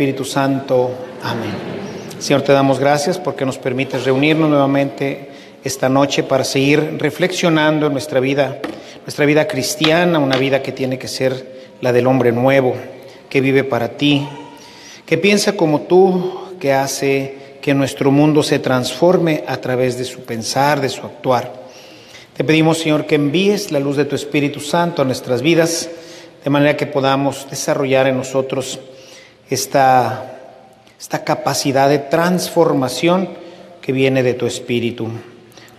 Espíritu 0.00 0.24
Santo. 0.24 0.92
Amén. 1.22 1.52
Señor, 2.18 2.40
te 2.40 2.54
damos 2.54 2.78
gracias 2.78 3.18
porque 3.18 3.44
nos 3.44 3.58
permites 3.58 4.06
reunirnos 4.06 4.48
nuevamente 4.48 5.28
esta 5.62 5.90
noche 5.90 6.22
para 6.22 6.42
seguir 6.42 6.96
reflexionando 6.98 7.86
en 7.86 7.92
nuestra 7.92 8.18
vida, 8.18 8.62
nuestra 9.02 9.26
vida 9.26 9.46
cristiana, 9.46 10.18
una 10.18 10.38
vida 10.38 10.62
que 10.62 10.72
tiene 10.72 10.98
que 10.98 11.06
ser 11.06 11.74
la 11.82 11.92
del 11.92 12.06
hombre 12.06 12.32
nuevo, 12.32 12.76
que 13.28 13.42
vive 13.42 13.62
para 13.62 13.90
ti, 13.90 14.26
que 15.04 15.18
piensa 15.18 15.52
como 15.54 15.82
tú, 15.82 16.56
que 16.58 16.72
hace 16.72 17.58
que 17.60 17.74
nuestro 17.74 18.10
mundo 18.10 18.42
se 18.42 18.58
transforme 18.58 19.44
a 19.46 19.58
través 19.58 19.98
de 19.98 20.06
su 20.06 20.20
pensar, 20.20 20.80
de 20.80 20.88
su 20.88 21.02
actuar. 21.02 21.52
Te 22.34 22.42
pedimos, 22.42 22.78
Señor, 22.78 23.04
que 23.04 23.16
envíes 23.16 23.70
la 23.70 23.80
luz 23.80 23.98
de 23.98 24.06
tu 24.06 24.16
Espíritu 24.16 24.60
Santo 24.60 25.02
a 25.02 25.04
nuestras 25.04 25.42
vidas, 25.42 25.90
de 26.42 26.48
manera 26.48 26.74
que 26.74 26.86
podamos 26.86 27.46
desarrollar 27.50 28.06
en 28.06 28.16
nosotros 28.16 28.80
esta, 29.50 30.38
esta 30.98 31.24
capacidad 31.24 31.88
de 31.88 31.98
transformación 31.98 33.28
que 33.82 33.92
viene 33.92 34.22
de 34.22 34.34
tu 34.34 34.46
Espíritu. 34.46 35.08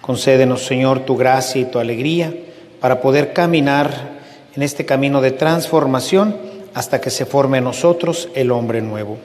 Concédenos, 0.01 0.65
Señor, 0.65 1.05
tu 1.05 1.15
gracia 1.15 1.61
y 1.61 1.65
tu 1.65 1.79
alegría 1.79 2.33
para 2.79 3.01
poder 3.01 3.33
caminar 3.33 4.19
en 4.55 4.63
este 4.63 4.85
camino 4.85 5.21
de 5.21 5.31
transformación 5.31 6.35
hasta 6.73 6.99
que 6.99 7.09
se 7.09 7.25
forme 7.25 7.59
en 7.59 7.63
nosotros 7.63 8.29
el 8.35 8.51
hombre 8.51 8.81
nuevo. 8.81 9.17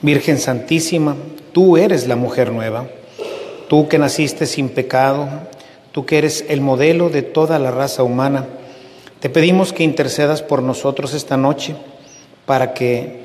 Virgen 0.00 0.38
Santísima, 0.38 1.16
tú 1.52 1.76
eres 1.76 2.08
la 2.08 2.16
mujer 2.16 2.50
nueva, 2.50 2.88
tú 3.68 3.88
que 3.88 3.98
naciste 3.98 4.46
sin 4.46 4.68
pecado, 4.70 5.28
tú 5.92 6.06
que 6.06 6.18
eres 6.18 6.44
el 6.48 6.60
modelo 6.60 7.08
de 7.08 7.22
toda 7.22 7.58
la 7.58 7.70
raza 7.70 8.02
humana, 8.02 8.46
te 9.20 9.30
pedimos 9.30 9.72
que 9.72 9.84
intercedas 9.84 10.42
por 10.42 10.62
nosotros 10.62 11.14
esta 11.14 11.36
noche 11.36 11.76
para 12.46 12.74
que 12.74 13.21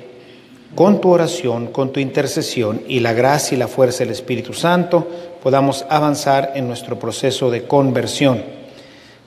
con 0.77 1.02
tu 1.02 1.09
oración, 1.09 1.70
con 1.70 1.91
tu 1.91 1.99
intercesión 1.99 2.84
y 2.88 2.99
la 2.99 3.12
gracia 3.13 3.55
y 3.55 3.58
la 3.58 3.67
fuerza 3.67 4.04
del 4.04 4.12
Espíritu 4.12 4.54
Santo 4.54 5.08
podamos 5.42 5.83
avanzar 5.89 6.52
en 6.53 6.67
nuestro 6.67 7.00
proceso 7.00 7.50
de 7.50 7.64
conversión. 7.64 8.44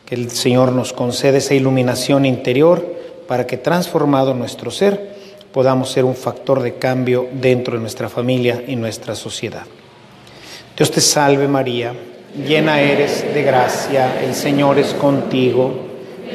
Que 0.06 0.14
el 0.14 0.30
Señor 0.30 0.70
nos 0.70 0.92
conceda 0.92 1.38
esa 1.38 1.54
iluminación 1.54 2.24
interior 2.24 2.86
para 3.26 3.48
que 3.48 3.56
transformado 3.56 4.32
nuestro 4.32 4.70
ser 4.70 5.16
podamos 5.52 5.90
ser 5.90 6.04
un 6.04 6.14
factor 6.14 6.62
de 6.62 6.74
cambio 6.74 7.26
dentro 7.32 7.74
de 7.74 7.80
nuestra 7.80 8.08
familia 8.08 8.62
y 8.68 8.76
nuestra 8.76 9.16
sociedad. 9.16 9.64
Dios 10.76 10.92
te 10.92 11.00
salve 11.00 11.48
María, 11.48 11.94
llena 12.46 12.80
eres 12.80 13.34
de 13.34 13.42
gracia, 13.42 14.20
el 14.22 14.36
Señor 14.36 14.78
es 14.78 14.94
contigo, 14.94 15.74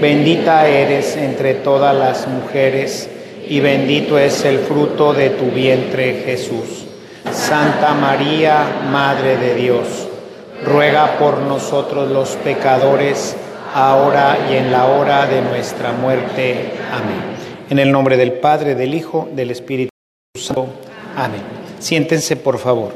bendita 0.01 0.67
eres 0.67 1.15
entre 1.15 1.53
todas 1.53 1.95
las 1.95 2.27
mujeres 2.27 3.11
y 3.47 3.59
bendito 3.59 4.17
es 4.17 4.43
el 4.45 4.59
fruto 4.59 5.13
de 5.13 5.31
tu 5.31 5.45
vientre 5.45 6.23
Jesús. 6.25 6.85
Santa 7.31 7.93
María, 7.93 8.81
Madre 8.91 9.37
de 9.37 9.55
Dios, 9.55 10.07
ruega 10.63 11.17
por 11.17 11.39
nosotros 11.39 12.09
los 12.11 12.29
pecadores, 12.37 13.35
ahora 13.73 14.37
y 14.49 14.55
en 14.55 14.71
la 14.71 14.85
hora 14.85 15.25
de 15.27 15.41
nuestra 15.41 15.91
muerte. 15.91 16.71
Amén. 16.91 17.35
En 17.69 17.79
el 17.79 17.91
nombre 17.91 18.17
del 18.17 18.33
Padre, 18.33 18.75
del 18.75 18.93
Hijo, 18.93 19.27
del 19.33 19.51
Espíritu 19.51 19.89
Santo. 20.37 20.67
Amén. 21.15 21.41
Siéntense, 21.79 22.35
por 22.35 22.57
favor. 22.57 22.93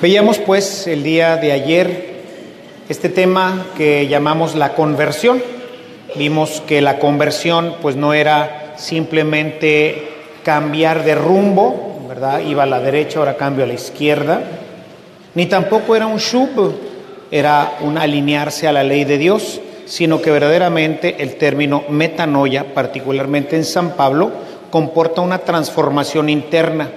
Veíamos 0.00 0.38
pues 0.38 0.86
el 0.86 1.02
día 1.02 1.36
de 1.36 1.52
ayer 1.52 2.14
este 2.88 3.08
tema 3.08 3.66
que 3.76 4.06
llamamos 4.06 4.54
la 4.54 4.74
conversión 4.74 5.42
Vimos 6.16 6.62
que 6.66 6.80
la 6.80 6.98
conversión 6.98 7.74
pues 7.82 7.96
no 7.96 8.14
era 8.14 8.74
simplemente 8.76 10.08
cambiar 10.44 11.04
de 11.04 11.14
rumbo, 11.14 12.04
¿verdad? 12.08 12.40
Iba 12.40 12.62
a 12.62 12.66
la 12.66 12.80
derecha, 12.80 13.18
ahora 13.18 13.36
cambio 13.36 13.64
a 13.64 13.66
la 13.66 13.74
izquierda. 13.74 14.42
Ni 15.34 15.46
tampoco 15.46 15.96
era 15.96 16.06
un 16.06 16.18
shub, 16.18 16.74
era 17.30 17.78
un 17.80 17.98
alinearse 17.98 18.68
a 18.68 18.72
la 18.72 18.84
ley 18.84 19.04
de 19.04 19.18
Dios, 19.18 19.60
sino 19.86 20.22
que 20.22 20.30
verdaderamente 20.30 21.16
el 21.18 21.36
término 21.36 21.82
metanoia, 21.88 22.72
particularmente 22.74 23.56
en 23.56 23.64
San 23.64 23.90
Pablo, 23.96 24.30
comporta 24.70 25.20
una 25.20 25.38
transformación 25.38 26.28
interna, 26.28 26.90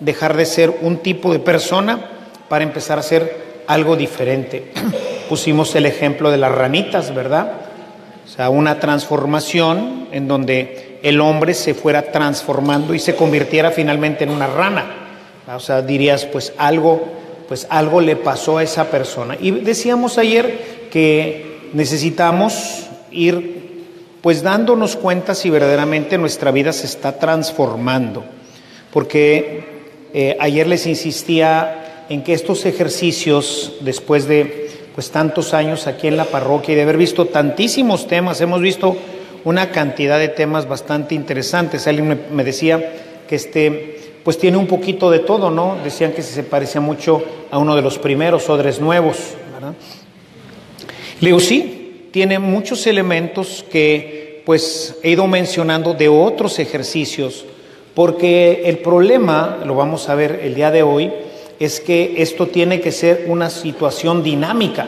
dejar 0.00 0.36
de 0.36 0.46
ser 0.46 0.78
un 0.80 0.98
tipo 0.98 1.32
de 1.32 1.38
persona 1.38 2.00
para 2.48 2.64
empezar 2.64 2.98
a 2.98 3.02
ser 3.02 3.36
algo 3.66 3.96
diferente. 3.96 4.72
Pusimos 5.28 5.74
el 5.74 5.86
ejemplo 5.86 6.30
de 6.30 6.38
las 6.38 6.52
ranitas, 6.52 7.14
¿verdad? 7.14 7.61
O 8.24 8.28
sea, 8.28 8.50
una 8.50 8.78
transformación 8.80 10.08
en 10.12 10.28
donde 10.28 10.98
el 11.02 11.20
hombre 11.20 11.54
se 11.54 11.74
fuera 11.74 12.12
transformando 12.12 12.94
y 12.94 12.98
se 12.98 13.16
convirtiera 13.16 13.70
finalmente 13.70 14.24
en 14.24 14.30
una 14.30 14.46
rana. 14.46 14.86
O 15.54 15.60
sea, 15.60 15.82
dirías, 15.82 16.24
pues 16.26 16.52
algo, 16.56 17.04
pues 17.48 17.66
algo 17.68 18.00
le 18.00 18.16
pasó 18.16 18.58
a 18.58 18.62
esa 18.62 18.90
persona. 18.90 19.36
Y 19.40 19.50
decíamos 19.50 20.18
ayer 20.18 20.88
que 20.90 21.70
necesitamos 21.72 22.86
ir 23.10 23.62
pues 24.20 24.42
dándonos 24.42 24.94
cuenta 24.94 25.34
si 25.34 25.50
verdaderamente 25.50 26.16
nuestra 26.16 26.52
vida 26.52 26.72
se 26.72 26.86
está 26.86 27.18
transformando. 27.18 28.24
Porque 28.92 29.64
eh, 30.14 30.36
ayer 30.38 30.68
les 30.68 30.86
insistía 30.86 32.04
en 32.08 32.22
que 32.22 32.34
estos 32.34 32.64
ejercicios, 32.66 33.74
después 33.80 34.26
de 34.28 34.61
pues 34.94 35.10
tantos 35.10 35.54
años 35.54 35.86
aquí 35.86 36.08
en 36.08 36.16
la 36.16 36.24
parroquia 36.24 36.72
y 36.72 36.76
de 36.76 36.82
haber 36.82 36.96
visto 36.96 37.26
tantísimos 37.26 38.06
temas, 38.06 38.40
hemos 38.40 38.60
visto 38.60 38.96
una 39.44 39.70
cantidad 39.70 40.18
de 40.18 40.28
temas 40.28 40.68
bastante 40.68 41.14
interesantes. 41.14 41.86
Alguien 41.86 42.20
me, 42.30 42.44
decía 42.44 42.92
que 43.28 43.36
este 43.36 43.98
pues 44.22 44.38
tiene 44.38 44.56
un 44.56 44.68
poquito 44.68 45.10
de 45.10 45.18
todo, 45.18 45.50
¿no? 45.50 45.78
Decían 45.82 46.12
que 46.12 46.22
se 46.22 46.44
parecía 46.44 46.80
mucho 46.80 47.24
a 47.50 47.58
uno 47.58 47.74
de 47.74 47.82
los 47.82 47.98
primeros 47.98 48.48
odres 48.48 48.80
nuevos, 48.80 49.16
¿verdad? 49.52 49.74
Sí, 51.40 52.08
tiene 52.12 52.38
muchos 52.38 52.86
elementos 52.86 53.64
que 53.68 54.42
pues 54.44 54.96
he 55.02 55.10
ido 55.10 55.26
mencionando 55.26 55.94
de 55.94 56.08
otros 56.08 56.58
ejercicios, 56.60 57.44
porque 57.94 58.62
el 58.66 58.78
problema, 58.78 59.58
lo 59.64 59.74
vamos 59.74 60.08
a 60.08 60.14
ver 60.14 60.40
el 60.42 60.54
día 60.54 60.70
de 60.70 60.82
hoy, 60.82 61.10
es 61.64 61.80
que 61.80 62.14
esto 62.18 62.48
tiene 62.48 62.80
que 62.80 62.92
ser 62.92 63.26
una 63.28 63.50
situación 63.50 64.22
dinámica 64.22 64.86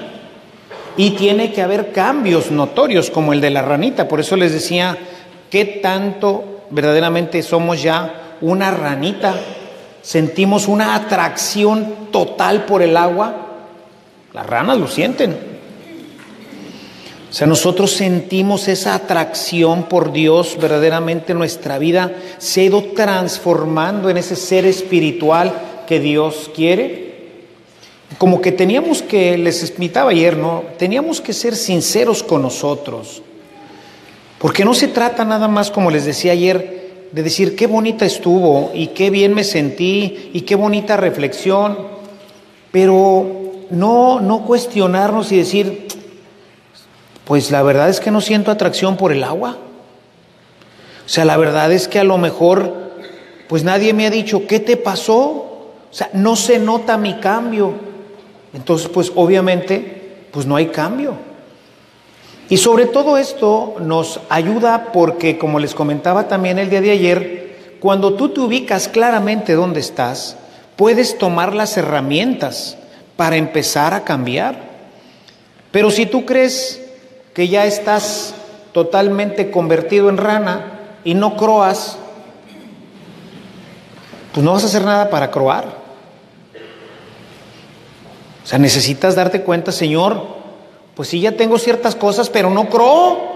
y 0.96 1.10
tiene 1.10 1.52
que 1.52 1.62
haber 1.62 1.92
cambios 1.92 2.50
notorios 2.50 3.10
como 3.10 3.32
el 3.32 3.40
de 3.40 3.50
la 3.50 3.62
ranita. 3.62 4.08
Por 4.08 4.20
eso 4.20 4.36
les 4.36 4.52
decía, 4.52 4.96
¿qué 5.50 5.64
tanto 5.64 6.62
verdaderamente 6.70 7.42
somos 7.42 7.82
ya 7.82 8.36
una 8.40 8.70
ranita? 8.70 9.34
Sentimos 10.02 10.68
una 10.68 10.94
atracción 10.94 12.08
total 12.10 12.64
por 12.64 12.82
el 12.82 12.96
agua. 12.96 13.34
Las 14.32 14.46
ranas 14.46 14.78
lo 14.78 14.86
sienten. 14.86 15.54
O 17.30 17.36
sea, 17.36 17.48
nosotros 17.48 17.90
sentimos 17.90 18.68
esa 18.68 18.94
atracción 18.94 19.84
por 19.84 20.12
Dios, 20.12 20.56
verdaderamente 20.60 21.34
nuestra 21.34 21.78
vida 21.78 22.12
se 22.38 22.60
ha 22.60 22.64
ido 22.64 22.84
transformando 22.94 24.08
en 24.08 24.18
ese 24.18 24.36
ser 24.36 24.64
espiritual 24.66 25.52
que 25.86 26.00
Dios 26.00 26.50
quiere. 26.54 27.14
Como 28.18 28.40
que 28.40 28.52
teníamos 28.52 29.02
que, 29.02 29.36
les 29.38 29.62
explicaba 29.62 30.10
ayer, 30.10 30.36
¿no? 30.36 30.64
Teníamos 30.78 31.20
que 31.20 31.32
ser 31.32 31.56
sinceros 31.56 32.22
con 32.22 32.42
nosotros. 32.42 33.22
Porque 34.38 34.64
no 34.64 34.74
se 34.74 34.88
trata 34.88 35.24
nada 35.24 35.48
más, 35.48 35.70
como 35.70 35.90
les 35.90 36.04
decía 36.04 36.32
ayer, 36.32 37.08
de 37.12 37.22
decir 37.22 37.56
qué 37.56 37.66
bonita 37.66 38.04
estuvo 38.04 38.72
y 38.74 38.88
qué 38.88 39.10
bien 39.10 39.34
me 39.34 39.44
sentí 39.44 40.30
y 40.32 40.40
qué 40.42 40.56
bonita 40.56 40.96
reflexión, 40.96 41.78
pero 42.72 43.44
no, 43.70 44.20
no 44.20 44.44
cuestionarnos 44.44 45.30
y 45.30 45.36
decir, 45.36 45.86
pues 47.24 47.50
la 47.50 47.62
verdad 47.62 47.88
es 47.88 48.00
que 48.00 48.10
no 48.10 48.20
siento 48.20 48.50
atracción 48.50 48.96
por 48.96 49.12
el 49.12 49.24
agua. 49.24 49.56
O 51.06 51.08
sea, 51.08 51.24
la 51.24 51.36
verdad 51.36 51.72
es 51.72 51.86
que 51.86 51.98
a 51.98 52.04
lo 52.04 52.18
mejor, 52.18 52.92
pues 53.48 53.62
nadie 53.62 53.92
me 53.92 54.06
ha 54.06 54.10
dicho, 54.10 54.46
¿qué 54.46 54.58
te 54.58 54.76
pasó? 54.76 55.53
O 55.94 55.96
sea, 55.96 56.10
no 56.12 56.34
se 56.34 56.58
nota 56.58 56.98
mi 56.98 57.20
cambio. 57.20 57.72
Entonces, 58.52 58.88
pues 58.88 59.12
obviamente, 59.14 60.26
pues 60.32 60.44
no 60.44 60.56
hay 60.56 60.66
cambio. 60.66 61.14
Y 62.48 62.56
sobre 62.56 62.86
todo 62.86 63.16
esto 63.16 63.76
nos 63.78 64.18
ayuda 64.28 64.90
porque, 64.92 65.38
como 65.38 65.60
les 65.60 65.72
comentaba 65.72 66.26
también 66.26 66.58
el 66.58 66.68
día 66.68 66.80
de 66.80 66.90
ayer, 66.90 67.76
cuando 67.78 68.14
tú 68.14 68.30
te 68.30 68.40
ubicas 68.40 68.88
claramente 68.88 69.52
dónde 69.52 69.78
estás, 69.78 70.36
puedes 70.74 71.16
tomar 71.16 71.54
las 71.54 71.76
herramientas 71.76 72.76
para 73.14 73.36
empezar 73.36 73.94
a 73.94 74.02
cambiar. 74.02 74.62
Pero 75.70 75.92
si 75.92 76.06
tú 76.06 76.26
crees 76.26 76.82
que 77.34 77.46
ya 77.46 77.66
estás 77.66 78.34
totalmente 78.72 79.52
convertido 79.52 80.08
en 80.08 80.16
rana 80.16 80.80
y 81.04 81.14
no 81.14 81.36
croas, 81.36 81.98
pues 84.32 84.44
no 84.44 84.54
vas 84.54 84.64
a 84.64 84.66
hacer 84.66 84.82
nada 84.82 85.08
para 85.08 85.30
croar. 85.30 85.83
O 88.44 88.46
sea, 88.46 88.58
necesitas 88.58 89.14
darte 89.14 89.40
cuenta, 89.40 89.72
Señor, 89.72 90.22
pues 90.94 91.08
sí 91.08 91.20
ya 91.20 91.32
tengo 91.32 91.58
ciertas 91.58 91.96
cosas, 91.96 92.28
pero 92.28 92.50
no 92.50 92.68
creo. 92.68 93.32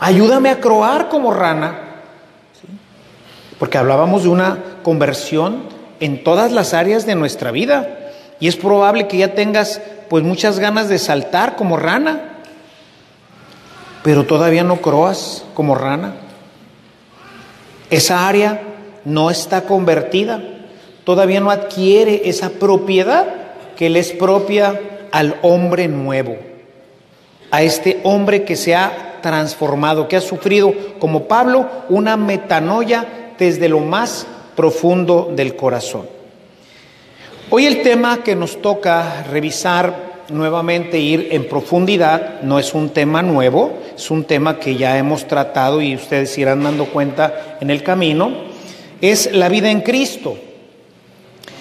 Ayúdame 0.00 0.50
a 0.50 0.60
croar 0.60 1.08
como 1.08 1.32
rana. 1.32 2.02
Porque 3.58 3.78
hablábamos 3.78 4.24
de 4.24 4.30
una 4.30 4.58
conversión 4.82 5.62
en 6.00 6.24
todas 6.24 6.50
las 6.50 6.74
áreas 6.74 7.06
de 7.06 7.14
nuestra 7.14 7.52
vida. 7.52 7.98
Y 8.40 8.48
es 8.48 8.56
probable 8.56 9.06
que 9.06 9.18
ya 9.18 9.34
tengas 9.34 9.80
pues 10.10 10.24
muchas 10.24 10.58
ganas 10.58 10.88
de 10.88 10.98
saltar 10.98 11.54
como 11.54 11.76
rana. 11.76 12.40
Pero 14.02 14.26
todavía 14.26 14.64
no 14.64 14.80
croas 14.80 15.44
como 15.54 15.76
rana. 15.76 16.14
Esa 17.90 18.28
área 18.28 18.62
no 19.04 19.30
está 19.30 19.62
convertida. 19.62 20.42
Todavía 21.08 21.40
no 21.40 21.50
adquiere 21.50 22.28
esa 22.28 22.50
propiedad 22.50 23.26
que 23.78 23.88
le 23.88 23.98
es 24.00 24.12
propia 24.12 24.78
al 25.10 25.38
hombre 25.40 25.88
nuevo. 25.88 26.36
A 27.50 27.62
este 27.62 28.00
hombre 28.02 28.44
que 28.44 28.56
se 28.56 28.74
ha 28.74 29.16
transformado, 29.22 30.06
que 30.06 30.16
ha 30.16 30.20
sufrido, 30.20 30.70
como 30.98 31.24
Pablo, 31.24 31.66
una 31.88 32.18
metanoia 32.18 33.32
desde 33.38 33.70
lo 33.70 33.80
más 33.80 34.26
profundo 34.54 35.32
del 35.34 35.56
corazón. 35.56 36.06
Hoy 37.48 37.64
el 37.64 37.80
tema 37.80 38.22
que 38.22 38.36
nos 38.36 38.60
toca 38.60 39.24
revisar 39.32 40.26
nuevamente, 40.28 40.98
ir 40.98 41.28
en 41.30 41.48
profundidad, 41.48 42.42
no 42.42 42.58
es 42.58 42.74
un 42.74 42.90
tema 42.90 43.22
nuevo, 43.22 43.78
es 43.96 44.10
un 44.10 44.24
tema 44.24 44.58
que 44.58 44.76
ya 44.76 44.98
hemos 44.98 45.26
tratado 45.26 45.80
y 45.80 45.94
ustedes 45.94 46.36
irán 46.36 46.64
dando 46.64 46.84
cuenta 46.84 47.56
en 47.62 47.70
el 47.70 47.82
camino, 47.82 48.30
es 49.00 49.32
la 49.32 49.48
vida 49.48 49.70
en 49.70 49.80
Cristo. 49.80 50.36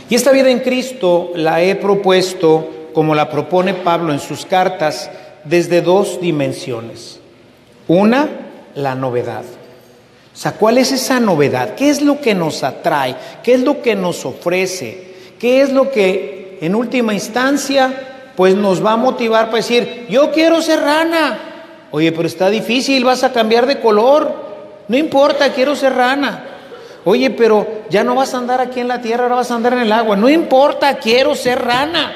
Y 0.10 0.16
esta 0.16 0.32
vida 0.32 0.50
en 0.50 0.60
Cristo 0.60 1.32
la 1.36 1.62
he 1.62 1.76
propuesto, 1.76 2.90
como 2.94 3.14
la 3.14 3.30
propone 3.30 3.74
Pablo 3.74 4.14
en 4.14 4.20
sus 4.20 4.46
cartas, 4.46 5.10
desde 5.44 5.82
dos 5.82 6.22
dimensiones. 6.22 7.20
Una, 7.88 8.30
la 8.76 8.96
novedad. 8.96 9.44
O 10.34 10.40
sea, 10.40 10.54
¿cuál 10.54 10.78
es 10.78 10.92
esa 10.92 11.20
novedad? 11.20 11.76
¿Qué 11.76 11.90
es 11.90 12.02
lo 12.02 12.22
que 12.22 12.36
nos 12.36 12.64
atrae? 12.64 13.16
¿Qué 13.44 13.54
es 13.54 13.62
lo 13.62 13.82
que 13.82 13.96
nos 13.96 14.24
ofrece? 14.26 15.16
¿Qué 15.40 15.62
es 15.62 15.72
lo 15.72 15.92
que 15.92 16.60
en 16.62 16.76
última 16.76 17.14
instancia 17.14 18.32
pues 18.36 18.56
nos 18.56 18.86
va 18.86 18.94
a 18.94 18.98
motivar 18.98 19.46
para 19.46 19.58
decir, 19.58 20.06
yo 20.10 20.32
quiero 20.32 20.62
ser 20.62 20.82
rana? 20.82 21.40
Oye, 21.92 22.12
pero 22.12 22.28
está 22.28 22.50
difícil, 22.50 23.04
vas 23.04 23.24
a 23.24 23.34
cambiar 23.34 23.66
de 23.66 23.80
color. 23.80 24.48
No 24.88 24.96
importa, 24.96 25.54
quiero 25.54 25.76
ser 25.76 25.94
rana. 25.94 26.47
Oye, 27.10 27.30
pero 27.30 27.66
ya 27.90 28.04
no 28.04 28.16
vas 28.16 28.34
a 28.34 28.38
andar 28.38 28.60
aquí 28.60 28.82
en 28.82 28.90
la 28.90 29.02
tierra, 29.02 29.24
ahora 29.24 29.36
vas 29.36 29.50
a 29.50 29.56
andar 29.56 29.72
en 29.72 29.80
el 29.80 29.94
agua. 29.94 30.18
No 30.18 30.28
importa, 30.28 30.98
quiero 30.98 31.36
ser 31.36 31.64
rana. 31.64 32.14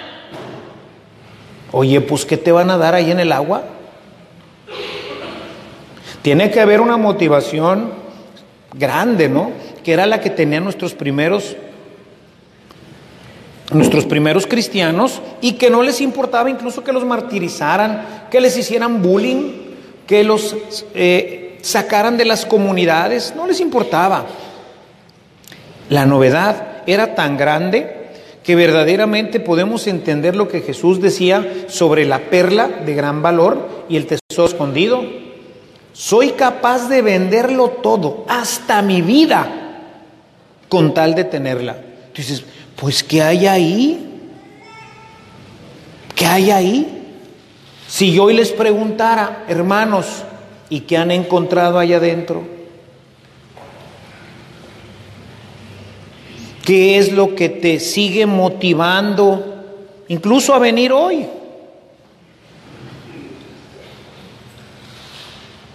Oye, 1.72 2.02
pues 2.02 2.26
¿qué 2.26 2.36
te 2.36 2.52
van 2.52 2.70
a 2.70 2.78
dar 2.78 2.94
ahí 2.94 3.10
en 3.10 3.22
el 3.22 3.32
agua? 3.32 3.64
Tiene 6.22 6.52
que 6.52 6.60
haber 6.60 6.82
una 6.82 6.98
motivación 6.98 7.94
grande, 8.74 9.30
¿no? 9.30 9.52
Que 9.82 9.94
era 9.94 10.06
la 10.06 10.20
que 10.20 10.30
tenían 10.30 10.66
nuestros 10.66 10.94
primeros 10.94 11.56
nuestros 13.72 14.04
primeros 14.04 14.46
cristianos 14.46 15.22
y 15.40 15.54
que 15.54 15.70
no 15.70 15.84
les 15.84 16.02
importaba 16.02 16.50
incluso 16.50 16.84
que 16.84 16.92
los 16.92 17.06
martirizaran, 17.06 18.28
que 18.30 18.42
les 18.42 18.58
hicieran 18.58 19.02
bullying, 19.02 19.54
que 20.06 20.26
los 20.26 20.54
eh, 20.94 21.60
sacaran 21.62 22.18
de 22.18 22.26
las 22.26 22.46
comunidades, 22.46 23.34
no 23.38 23.48
les 23.48 23.62
importaba. 23.62 24.26
La 25.92 26.06
novedad 26.06 26.84
era 26.88 27.16
tan 27.16 27.36
grande 27.36 28.12
que 28.46 28.56
verdaderamente 28.56 29.42
podemos 29.42 29.88
entender 29.88 30.38
lo 30.38 30.48
que 30.48 30.62
Jesús 30.62 31.02
decía 31.02 31.66
sobre 31.68 32.06
la 32.06 32.20
perla 32.30 32.70
de 32.70 32.94
gran 32.94 33.22
valor 33.22 33.86
y 33.90 33.98
el 33.98 34.08
tesoro 34.08 34.48
escondido. 34.48 35.04
Soy 35.92 36.30
capaz 36.30 36.88
de 36.88 37.02
venderlo 37.02 37.72
todo, 37.84 38.24
hasta 38.30 38.82
mi 38.82 39.02
vida, 39.02 39.82
con 40.70 40.94
tal 40.94 41.14
de 41.14 41.26
tenerla. 41.26 41.76
Entonces, 42.08 42.46
pues 42.78 43.04
¿qué 43.04 43.22
hay 43.22 43.48
ahí? 43.48 44.22
¿Qué 46.16 46.26
hay 46.26 46.52
ahí? 46.52 47.04
Si 47.90 48.14
yo 48.14 48.24
hoy 48.24 48.34
les 48.36 48.54
preguntara, 48.54 49.44
hermanos, 49.50 50.24
¿y 50.70 50.80
qué 50.80 50.96
han 50.96 51.12
encontrado 51.12 51.78
allá 51.78 51.98
adentro? 51.98 52.61
¿Qué 56.72 56.98
es 56.98 57.12
lo 57.12 57.36
que 57.36 57.50
te 57.50 57.82
sigue 57.82 58.26
motivando 58.26 59.44
incluso 60.08 60.54
a 60.54 60.58
venir 60.58 60.94
hoy? 60.94 61.26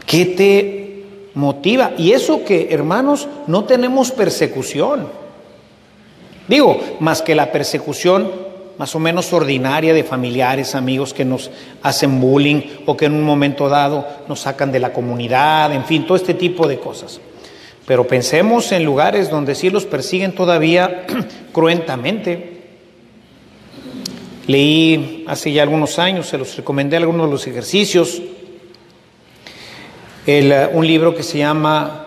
¿Qué 0.07 0.25
te 0.25 1.05
motiva? 1.35 1.93
Y 1.99 2.13
eso 2.13 2.47
que, 2.47 2.69
hermanos, 2.71 3.29
no 3.47 3.65
tenemos 3.65 4.11
persecución. 4.11 5.09
Digo, 6.49 6.81
más 7.01 7.21
que 7.21 7.35
la 7.35 7.53
persecución 7.53 8.33
más 8.79 8.95
o 8.95 8.99
menos 8.99 9.35
ordinaria 9.35 9.93
de 9.93 10.03
familiares, 10.03 10.75
amigos 10.75 11.13
que 11.13 11.27
nos 11.27 11.51
hacen 11.83 12.23
bullying 12.23 12.63
o 12.87 12.97
que 12.97 13.05
en 13.05 13.13
un 13.13 13.23
momento 13.23 13.69
dado 13.69 14.07
nos 14.29 14.41
sacan 14.41 14.73
de 14.73 14.81
la 14.81 14.95
comunidad, 14.95 15.75
en 15.75 15.85
fin, 15.85 16.07
todo 16.07 16.17
este 16.17 16.33
tipo 16.33 16.67
de 16.67 16.79
cosas. 16.79 17.21
Pero 17.87 18.07
pensemos 18.07 18.73
en 18.73 18.85
lugares 18.85 19.31
donde 19.31 19.55
sí 19.55 19.71
los 19.71 19.85
persiguen 19.87 20.33
todavía 20.33 21.07
cruentamente. 21.53 22.63
Leí 24.47 25.25
hace 25.27 25.53
ya 25.53 25.63
algunos 25.63 25.99
años, 25.99 26.29
se 26.29 26.39
los 26.39 26.57
recomendé 26.57 26.97
algunos 26.97 27.27
de 27.27 27.33
los 27.33 27.47
ejercicios 27.47 28.23
eh, 30.29 30.69
un 30.73 30.85
libro 30.85 31.15
que 31.15 31.23
se 31.23 31.39
llama 31.39 32.07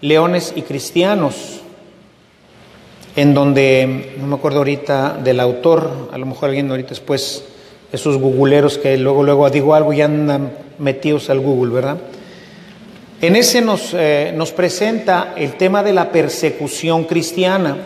Leones 0.00 0.54
y 0.56 0.62
Cristianos, 0.62 1.60
en 3.16 3.34
donde, 3.34 4.14
no 4.18 4.26
me 4.26 4.36
acuerdo 4.36 4.58
ahorita 4.58 5.18
del 5.22 5.40
autor, 5.40 6.08
a 6.10 6.16
lo 6.16 6.24
mejor 6.24 6.48
alguien 6.48 6.70
ahorita 6.70 6.88
después, 6.90 7.44
esos 7.92 8.16
googleros 8.16 8.78
que 8.78 8.96
luego, 8.96 9.22
luego 9.24 9.50
digo 9.50 9.74
algo 9.74 9.92
y 9.92 10.00
andan 10.00 10.54
metidos 10.78 11.28
al 11.28 11.40
Google, 11.40 11.74
¿verdad? 11.74 11.98
En 13.22 13.36
ese 13.36 13.60
nos, 13.60 13.92
eh, 13.92 14.32
nos 14.34 14.50
presenta 14.52 15.34
el 15.36 15.58
tema 15.58 15.82
de 15.82 15.92
la 15.92 16.10
persecución 16.10 17.04
cristiana. 17.04 17.76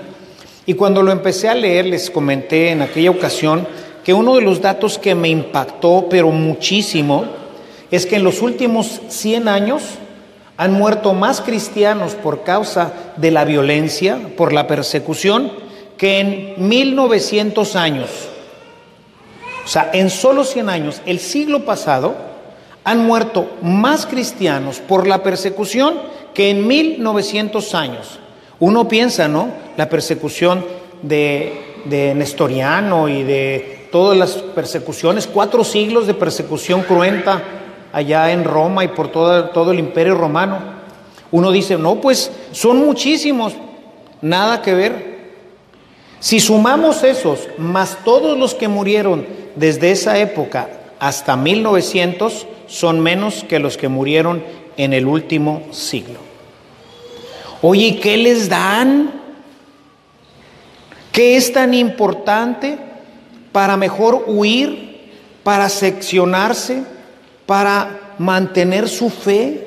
Y 0.64 0.74
cuando 0.74 1.02
lo 1.02 1.10
empecé 1.10 1.48
a 1.48 1.56
leer, 1.56 1.86
les 1.86 2.08
comenté 2.08 2.70
en 2.70 2.82
aquella 2.82 3.10
ocasión 3.10 3.66
que 4.04 4.14
uno 4.14 4.36
de 4.36 4.42
los 4.42 4.60
datos 4.60 4.96
que 4.96 5.16
me 5.16 5.28
impactó, 5.28 6.06
pero 6.08 6.30
muchísimo, 6.30 7.24
es 7.90 8.06
que 8.06 8.14
en 8.14 8.22
los 8.22 8.42
últimos 8.42 9.00
100 9.08 9.48
años 9.48 9.82
han 10.56 10.72
muerto 10.72 11.14
más 11.14 11.40
cristianos 11.40 12.14
por 12.14 12.44
causa 12.44 12.92
de 13.16 13.32
la 13.32 13.44
violencia, 13.44 14.20
por 14.36 14.52
la 14.52 14.68
persecución, 14.68 15.50
que 15.98 16.20
en 16.20 16.68
1900 16.68 17.74
años. 17.74 18.08
O 19.64 19.68
sea, 19.68 19.90
en 19.92 20.10
solo 20.10 20.44
100 20.44 20.68
años, 20.68 21.02
el 21.06 21.18
siglo 21.18 21.64
pasado, 21.64 22.33
han 22.84 23.06
muerto 23.06 23.50
más 23.62 24.06
cristianos 24.06 24.78
por 24.78 25.06
la 25.06 25.22
persecución 25.22 25.94
que 26.34 26.50
en 26.50 26.66
1900 26.66 27.74
años. 27.74 28.20
Uno 28.60 28.86
piensa, 28.86 29.26
¿no? 29.26 29.48
La 29.76 29.88
persecución 29.88 30.64
de, 31.02 31.80
de 31.86 32.14
Nestoriano 32.14 33.08
y 33.08 33.22
de 33.22 33.88
todas 33.90 34.16
las 34.18 34.32
persecuciones, 34.32 35.26
cuatro 35.26 35.64
siglos 35.64 36.06
de 36.06 36.14
persecución 36.14 36.82
cruenta 36.82 37.42
allá 37.92 38.30
en 38.32 38.44
Roma 38.44 38.84
y 38.84 38.88
por 38.88 39.08
todo, 39.08 39.50
todo 39.50 39.72
el 39.72 39.78
imperio 39.78 40.16
romano. 40.16 40.58
Uno 41.30 41.50
dice, 41.50 41.78
no, 41.78 42.00
pues 42.00 42.30
son 42.52 42.78
muchísimos, 42.78 43.54
nada 44.20 44.60
que 44.60 44.74
ver. 44.74 45.14
Si 46.20 46.40
sumamos 46.40 47.02
esos, 47.02 47.48
más 47.58 47.98
todos 48.04 48.38
los 48.38 48.54
que 48.54 48.68
murieron 48.68 49.26
desde 49.56 49.90
esa 49.90 50.18
época 50.18 50.68
hasta 50.98 51.36
1900, 51.36 52.46
son 52.66 53.00
menos 53.00 53.44
que 53.44 53.58
los 53.58 53.76
que 53.76 53.88
murieron 53.88 54.42
en 54.76 54.92
el 54.92 55.06
último 55.06 55.62
siglo. 55.70 56.18
Oye, 57.62 57.98
¿qué 58.00 58.16
les 58.16 58.48
dan? 58.48 59.12
¿Qué 61.12 61.36
es 61.36 61.52
tan 61.52 61.74
importante 61.74 62.78
para 63.52 63.76
mejor 63.76 64.24
huir, 64.26 65.12
para 65.42 65.68
seccionarse? 65.68 66.82
para 67.46 68.14
mantener 68.18 68.88
su 68.88 69.10
fe. 69.10 69.66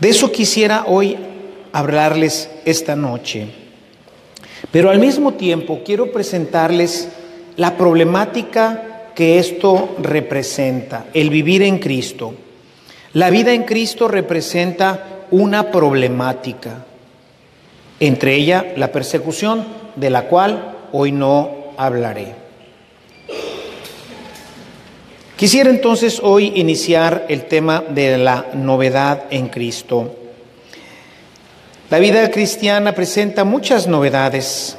De 0.00 0.08
eso 0.08 0.32
quisiera 0.32 0.84
hoy 0.86 1.16
hablarles 1.72 2.50
esta 2.64 2.96
noche. 2.96 3.46
Pero 4.70 4.90
al 4.90 4.98
mismo 4.98 5.34
tiempo 5.34 5.82
quiero 5.84 6.12
presentarles 6.12 7.08
la 7.56 7.76
problemática 7.76 8.91
que 9.14 9.38
esto 9.38 9.96
representa, 10.00 11.06
el 11.14 11.30
vivir 11.30 11.62
en 11.62 11.78
Cristo. 11.78 12.34
La 13.12 13.30
vida 13.30 13.52
en 13.52 13.64
Cristo 13.64 14.08
representa 14.08 15.26
una 15.30 15.70
problemática, 15.70 16.84
entre 18.00 18.34
ella 18.34 18.72
la 18.76 18.90
persecución, 18.90 19.64
de 19.96 20.10
la 20.10 20.22
cual 20.24 20.76
hoy 20.92 21.12
no 21.12 21.50
hablaré. 21.76 22.42
Quisiera 25.36 25.70
entonces 25.70 26.20
hoy 26.22 26.52
iniciar 26.54 27.26
el 27.28 27.46
tema 27.46 27.82
de 27.88 28.16
la 28.16 28.46
novedad 28.54 29.24
en 29.30 29.48
Cristo. 29.48 30.14
La 31.90 31.98
vida 31.98 32.30
cristiana 32.30 32.94
presenta 32.94 33.44
muchas 33.44 33.88
novedades, 33.88 34.78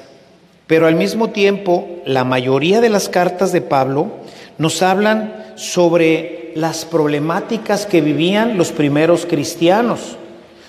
pero 0.66 0.88
al 0.88 0.96
mismo 0.96 1.32
tiempo 1.32 1.88
la 2.06 2.24
mayoría 2.24 2.80
de 2.80 2.90
las 2.90 3.10
cartas 3.10 3.52
de 3.52 3.62
Pablo 3.62 4.23
nos 4.58 4.82
hablan 4.82 5.54
sobre 5.56 6.52
las 6.56 6.86
problemáticas 6.86 7.86
que 7.86 8.02
vivían 8.02 8.58
los 8.58 8.72
primeros 8.72 9.26
cristianos, 9.26 10.18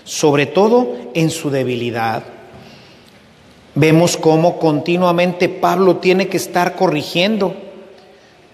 sobre 0.04 0.46
todo 0.46 0.96
en 1.14 1.30
su 1.30 1.50
debilidad. 1.50 2.22
Vemos 3.74 4.16
cómo 4.16 4.58
continuamente 4.58 5.48
Pablo 5.48 5.96
tiene 5.96 6.28
que 6.28 6.36
estar 6.36 6.76
corrigiendo 6.76 7.54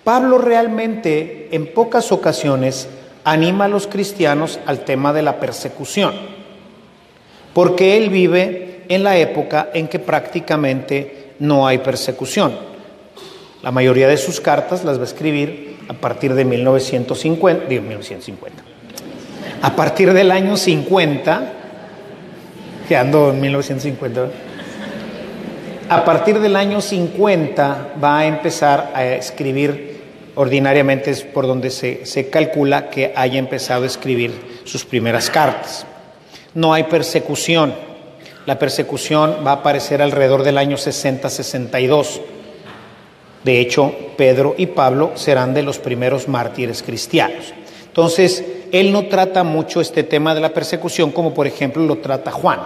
Pablo 0.04 0.38
realmente 0.38 1.48
en 1.52 1.72
pocas 1.72 2.10
ocasiones 2.10 2.88
anima 3.22 3.66
a 3.66 3.68
los 3.68 3.86
cristianos 3.86 4.58
al 4.64 4.84
tema 4.84 5.12
de 5.12 5.22
la 5.22 5.38
persecución, 5.38 6.14
porque 7.52 7.98
él 7.98 8.08
vive 8.08 8.84
en 8.88 9.04
la 9.04 9.18
época 9.18 9.68
en 9.74 9.88
que 9.88 9.98
prácticamente 9.98 11.34
no 11.38 11.66
hay 11.66 11.78
persecución. 11.78 12.69
La 13.62 13.70
mayoría 13.70 14.08
de 14.08 14.16
sus 14.16 14.40
cartas 14.40 14.84
las 14.84 14.98
va 14.98 15.02
a 15.02 15.06
escribir 15.06 15.76
a 15.88 15.92
partir 15.92 16.34
de 16.34 16.44
1950, 16.44 17.66
digo 17.66 17.82
1950. 17.82 18.62
A 19.62 19.76
partir 19.76 20.12
del 20.14 20.30
año 20.30 20.56
50, 20.56 21.52
que 22.88 22.96
ando 22.96 23.30
en 23.30 23.40
1950, 23.40 24.28
a 25.90 26.04
partir 26.04 26.38
del 26.38 26.56
año 26.56 26.80
50 26.80 27.94
va 28.02 28.20
a 28.20 28.26
empezar 28.26 28.92
a 28.94 29.04
escribir 29.04 30.00
ordinariamente 30.36 31.10
es 31.10 31.22
por 31.22 31.46
donde 31.46 31.70
se, 31.70 32.06
se, 32.06 32.30
calcula 32.30 32.88
que 32.88 33.12
haya 33.14 33.38
empezado 33.38 33.82
a 33.84 33.86
escribir 33.86 34.62
sus 34.64 34.84
primeras 34.86 35.28
cartas. 35.28 35.84
No 36.54 36.72
hay 36.72 36.84
persecución. 36.84 37.74
La 38.46 38.58
persecución 38.58 39.38
va 39.46 39.50
a 39.50 39.54
aparecer 39.56 40.00
alrededor 40.00 40.44
del 40.44 40.56
año 40.56 40.76
60-62. 40.76 42.20
De 43.44 43.60
hecho, 43.60 43.94
Pedro 44.16 44.54
y 44.58 44.66
Pablo 44.66 45.12
serán 45.14 45.54
de 45.54 45.62
los 45.62 45.78
primeros 45.78 46.28
mártires 46.28 46.82
cristianos. 46.82 47.54
Entonces, 47.86 48.44
él 48.70 48.92
no 48.92 49.06
trata 49.06 49.42
mucho 49.44 49.80
este 49.80 50.04
tema 50.04 50.34
de 50.34 50.40
la 50.40 50.54
persecución 50.54 51.10
como 51.10 51.34
por 51.34 51.46
ejemplo 51.46 51.84
lo 51.84 51.98
trata 51.98 52.30
Juan. 52.30 52.60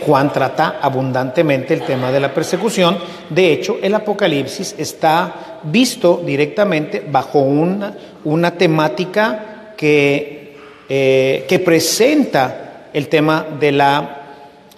Juan 0.00 0.32
trata 0.32 0.78
abundantemente 0.82 1.72
el 1.72 1.82
tema 1.82 2.12
de 2.12 2.20
la 2.20 2.34
persecución. 2.34 2.98
De 3.30 3.52
hecho, 3.52 3.78
el 3.82 3.94
Apocalipsis 3.94 4.74
está 4.76 5.60
visto 5.62 6.22
directamente 6.24 7.02
bajo 7.10 7.38
una, 7.38 7.96
una 8.24 8.52
temática 8.52 9.72
que, 9.76 10.56
eh, 10.88 11.46
que, 11.48 11.58
presenta 11.60 12.88
el 12.92 13.08
tema 13.08 13.46
de 13.58 13.72
la, 13.72 14.22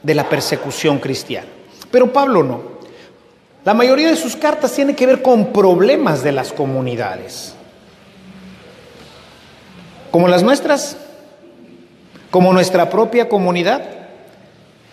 de 0.03 0.15
la 0.15 0.29
persecución 0.29 0.99
cristiana. 0.99 1.49
Pero 1.91 2.13
Pablo 2.13 2.45
no. 2.45 2.68
La 3.65 3.75
mayoría 3.75 4.09
de 4.09 4.17
sus 4.17 4.37
cartas 4.37 4.73
tiene 4.73 4.95
que 4.95 5.07
ver 5.07 5.23
con 5.23 5.53
problemas 5.53 6.23
de 6.23 6.33
las 6.33 6.53
comunidades. 6.53 7.55
Como 10.11 10.29
las 10.29 10.43
nuestras, 10.43 10.97
como 12.31 12.53
nuestra 12.53 12.89
propia 12.89 13.29
comunidad. 13.29 13.83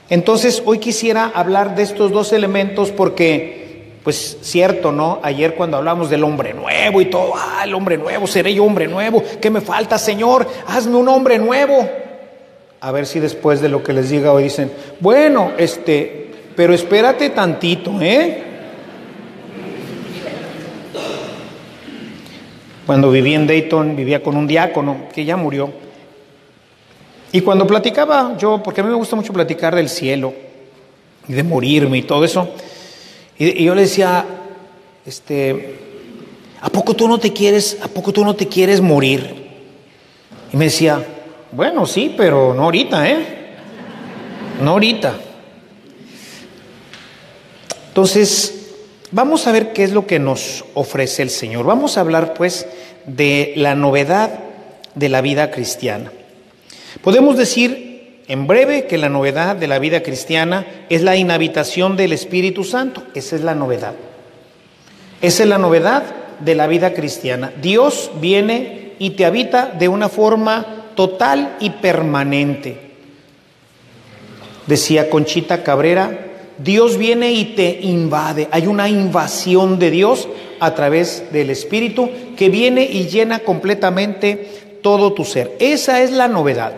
Entonces, 0.09 0.61
hoy 0.65 0.79
quisiera 0.79 1.31
hablar 1.33 1.75
de 1.75 1.83
estos 1.83 2.11
dos 2.11 2.33
elementos 2.33 2.91
porque, 2.91 3.93
pues 4.03 4.37
cierto, 4.41 4.91
¿no? 4.91 5.19
Ayer 5.23 5.55
cuando 5.55 5.77
hablamos 5.77 6.09
del 6.09 6.23
hombre 6.23 6.53
nuevo 6.53 7.01
y 7.01 7.05
todo, 7.05 7.33
ah, 7.35 7.61
el 7.63 7.73
hombre 7.73 7.97
nuevo, 7.97 8.27
seré 8.27 8.53
yo 8.53 8.65
hombre 8.65 8.87
nuevo, 8.87 9.23
¿qué 9.41 9.49
me 9.49 9.61
falta, 9.61 9.97
Señor? 9.97 10.47
Hazme 10.67 10.95
un 10.95 11.07
hombre 11.07 11.39
nuevo. 11.39 11.89
A 12.81 12.91
ver 12.91 13.07
si 13.07 13.19
después 13.19 13.61
de 13.61 13.69
lo 13.69 13.81
que 13.81 13.93
les 13.93 14.09
diga 14.09 14.31
hoy 14.31 14.43
dicen, 14.43 14.71
bueno, 14.99 15.53
este, 15.57 16.31
pero 16.55 16.73
espérate 16.73 17.31
tantito, 17.31 17.99
¿eh? 17.99 18.44
Cuando 22.85 23.09
viví 23.09 23.33
en 23.33 23.47
Dayton, 23.47 23.95
vivía 23.95 24.21
con 24.21 24.37
un 24.37 24.45
diácono 24.45 25.07
que 25.13 25.25
ya 25.25 25.35
murió. 25.35 25.71
Y 27.31 27.41
cuando 27.41 27.65
platicaba 27.65 28.37
yo, 28.37 28.61
porque 28.61 28.81
a 28.81 28.83
mí 28.83 28.89
me 28.89 28.95
gusta 28.95 29.15
mucho 29.15 29.33
platicar 29.33 29.75
del 29.75 29.89
cielo 29.89 30.33
y 31.27 31.33
de 31.33 31.43
morirme 31.43 31.97
y 31.97 32.03
todo 32.03 32.23
eso, 32.23 32.47
y, 33.37 33.63
yo 33.63 33.75
le 33.75 33.81
decía, 33.81 34.25
este, 35.05 35.79
¿a 36.61 36.69
poco 36.69 36.93
tú 36.93 37.07
no 37.07 37.17
te 37.17 37.33
quieres, 37.33 37.79
a 37.81 37.87
poco 37.87 38.13
tú 38.13 38.23
no 38.23 38.35
te 38.35 38.47
quieres 38.47 38.79
morir? 38.79 39.45
Y 40.53 40.57
me 40.57 40.65
decía, 40.65 41.03
bueno, 41.51 41.85
sí, 41.85 42.13
pero 42.15 42.53
no 42.53 42.63
ahorita, 42.63 43.09
¿eh? 43.09 43.17
No 44.61 44.71
ahorita. 44.71 45.15
Entonces, 47.87 48.54
vamos 49.15 49.47
a 49.47 49.53
ver 49.53 49.71
qué 49.71 49.85
es 49.85 49.93
lo 49.93 50.05
que 50.05 50.19
nos 50.19 50.65
ofrece 50.73 51.21
el 51.21 51.29
Señor. 51.29 51.65
Vamos 51.65 51.97
a 51.97 52.01
hablar 52.01 52.33
pues 52.33 52.67
de 53.05 53.53
la 53.55 53.73
novedad 53.73 54.39
de 54.93 55.07
la 55.07 55.21
vida 55.21 55.51
cristiana. 55.51 56.11
Podemos 57.01 57.37
decir 57.37 58.23
en 58.27 58.45
breve 58.45 58.87
que 58.87 58.97
la 58.97 59.07
novedad 59.07 59.55
de 59.55 59.67
la 59.67 59.79
vida 59.79 60.03
cristiana 60.03 60.65
es 60.89 61.01
la 61.01 61.15
inhabitación 61.15 61.95
del 61.95 62.11
Espíritu 62.11 62.65
Santo. 62.65 63.03
Esa 63.13 63.37
es 63.37 63.41
la 63.41 63.55
novedad. 63.55 63.93
Esa 65.21 65.43
es 65.43 65.49
la 65.49 65.59
novedad 65.59 66.03
de 66.41 66.55
la 66.55 66.67
vida 66.67 66.93
cristiana. 66.93 67.53
Dios 67.61 68.11
viene 68.19 68.95
y 68.99 69.11
te 69.11 69.25
habita 69.25 69.67
de 69.67 69.87
una 69.87 70.09
forma 70.09 70.87
total 70.95 71.55
y 71.61 71.69
permanente. 71.69 72.81
Decía 74.67 75.09
Conchita 75.09 75.63
Cabrera, 75.63 76.24
Dios 76.57 76.97
viene 76.97 77.31
y 77.33 77.45
te 77.55 77.79
invade. 77.81 78.47
Hay 78.51 78.67
una 78.67 78.87
invasión 78.89 79.79
de 79.79 79.91
Dios 79.91 80.27
a 80.59 80.73
través 80.73 81.31
del 81.31 81.49
Espíritu 81.49 82.09
que 82.37 82.49
viene 82.49 82.83
y 82.83 83.07
llena 83.07 83.39
completamente 83.39 84.79
todo 84.81 85.13
tu 85.13 85.25
ser. 85.25 85.55
Esa 85.59 86.01
es 86.01 86.11
la 86.11 86.27
novedad. 86.27 86.73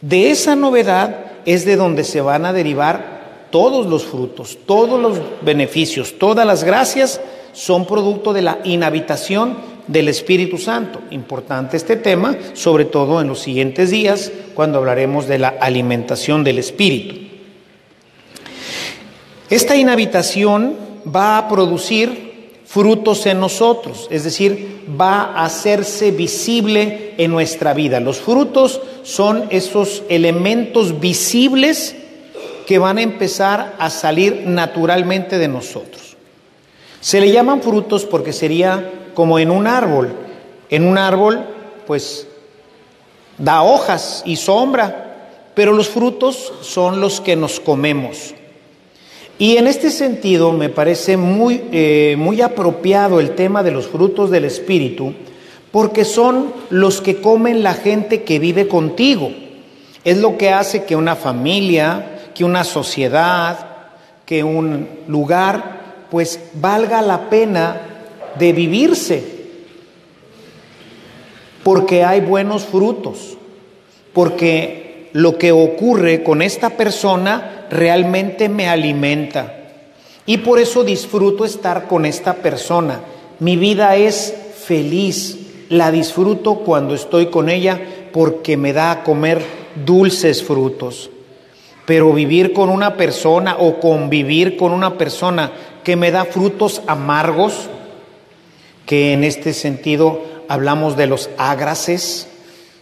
De 0.00 0.30
esa 0.30 0.56
novedad 0.56 1.32
es 1.44 1.64
de 1.64 1.76
donde 1.76 2.04
se 2.04 2.20
van 2.20 2.44
a 2.44 2.52
derivar 2.52 3.48
todos 3.50 3.86
los 3.86 4.04
frutos, 4.04 4.58
todos 4.64 5.00
los 5.00 5.18
beneficios, 5.42 6.18
todas 6.18 6.46
las 6.46 6.64
gracias 6.64 7.20
son 7.52 7.86
producto 7.86 8.32
de 8.32 8.42
la 8.42 8.58
inhabitación 8.64 9.56
del 9.86 10.08
Espíritu 10.08 10.56
Santo. 10.56 11.00
Importante 11.10 11.76
este 11.76 11.96
tema, 11.96 12.36
sobre 12.52 12.84
todo 12.84 13.20
en 13.20 13.28
los 13.28 13.40
siguientes 13.40 13.90
días, 13.90 14.30
cuando 14.54 14.78
hablaremos 14.78 15.26
de 15.26 15.38
la 15.38 15.48
alimentación 15.48 16.44
del 16.44 16.58
Espíritu. 16.58 17.29
Esta 19.50 19.74
inhabitación 19.74 20.76
va 21.04 21.36
a 21.36 21.48
producir 21.48 22.30
frutos 22.64 23.26
en 23.26 23.40
nosotros, 23.40 24.06
es 24.08 24.22
decir, 24.22 24.84
va 24.98 25.22
a 25.22 25.44
hacerse 25.44 26.12
visible 26.12 27.14
en 27.18 27.32
nuestra 27.32 27.74
vida. 27.74 27.98
Los 27.98 28.20
frutos 28.20 28.80
son 29.02 29.46
esos 29.50 30.04
elementos 30.08 31.00
visibles 31.00 31.96
que 32.64 32.78
van 32.78 32.98
a 32.98 33.02
empezar 33.02 33.74
a 33.80 33.90
salir 33.90 34.44
naturalmente 34.46 35.36
de 35.36 35.48
nosotros. 35.48 36.16
Se 37.00 37.20
le 37.20 37.32
llaman 37.32 37.60
frutos 37.60 38.04
porque 38.04 38.32
sería 38.32 38.88
como 39.14 39.40
en 39.40 39.50
un 39.50 39.66
árbol. 39.66 40.14
En 40.68 40.84
un 40.86 40.96
árbol, 40.96 41.44
pues, 41.88 42.28
da 43.36 43.62
hojas 43.62 44.22
y 44.24 44.36
sombra, 44.36 45.32
pero 45.54 45.72
los 45.72 45.88
frutos 45.88 46.52
son 46.60 47.00
los 47.00 47.20
que 47.20 47.34
nos 47.34 47.58
comemos. 47.58 48.34
Y 49.40 49.56
en 49.56 49.66
este 49.66 49.90
sentido 49.90 50.52
me 50.52 50.68
parece 50.68 51.16
muy, 51.16 51.62
eh, 51.72 52.14
muy 52.18 52.42
apropiado 52.42 53.20
el 53.20 53.30
tema 53.30 53.62
de 53.62 53.70
los 53.70 53.86
frutos 53.86 54.30
del 54.30 54.44
Espíritu, 54.44 55.14
porque 55.72 56.04
son 56.04 56.52
los 56.68 57.00
que 57.00 57.22
comen 57.22 57.62
la 57.62 57.72
gente 57.72 58.22
que 58.22 58.38
vive 58.38 58.68
contigo. 58.68 59.32
Es 60.04 60.18
lo 60.18 60.36
que 60.36 60.50
hace 60.50 60.84
que 60.84 60.94
una 60.94 61.16
familia, 61.16 62.20
que 62.34 62.44
una 62.44 62.64
sociedad, 62.64 63.66
que 64.26 64.44
un 64.44 64.86
lugar, 65.08 66.04
pues 66.10 66.38
valga 66.52 67.00
la 67.00 67.30
pena 67.30 67.80
de 68.38 68.52
vivirse, 68.52 69.24
porque 71.62 72.04
hay 72.04 72.20
buenos 72.20 72.66
frutos, 72.66 73.38
porque 74.12 75.08
lo 75.14 75.38
que 75.38 75.50
ocurre 75.50 76.22
con 76.22 76.42
esta 76.42 76.68
persona 76.68 77.59
realmente 77.70 78.48
me 78.48 78.68
alimenta. 78.68 79.54
Y 80.26 80.38
por 80.38 80.58
eso 80.58 80.84
disfruto 80.84 81.44
estar 81.44 81.88
con 81.88 82.04
esta 82.04 82.34
persona. 82.34 83.00
Mi 83.38 83.56
vida 83.56 83.96
es 83.96 84.34
feliz. 84.64 85.38
La 85.70 85.90
disfruto 85.90 86.56
cuando 86.56 86.94
estoy 86.94 87.26
con 87.26 87.48
ella 87.48 87.80
porque 88.12 88.56
me 88.56 88.72
da 88.72 88.90
a 88.90 89.02
comer 89.02 89.42
dulces 89.86 90.42
frutos. 90.42 91.10
Pero 91.86 92.12
vivir 92.12 92.52
con 92.52 92.68
una 92.68 92.96
persona 92.96 93.56
o 93.58 93.80
convivir 93.80 94.56
con 94.56 94.72
una 94.72 94.98
persona 94.98 95.52
que 95.84 95.96
me 95.96 96.10
da 96.10 96.24
frutos 96.24 96.82
amargos, 96.86 97.68
que 98.86 99.12
en 99.12 99.24
este 99.24 99.52
sentido 99.52 100.22
hablamos 100.48 100.96
de 100.96 101.06
los 101.06 101.30
ágraces, 101.38 102.28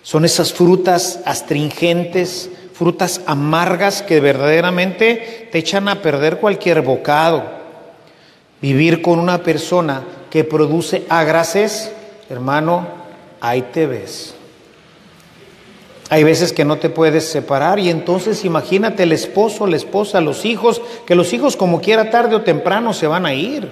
son 0.02 0.24
esas 0.24 0.52
frutas 0.52 1.20
astringentes, 1.24 2.50
frutas 2.78 3.22
amargas 3.26 4.02
que 4.02 4.20
verdaderamente 4.20 5.48
te 5.50 5.58
echan 5.58 5.88
a 5.88 6.00
perder 6.00 6.38
cualquier 6.38 6.82
bocado. 6.82 7.42
Vivir 8.62 9.02
con 9.02 9.18
una 9.18 9.42
persona 9.42 10.04
que 10.30 10.44
produce 10.44 11.04
ágraces, 11.08 11.90
hermano, 12.30 12.86
ahí 13.40 13.62
te 13.62 13.86
ves. 13.86 14.34
Hay 16.08 16.22
veces 16.22 16.52
que 16.52 16.64
no 16.64 16.78
te 16.78 16.88
puedes 16.88 17.28
separar 17.28 17.80
y 17.80 17.90
entonces 17.90 18.44
imagínate 18.44 19.02
el 19.02 19.10
esposo, 19.10 19.66
la 19.66 19.76
esposa, 19.76 20.20
los 20.20 20.44
hijos, 20.44 20.80
que 21.04 21.16
los 21.16 21.32
hijos 21.32 21.56
como 21.56 21.80
quiera 21.80 22.10
tarde 22.10 22.36
o 22.36 22.42
temprano 22.42 22.92
se 22.92 23.08
van 23.08 23.26
a 23.26 23.34
ir. 23.34 23.68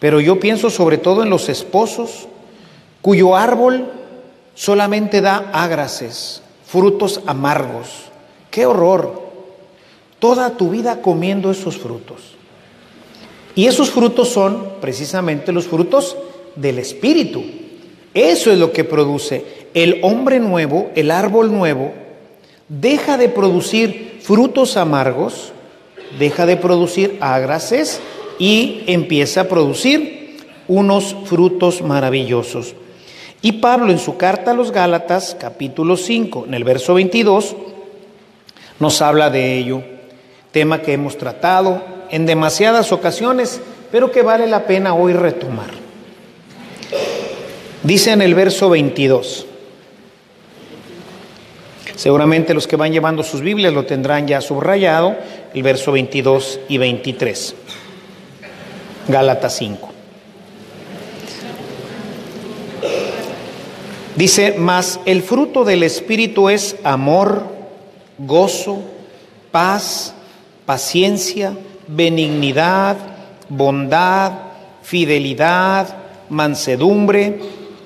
Pero 0.00 0.18
yo 0.18 0.40
pienso 0.40 0.70
sobre 0.70 0.96
todo 0.96 1.22
en 1.22 1.28
los 1.28 1.50
esposos 1.50 2.26
cuyo 3.02 3.36
árbol 3.36 3.92
solamente 4.54 5.20
da 5.20 5.50
ágraces, 5.52 6.40
frutos 6.66 7.20
amargos. 7.26 8.13
¡Qué 8.54 8.66
horror! 8.66 9.20
Toda 10.20 10.50
tu 10.50 10.70
vida 10.70 11.02
comiendo 11.02 11.50
esos 11.50 11.76
frutos. 11.76 12.36
Y 13.56 13.66
esos 13.66 13.90
frutos 13.90 14.28
son 14.28 14.74
precisamente 14.80 15.50
los 15.50 15.66
frutos 15.66 16.16
del 16.54 16.78
Espíritu. 16.78 17.42
Eso 18.14 18.52
es 18.52 18.58
lo 18.60 18.70
que 18.70 18.84
produce 18.84 19.44
el 19.74 19.98
hombre 20.04 20.38
nuevo, 20.38 20.92
el 20.94 21.10
árbol 21.10 21.52
nuevo, 21.52 21.94
deja 22.68 23.18
de 23.18 23.28
producir 23.28 24.20
frutos 24.22 24.76
amargos, 24.76 25.52
deja 26.20 26.46
de 26.46 26.56
producir 26.56 27.18
ágraces 27.18 27.98
y 28.38 28.84
empieza 28.86 29.40
a 29.40 29.48
producir 29.48 30.36
unos 30.68 31.16
frutos 31.24 31.82
maravillosos. 31.82 32.76
Y 33.42 33.50
Pablo 33.54 33.90
en 33.90 33.98
su 33.98 34.16
carta 34.16 34.52
a 34.52 34.54
los 34.54 34.70
Gálatas, 34.70 35.36
capítulo 35.40 35.96
5, 35.96 36.44
en 36.46 36.54
el 36.54 36.62
verso 36.62 36.94
22, 36.94 37.56
nos 38.78 39.02
habla 39.02 39.30
de 39.30 39.58
ello, 39.58 39.82
tema 40.52 40.82
que 40.82 40.92
hemos 40.92 41.18
tratado 41.18 41.82
en 42.10 42.26
demasiadas 42.26 42.92
ocasiones, 42.92 43.60
pero 43.90 44.10
que 44.10 44.22
vale 44.22 44.46
la 44.46 44.66
pena 44.66 44.94
hoy 44.94 45.12
retomar. 45.12 45.70
Dice 47.82 48.12
en 48.12 48.22
el 48.22 48.34
verso 48.34 48.70
22, 48.70 49.46
seguramente 51.96 52.54
los 52.54 52.66
que 52.66 52.76
van 52.76 52.92
llevando 52.92 53.22
sus 53.22 53.40
Biblias 53.40 53.72
lo 53.72 53.84
tendrán 53.84 54.26
ya 54.26 54.40
subrayado, 54.40 55.16
el 55.52 55.62
verso 55.62 55.92
22 55.92 56.60
y 56.68 56.78
23, 56.78 57.54
Gálatas 59.08 59.56
5. 59.56 59.90
Dice, 64.16 64.54
mas 64.56 65.00
el 65.06 65.22
fruto 65.22 65.64
del 65.64 65.82
Espíritu 65.82 66.48
es 66.48 66.76
amor, 66.84 67.53
gozo, 68.18 68.78
paz, 69.50 70.14
paciencia, 70.66 71.56
benignidad, 71.86 72.96
bondad, 73.48 74.32
fidelidad, 74.82 75.96
mansedumbre, 76.30 77.40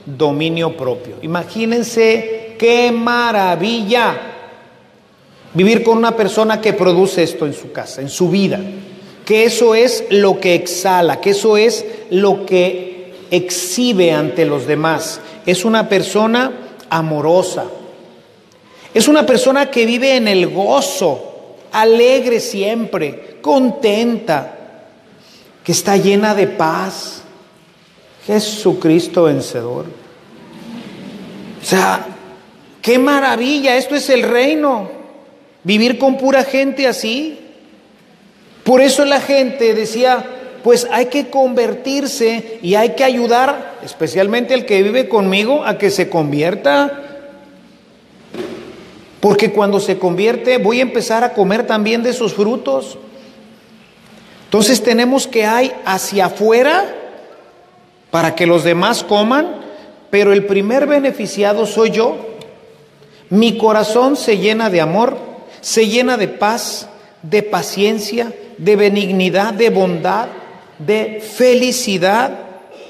dominio 0.04 0.76
propio. 0.76 1.16
Imagínense 1.22 2.56
qué 2.58 2.92
maravilla 2.92 4.16
vivir 5.54 5.82
con 5.82 5.98
una 5.98 6.16
persona 6.16 6.60
que 6.60 6.72
produce 6.72 7.22
esto 7.22 7.46
en 7.46 7.54
su 7.54 7.72
casa, 7.72 8.00
en 8.00 8.08
su 8.08 8.30
vida. 8.30 8.60
Que 9.24 9.44
eso 9.44 9.74
es 9.74 10.04
lo 10.10 10.40
que 10.40 10.54
exhala, 10.54 11.20
que 11.20 11.30
eso 11.30 11.56
es 11.56 11.84
lo 12.10 12.46
que 12.46 13.12
exhibe 13.30 14.12
ante 14.12 14.46
los 14.46 14.66
demás 14.66 15.20
es 15.48 15.64
una 15.64 15.88
persona 15.88 16.52
amorosa. 16.90 17.64
Es 18.98 19.06
una 19.06 19.24
persona 19.24 19.70
que 19.70 19.86
vive 19.86 20.16
en 20.16 20.26
el 20.26 20.48
gozo, 20.48 21.54
alegre 21.70 22.40
siempre, 22.40 23.36
contenta, 23.40 24.56
que 25.62 25.70
está 25.70 25.96
llena 25.96 26.34
de 26.34 26.48
paz. 26.48 27.22
Jesucristo 28.26 29.22
vencedor. 29.22 29.84
O 31.62 31.64
sea, 31.64 32.06
qué 32.82 32.98
maravilla, 32.98 33.76
esto 33.76 33.94
es 33.94 34.10
el 34.10 34.24
reino. 34.24 34.90
Vivir 35.62 35.96
con 35.96 36.16
pura 36.16 36.42
gente 36.42 36.88
así. 36.88 37.38
Por 38.64 38.80
eso 38.80 39.04
la 39.04 39.20
gente 39.20 39.74
decía, 39.74 40.26
pues 40.64 40.88
hay 40.90 41.06
que 41.06 41.30
convertirse 41.30 42.58
y 42.62 42.74
hay 42.74 42.96
que 42.96 43.04
ayudar, 43.04 43.78
especialmente 43.84 44.54
el 44.54 44.66
que 44.66 44.82
vive 44.82 45.08
conmigo, 45.08 45.64
a 45.64 45.78
que 45.78 45.92
se 45.92 46.10
convierta. 46.10 47.04
Porque 49.20 49.52
cuando 49.52 49.80
se 49.80 49.98
convierte 49.98 50.58
voy 50.58 50.78
a 50.78 50.82
empezar 50.82 51.24
a 51.24 51.32
comer 51.32 51.66
también 51.66 52.02
de 52.02 52.10
esos 52.10 52.34
frutos. 52.34 52.98
Entonces 54.44 54.82
tenemos 54.82 55.26
que 55.26 55.44
hay 55.44 55.72
hacia 55.84 56.26
afuera 56.26 56.94
para 58.10 58.34
que 58.34 58.46
los 58.46 58.64
demás 58.64 59.04
coman, 59.04 59.56
pero 60.10 60.32
el 60.32 60.46
primer 60.46 60.86
beneficiado 60.86 61.66
soy 61.66 61.90
yo. 61.90 62.16
Mi 63.28 63.58
corazón 63.58 64.16
se 64.16 64.38
llena 64.38 64.70
de 64.70 64.80
amor, 64.80 65.18
se 65.60 65.88
llena 65.88 66.16
de 66.16 66.28
paz, 66.28 66.88
de 67.22 67.42
paciencia, 67.42 68.32
de 68.56 68.76
benignidad, 68.76 69.52
de 69.52 69.68
bondad, 69.68 70.28
de 70.78 71.20
felicidad, 71.20 72.30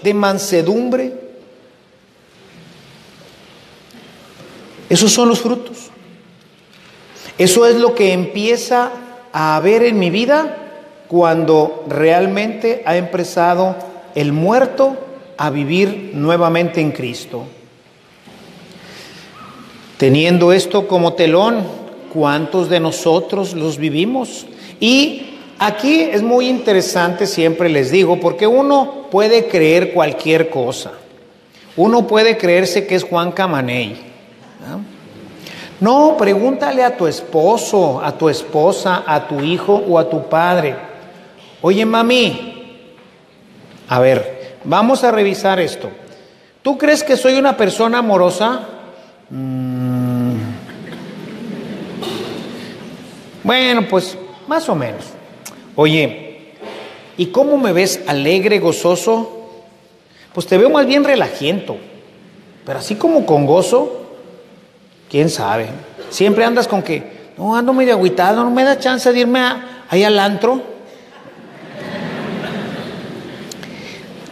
de 0.02 0.14
mansedumbre. 0.14 1.12
Esos 4.88 5.12
son 5.12 5.28
los 5.28 5.40
frutos. 5.40 5.90
Eso 7.38 7.66
es 7.66 7.76
lo 7.76 7.94
que 7.94 8.12
empieza 8.12 8.90
a 9.32 9.56
haber 9.56 9.84
en 9.84 9.98
mi 9.98 10.10
vida 10.10 10.56
cuando 11.08 11.84
realmente 11.88 12.82
ha 12.84 12.96
empezado 12.96 13.76
el 14.14 14.32
muerto 14.32 14.96
a 15.36 15.50
vivir 15.50 16.10
nuevamente 16.14 16.80
en 16.80 16.90
Cristo. 16.90 17.44
Teniendo 19.96 20.52
esto 20.52 20.86
como 20.86 21.14
telón, 21.14 21.62
¿cuántos 22.12 22.68
de 22.68 22.80
nosotros 22.80 23.54
los 23.54 23.78
vivimos? 23.78 24.46
Y 24.80 25.28
Aquí 25.60 26.02
es 26.02 26.22
muy 26.22 26.48
interesante, 26.48 27.26
siempre 27.26 27.68
les 27.68 27.90
digo, 27.90 28.20
porque 28.20 28.46
uno 28.46 29.06
puede 29.10 29.48
creer 29.48 29.92
cualquier 29.92 30.50
cosa. 30.50 30.92
Uno 31.76 32.06
puede 32.06 32.36
creerse 32.36 32.86
que 32.86 32.94
es 32.94 33.02
Juan 33.02 33.32
Camaney. 33.32 33.96
Pregúntale 36.18 36.82
a 36.82 36.96
tu 36.96 37.06
esposo, 37.06 38.00
a 38.02 38.12
tu 38.12 38.28
esposa, 38.28 39.04
a 39.06 39.28
tu 39.28 39.40
hijo 39.40 39.74
o 39.74 39.98
a 39.98 40.08
tu 40.08 40.28
padre. 40.28 40.74
Oye, 41.62 41.84
mami, 41.86 42.84
a 43.88 44.00
ver, 44.00 44.58
vamos 44.64 45.04
a 45.04 45.10
revisar 45.10 45.60
esto. 45.60 45.88
¿Tú 46.62 46.76
crees 46.76 47.02
que 47.04 47.16
soy 47.16 47.34
una 47.34 47.56
persona 47.56 47.98
amorosa? 47.98 48.60
Mm. 49.30 50.36
Bueno, 53.44 53.86
pues 53.88 54.18
más 54.46 54.68
o 54.68 54.74
menos. 54.74 55.04
Oye, 55.74 56.54
¿y 57.16 57.26
cómo 57.26 57.56
me 57.56 57.72
ves 57.72 58.02
alegre, 58.06 58.58
gozoso? 58.58 59.38
Pues 60.34 60.46
te 60.46 60.58
veo 60.58 60.70
más 60.70 60.86
bien 60.86 61.04
relajiento, 61.04 61.76
pero 62.66 62.80
así 62.80 62.96
como 62.96 63.24
con 63.24 63.46
gozo, 63.46 63.97
quién 65.08 65.30
sabe. 65.30 65.68
Siempre 66.10 66.44
andas 66.44 66.68
con 66.68 66.82
que, 66.82 67.32
no, 67.36 67.56
ando 67.56 67.72
medio 67.72 67.94
agüitado, 67.94 68.44
no 68.44 68.50
me 68.50 68.64
da 68.64 68.78
chance 68.78 69.12
de 69.12 69.20
irme 69.20 69.40
ahí 69.88 70.04
al 70.04 70.18
antro. 70.18 70.62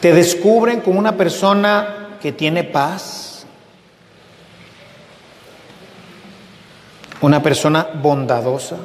Te 0.00 0.12
descubren 0.12 0.80
como 0.80 0.98
una 0.98 1.16
persona 1.16 2.18
que 2.20 2.32
tiene 2.32 2.64
paz, 2.64 3.46
una 7.20 7.42
persona 7.42 7.86
bondadosa. 7.94 8.76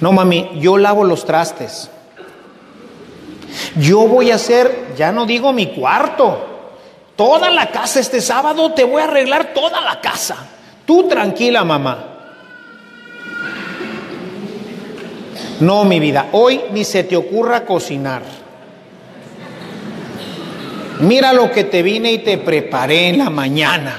No, 0.00 0.12
mami, 0.12 0.50
yo 0.58 0.78
lavo 0.78 1.04
los 1.04 1.24
trastes. 1.24 1.90
Yo 3.76 4.00
voy 4.08 4.30
a 4.30 4.36
hacer, 4.36 4.94
ya 4.96 5.12
no 5.12 5.26
digo 5.26 5.52
mi 5.52 5.74
cuarto, 5.74 6.55
toda 7.16 7.50
la 7.50 7.70
casa 7.70 8.00
este 8.00 8.20
sábado, 8.20 8.72
te 8.72 8.84
voy 8.84 9.02
a 9.02 9.04
arreglar 9.04 9.52
toda 9.54 9.80
la 9.80 10.00
casa. 10.00 10.36
Tú 10.86 11.08
tranquila, 11.08 11.64
mamá. 11.64 12.12
No, 15.60 15.84
mi 15.84 15.98
vida, 15.98 16.28
hoy 16.32 16.60
ni 16.72 16.84
se 16.84 17.02
te 17.02 17.16
ocurra 17.16 17.64
cocinar. 17.64 18.22
Mira 21.00 21.32
lo 21.32 21.50
que 21.50 21.64
te 21.64 21.82
vine 21.82 22.12
y 22.12 22.18
te 22.18 22.38
preparé 22.38 23.08
en 23.08 23.18
la 23.18 23.30
mañana. 23.30 23.96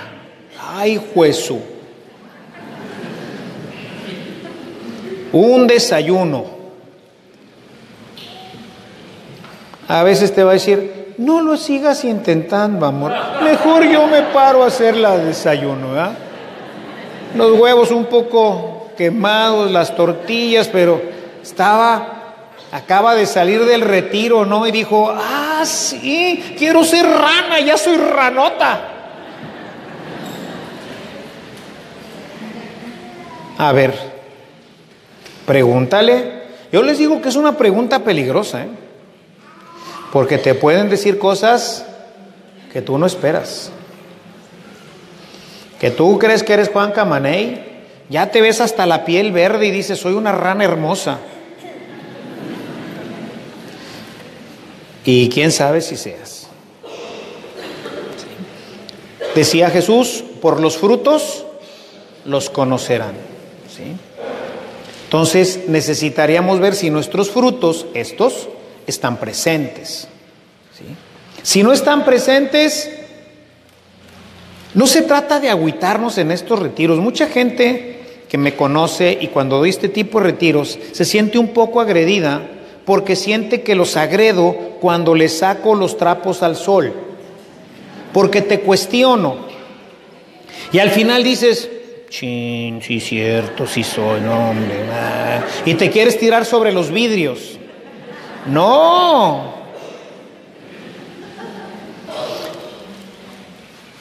Ay, 0.75 0.99
Jesús. 1.15 1.57
un 5.31 5.67
desayuno. 5.67 6.45
A 9.87 10.03
veces 10.03 10.33
te 10.33 10.43
va 10.43 10.51
a 10.51 10.53
decir, 10.53 10.96
no 11.17 11.41
lo 11.41 11.57
sigas 11.57 12.03
intentando, 12.03 12.85
amor. 12.85 13.11
Mejor 13.43 13.83
yo 13.89 14.07
me 14.07 14.21
paro 14.21 14.63
a 14.63 14.67
hacer 14.67 14.95
la 14.95 15.17
desayuno, 15.17 15.91
¿verdad? 15.91 16.17
Los 17.35 17.59
huevos 17.59 17.91
un 17.91 18.05
poco 18.05 18.91
quemados, 18.97 19.71
las 19.71 19.95
tortillas, 19.95 20.67
pero 20.67 21.01
estaba, 21.41 22.35
acaba 22.71 23.15
de 23.15 23.25
salir 23.25 23.65
del 23.65 23.81
retiro, 23.81 24.45
¿no? 24.45 24.67
Y 24.67 24.71
dijo, 24.71 25.11
ah, 25.11 25.63
sí, 25.65 26.55
quiero 26.57 26.83
ser 26.83 27.05
rana, 27.05 27.59
ya 27.59 27.77
soy 27.77 27.97
ranota. 27.97 28.93
A 33.57 33.71
ver, 33.71 33.93
pregúntale. 35.47 36.37
Yo 36.71 36.83
les 36.83 36.99
digo 36.99 37.21
que 37.21 37.29
es 37.29 37.35
una 37.35 37.57
pregunta 37.57 37.99
peligrosa, 37.99 38.63
¿eh? 38.63 38.86
Porque 40.11 40.37
te 40.37 40.55
pueden 40.55 40.89
decir 40.89 41.19
cosas 41.19 41.85
que 42.71 42.81
tú 42.81 42.97
no 42.97 43.05
esperas. 43.05 43.71
Que 45.79 45.91
tú 45.91 46.17
crees 46.17 46.43
que 46.43 46.53
eres 46.53 46.69
Juan 46.69 46.91
Camaney, 46.91 47.85
ya 48.09 48.31
te 48.31 48.41
ves 48.41 48.61
hasta 48.61 48.85
la 48.85 49.05
piel 49.05 49.31
verde 49.31 49.67
y 49.67 49.71
dices, 49.71 49.99
soy 49.99 50.13
una 50.13 50.31
rana 50.31 50.63
hermosa. 50.63 51.19
Y 55.05 55.29
quién 55.29 55.51
sabe 55.51 55.81
si 55.81 55.95
seas. 55.95 56.47
Decía 59.35 59.69
Jesús, 59.69 60.23
por 60.41 60.59
los 60.59 60.77
frutos 60.77 61.45
los 62.25 62.49
conocerán. 62.49 63.15
Entonces 65.05 65.69
necesitaríamos 65.69 66.59
ver 66.59 66.75
si 66.75 66.89
nuestros 66.89 67.29
frutos, 67.31 67.85
estos, 67.93 68.49
están 68.87 69.17
presentes. 69.17 70.07
Si 71.43 71.63
no 71.63 71.71
están 71.71 72.03
presentes, 72.03 72.89
no 74.73 74.87
se 74.87 75.01
trata 75.03 75.39
de 75.39 75.49
agüitarnos 75.49 76.17
en 76.17 76.31
estos 76.31 76.59
retiros. 76.59 76.99
Mucha 76.99 77.27
gente 77.27 78.23
que 78.27 78.37
me 78.37 78.55
conoce 78.55 79.17
y 79.21 79.27
cuando 79.27 79.57
doy 79.57 79.69
este 79.69 79.89
tipo 79.89 80.19
de 80.19 80.27
retiros 80.27 80.77
se 80.91 81.05
siente 81.05 81.37
un 81.37 81.49
poco 81.49 81.79
agredida 81.79 82.41
porque 82.85 83.15
siente 83.15 83.61
que 83.61 83.75
los 83.75 83.97
agredo 83.97 84.55
cuando 84.81 85.13
les 85.13 85.37
saco 85.37 85.75
los 85.75 85.97
trapos 85.97 86.43
al 86.43 86.55
sol. 86.55 86.93
Porque 88.13 88.41
te 88.41 88.61
cuestiono. 88.61 89.47
Y 90.71 90.79
al 90.79 90.89
final 90.89 91.23
dices, 91.23 91.69
Chin, 92.09 92.81
sí, 92.81 92.99
cierto, 92.99 93.67
sí 93.67 93.83
soy, 93.83 94.21
no, 94.21 94.51
hombre. 94.51 94.75
Y 95.65 95.73
te 95.73 95.89
quieres 95.89 96.17
tirar 96.17 96.45
sobre 96.45 96.71
los 96.71 96.91
vidrios. 96.91 97.56
No. 98.47 99.57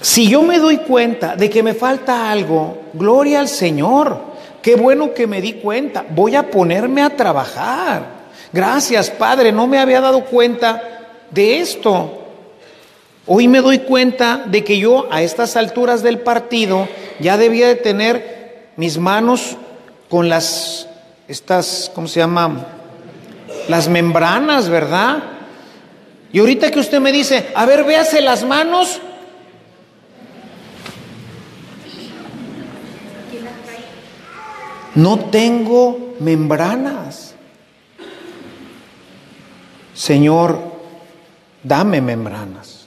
Si 0.01 0.29
yo 0.29 0.43
me 0.43 0.59
doy 0.59 0.79
cuenta 0.79 1.37
de 1.37 1.51
que 1.51 1.63
me 1.63 1.75
falta 1.75 2.31
algo, 2.31 2.79
gloria 2.93 3.41
al 3.41 3.49
Señor. 3.49 4.21
Qué 4.63 4.77
bueno 4.77 5.13
que 5.13 5.27
me 5.27 5.41
di 5.41 5.55
cuenta. 5.55 6.05
Voy 6.09 6.37
a 6.37 6.51
ponerme 6.51 7.03
a 7.03 7.17
trabajar. 7.17 8.17
Gracias, 8.53 9.11
Padre, 9.11 9.53
no 9.53 9.67
me 9.67 9.79
había 9.79 10.01
dado 10.01 10.25
cuenta 10.25 10.81
de 11.31 11.59
esto. 11.59 12.23
Hoy 13.27 13.49
me 13.49 13.61
doy 13.61 13.81
cuenta 13.81 14.45
de 14.47 14.63
que 14.63 14.79
yo 14.79 15.09
a 15.11 15.23
estas 15.23 15.57
alturas 15.57 16.03
del 16.03 16.21
partido 16.21 16.89
ya 17.19 17.37
debía 17.37 17.67
de 17.67 17.75
tener 17.75 18.69
mis 18.77 18.99
manos 18.99 19.57
con 20.09 20.29
las, 20.29 20.89
estas, 21.27 21.91
¿cómo 21.95 22.07
se 22.07 22.21
llama? 22.21 22.67
Las 23.69 23.89
membranas, 23.89 24.69
¿verdad? 24.69 25.23
Y 26.33 26.39
ahorita 26.39 26.71
que 26.71 26.81
usted 26.81 27.01
me 27.01 27.13
dice, 27.13 27.51
a 27.55 27.65
ver, 27.67 27.85
véase 27.85 28.21
las 28.21 28.45
manos. 28.45 29.01
No 34.95 35.19
tengo 35.31 36.15
membranas. 36.21 37.35
Señor, 39.95 40.59
dame 41.63 42.01
membranas. 42.01 42.87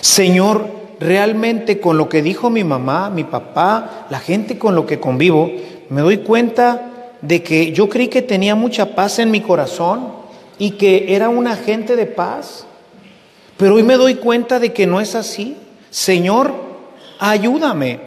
Señor, 0.00 0.70
realmente 1.00 1.80
con 1.80 1.96
lo 1.96 2.08
que 2.08 2.22
dijo 2.22 2.50
mi 2.50 2.64
mamá, 2.64 3.10
mi 3.10 3.24
papá, 3.24 4.06
la 4.10 4.20
gente 4.20 4.58
con 4.58 4.74
lo 4.74 4.86
que 4.86 5.00
convivo, 5.00 5.50
me 5.88 6.00
doy 6.00 6.18
cuenta 6.18 6.90
de 7.26 7.42
que 7.42 7.72
yo 7.72 7.88
creí 7.88 8.08
que 8.08 8.22
tenía 8.22 8.54
mucha 8.54 8.94
paz 8.94 9.18
en 9.18 9.30
mi 9.30 9.40
corazón 9.40 10.12
y 10.58 10.72
que 10.72 11.14
era 11.14 11.30
un 11.30 11.46
agente 11.46 11.96
de 11.96 12.06
paz. 12.06 12.66
Pero 13.56 13.76
hoy 13.76 13.82
me 13.82 13.96
doy 13.96 14.16
cuenta 14.16 14.58
de 14.58 14.72
que 14.72 14.86
no 14.86 15.00
es 15.00 15.14
así. 15.14 15.56
Señor, 15.90 16.52
ayúdame. 17.18 18.00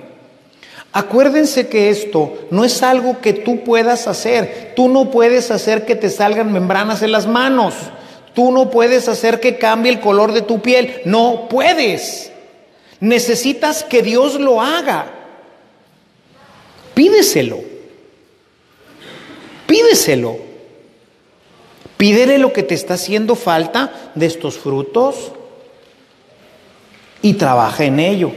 Acuérdense 0.93 1.67
que 1.67 1.89
esto 1.89 2.47
no 2.51 2.63
es 2.63 2.83
algo 2.83 3.19
que 3.19 3.33
tú 3.33 3.63
puedas 3.63 4.07
hacer. 4.07 4.73
Tú 4.75 4.87
no 4.87 5.09
puedes 5.09 5.49
hacer 5.49 5.85
que 5.85 5.95
te 5.95 6.09
salgan 6.09 6.51
membranas 6.51 7.01
en 7.01 7.11
las 7.11 7.27
manos. 7.27 7.73
Tú 8.33 8.51
no 8.51 8.69
puedes 8.69 9.09
hacer 9.09 9.39
que 9.39 9.57
cambie 9.57 9.91
el 9.91 9.99
color 9.99 10.31
de 10.31 10.41
tu 10.43 10.61
piel. 10.61 11.01
No 11.05 11.47
puedes. 11.49 12.31
Necesitas 12.99 13.83
que 13.83 14.03
Dios 14.03 14.39
lo 14.39 14.61
haga. 14.61 15.07
Pídeselo. 16.93 17.76
Pídeselo. 19.67 20.37
Pídele 21.97 22.37
lo 22.37 22.53
que 22.53 22.63
te 22.63 22.75
está 22.75 22.95
haciendo 22.95 23.35
falta 23.35 24.11
de 24.15 24.25
estos 24.25 24.57
frutos 24.57 25.31
y 27.21 27.33
trabaja 27.33 27.83
en 27.83 27.99
ello. 27.99 28.31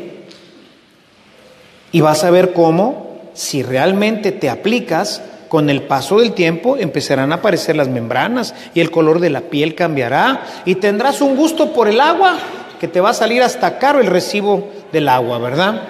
Y 1.92 2.00
vas 2.00 2.24
a 2.24 2.30
ver 2.30 2.52
cómo, 2.52 3.30
si 3.34 3.62
realmente 3.62 4.32
te 4.32 4.48
aplicas, 4.48 5.22
con 5.48 5.68
el 5.68 5.82
paso 5.82 6.20
del 6.20 6.32
tiempo 6.32 6.76
empezarán 6.76 7.32
a 7.32 7.36
aparecer 7.36 7.74
las 7.74 7.88
membranas 7.88 8.54
y 8.72 8.80
el 8.80 8.92
color 8.92 9.18
de 9.18 9.30
la 9.30 9.40
piel 9.42 9.74
cambiará 9.74 10.44
y 10.64 10.76
tendrás 10.76 11.20
un 11.20 11.36
gusto 11.36 11.72
por 11.72 11.88
el 11.88 12.00
agua 12.00 12.38
que 12.78 12.86
te 12.86 13.00
va 13.00 13.10
a 13.10 13.14
salir 13.14 13.42
hasta 13.42 13.78
caro 13.78 14.00
el 14.00 14.06
recibo 14.06 14.68
del 14.92 15.08
agua, 15.08 15.38
¿verdad? 15.38 15.82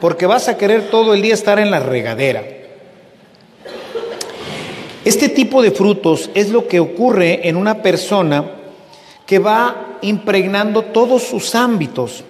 Porque 0.00 0.24
vas 0.24 0.48
a 0.48 0.56
querer 0.56 0.90
todo 0.90 1.12
el 1.12 1.20
día 1.20 1.34
estar 1.34 1.58
en 1.58 1.70
la 1.70 1.78
regadera. 1.78 2.42
Este 5.04 5.28
tipo 5.28 5.62
de 5.62 5.72
frutos 5.72 6.30
es 6.34 6.50
lo 6.50 6.68
que 6.68 6.80
ocurre 6.80 7.48
en 7.48 7.56
una 7.56 7.82
persona 7.82 8.44
que 9.26 9.38
va 9.38 9.98
impregnando 10.02 10.82
todos 10.82 11.22
sus 11.22 11.54
ámbitos. 11.54 12.24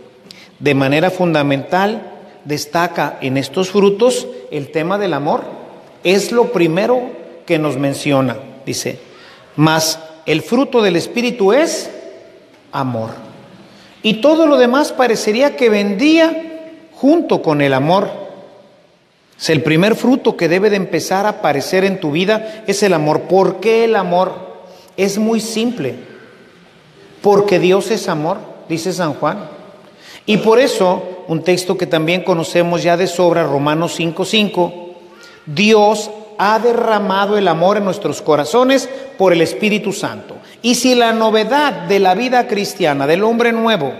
De 0.58 0.74
manera 0.74 1.10
fundamental 1.10 2.12
destaca 2.44 3.18
en 3.20 3.36
estos 3.36 3.70
frutos 3.70 4.26
el 4.50 4.70
tema 4.70 4.98
del 4.98 5.14
amor 5.14 5.62
es 6.04 6.32
lo 6.32 6.52
primero 6.52 7.02
que 7.46 7.58
nos 7.58 7.76
menciona. 7.76 8.36
Dice, 8.64 8.98
mas 9.56 9.98
el 10.26 10.42
fruto 10.42 10.82
del 10.82 10.96
Espíritu 10.96 11.52
es 11.52 11.90
amor. 12.70 13.10
Y 14.02 14.14
todo 14.14 14.46
lo 14.46 14.56
demás 14.56 14.92
parecería 14.92 15.56
que 15.56 15.68
vendía 15.68 16.88
junto 16.94 17.42
con 17.42 17.60
el 17.60 17.74
amor. 17.74 18.21
El 19.48 19.62
primer 19.62 19.96
fruto 19.96 20.36
que 20.36 20.48
debe 20.48 20.70
de 20.70 20.76
empezar 20.76 21.26
a 21.26 21.30
aparecer 21.30 21.84
en 21.84 21.98
tu 22.00 22.12
vida, 22.12 22.62
es 22.66 22.82
el 22.82 22.94
amor. 22.94 23.22
¿Por 23.22 23.60
qué 23.60 23.84
el 23.84 23.96
amor? 23.96 24.34
Es 24.96 25.18
muy 25.18 25.40
simple. 25.40 25.96
Porque 27.20 27.58
Dios 27.58 27.90
es 27.90 28.08
amor, 28.08 28.38
dice 28.68 28.92
San 28.92 29.14
Juan. 29.14 29.48
Y 30.26 30.38
por 30.38 30.60
eso, 30.60 31.02
un 31.28 31.42
texto 31.42 31.76
que 31.76 31.86
también 31.86 32.22
conocemos 32.22 32.82
ya 32.82 32.96
de 32.96 33.06
sobra, 33.06 33.42
Romanos 33.44 33.98
5:5, 33.98 34.72
Dios 35.46 36.10
ha 36.38 36.58
derramado 36.58 37.36
el 37.36 37.48
amor 37.48 37.76
en 37.76 37.84
nuestros 37.84 38.22
corazones 38.22 38.88
por 39.18 39.32
el 39.32 39.42
Espíritu 39.42 39.92
Santo. 39.92 40.36
Y 40.62 40.76
si 40.76 40.94
la 40.94 41.12
novedad 41.12 41.86
de 41.88 41.98
la 41.98 42.14
vida 42.14 42.46
cristiana, 42.46 43.06
del 43.06 43.24
hombre 43.24 43.52
nuevo, 43.52 43.92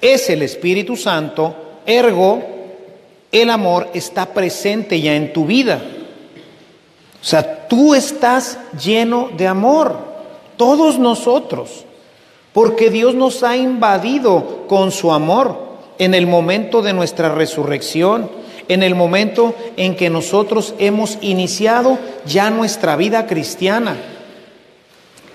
es 0.00 0.28
el 0.30 0.42
Espíritu 0.42 0.96
Santo, 0.96 1.54
ergo, 1.86 2.42
el 3.32 3.50
amor 3.50 3.88
está 3.94 4.26
presente 4.26 5.00
ya 5.00 5.14
en 5.14 5.32
tu 5.32 5.46
vida. 5.46 5.82
O 7.20 7.24
sea, 7.24 7.66
tú 7.66 7.94
estás 7.94 8.58
lleno 8.80 9.30
de 9.36 9.46
amor, 9.46 9.96
todos 10.56 10.98
nosotros, 10.98 11.84
porque 12.52 12.90
Dios 12.90 13.14
nos 13.14 13.42
ha 13.42 13.56
invadido 13.56 14.66
con 14.68 14.92
su 14.92 15.12
amor 15.12 15.72
en 15.98 16.14
el 16.14 16.26
momento 16.26 16.82
de 16.82 16.92
nuestra 16.92 17.34
resurrección 17.34 18.42
en 18.68 18.82
el 18.82 18.94
momento 18.94 19.54
en 19.76 19.96
que 19.96 20.10
nosotros 20.10 20.74
hemos 20.78 21.18
iniciado 21.20 21.98
ya 22.24 22.50
nuestra 22.50 22.96
vida 22.96 23.26
cristiana. 23.26 23.96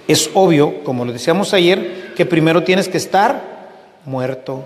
Es 0.07 0.29
obvio, 0.33 0.83
como 0.83 1.05
lo 1.05 1.13
decíamos 1.13 1.53
ayer, 1.53 2.13
que 2.15 2.25
primero 2.25 2.63
tienes 2.63 2.87
que 2.87 2.97
estar 2.97 3.69
muerto. 4.05 4.63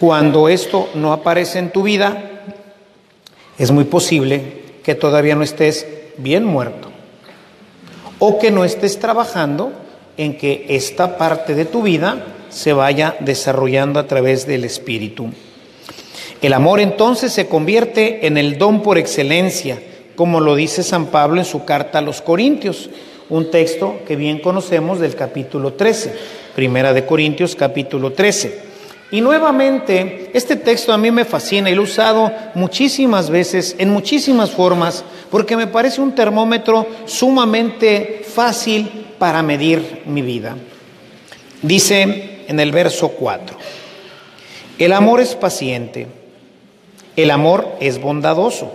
Cuando 0.00 0.48
esto 0.48 0.88
no 0.94 1.12
aparece 1.12 1.58
en 1.58 1.68
tu 1.68 1.82
vida, 1.82 2.40
es 3.58 3.70
muy 3.70 3.84
posible 3.84 4.40
que 4.82 4.94
todavía 4.94 5.34
no 5.34 5.42
estés 5.42 5.86
bien 6.16 6.42
muerto 6.42 6.90
o 8.18 8.38
que 8.38 8.50
no 8.50 8.64
estés 8.64 8.98
trabajando 8.98 9.72
en 10.16 10.38
que 10.38 10.64
esta 10.70 11.18
parte 11.18 11.54
de 11.54 11.66
tu 11.66 11.82
vida 11.82 12.24
se 12.48 12.72
vaya 12.72 13.14
desarrollando 13.20 14.00
a 14.00 14.06
través 14.06 14.46
del 14.46 14.64
Espíritu. 14.64 15.28
El 16.40 16.54
amor 16.54 16.80
entonces 16.80 17.30
se 17.34 17.46
convierte 17.46 18.26
en 18.26 18.38
el 18.38 18.56
don 18.56 18.82
por 18.82 18.96
excelencia, 18.96 19.82
como 20.16 20.40
lo 20.40 20.54
dice 20.54 20.82
San 20.82 21.08
Pablo 21.08 21.40
en 21.40 21.44
su 21.44 21.66
carta 21.66 21.98
a 21.98 22.02
los 22.02 22.22
Corintios, 22.22 22.88
un 23.28 23.50
texto 23.50 24.00
que 24.08 24.16
bien 24.16 24.38
conocemos 24.38 24.98
del 24.98 25.14
capítulo 25.14 25.74
13, 25.74 26.14
Primera 26.54 26.94
de 26.94 27.04
Corintios 27.04 27.54
capítulo 27.54 28.14
13. 28.14 28.69
Y 29.12 29.20
nuevamente, 29.20 30.30
este 30.34 30.54
texto 30.54 30.92
a 30.92 30.98
mí 30.98 31.10
me 31.10 31.24
fascina 31.24 31.68
y 31.68 31.74
lo 31.74 31.82
he 31.82 31.84
usado 31.84 32.32
muchísimas 32.54 33.28
veces, 33.28 33.74
en 33.78 33.90
muchísimas 33.90 34.50
formas, 34.50 35.04
porque 35.30 35.56
me 35.56 35.66
parece 35.66 36.00
un 36.00 36.14
termómetro 36.14 36.86
sumamente 37.06 38.24
fácil 38.24 39.06
para 39.18 39.42
medir 39.42 40.02
mi 40.06 40.22
vida. 40.22 40.56
Dice 41.62 42.44
en 42.46 42.60
el 42.60 42.70
verso 42.70 43.08
4, 43.08 43.56
el 44.78 44.92
amor 44.92 45.20
es 45.20 45.34
paciente, 45.34 46.06
el 47.16 47.32
amor 47.32 47.76
es 47.80 48.00
bondadoso, 48.00 48.72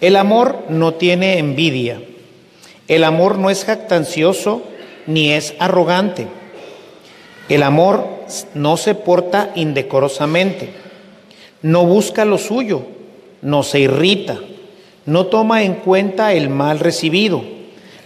el 0.00 0.16
amor 0.16 0.64
no 0.70 0.94
tiene 0.94 1.38
envidia, 1.38 2.00
el 2.88 3.04
amor 3.04 3.38
no 3.38 3.50
es 3.50 3.64
jactancioso 3.64 4.62
ni 5.06 5.32
es 5.32 5.54
arrogante. 5.58 6.26
El 7.48 7.62
amor 7.62 8.13
no 8.54 8.76
se 8.76 8.94
porta 8.94 9.50
indecorosamente, 9.54 10.70
no 11.62 11.86
busca 11.86 12.24
lo 12.24 12.38
suyo, 12.38 12.82
no 13.42 13.62
se 13.62 13.80
irrita, 13.80 14.38
no 15.06 15.26
toma 15.26 15.62
en 15.62 15.74
cuenta 15.74 16.32
el 16.32 16.48
mal 16.48 16.78
recibido, 16.78 17.42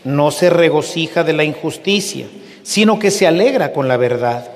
no 0.05 0.31
se 0.31 0.51
regocija 0.51 1.25
de 1.25 1.33
la 1.33 1.45
injusticia, 1.45 2.27
sino 2.63 2.99
que 2.99 3.11
se 3.11 3.27
alegra 3.27 3.73
con 3.73 3.89
la 3.89 3.97
verdad. 3.97 4.49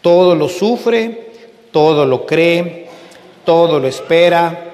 Todo 0.00 0.34
lo 0.34 0.48
sufre, 0.48 1.30
todo 1.70 2.04
lo 2.06 2.26
cree, 2.26 2.88
todo 3.44 3.78
lo 3.78 3.86
espera, 3.88 4.72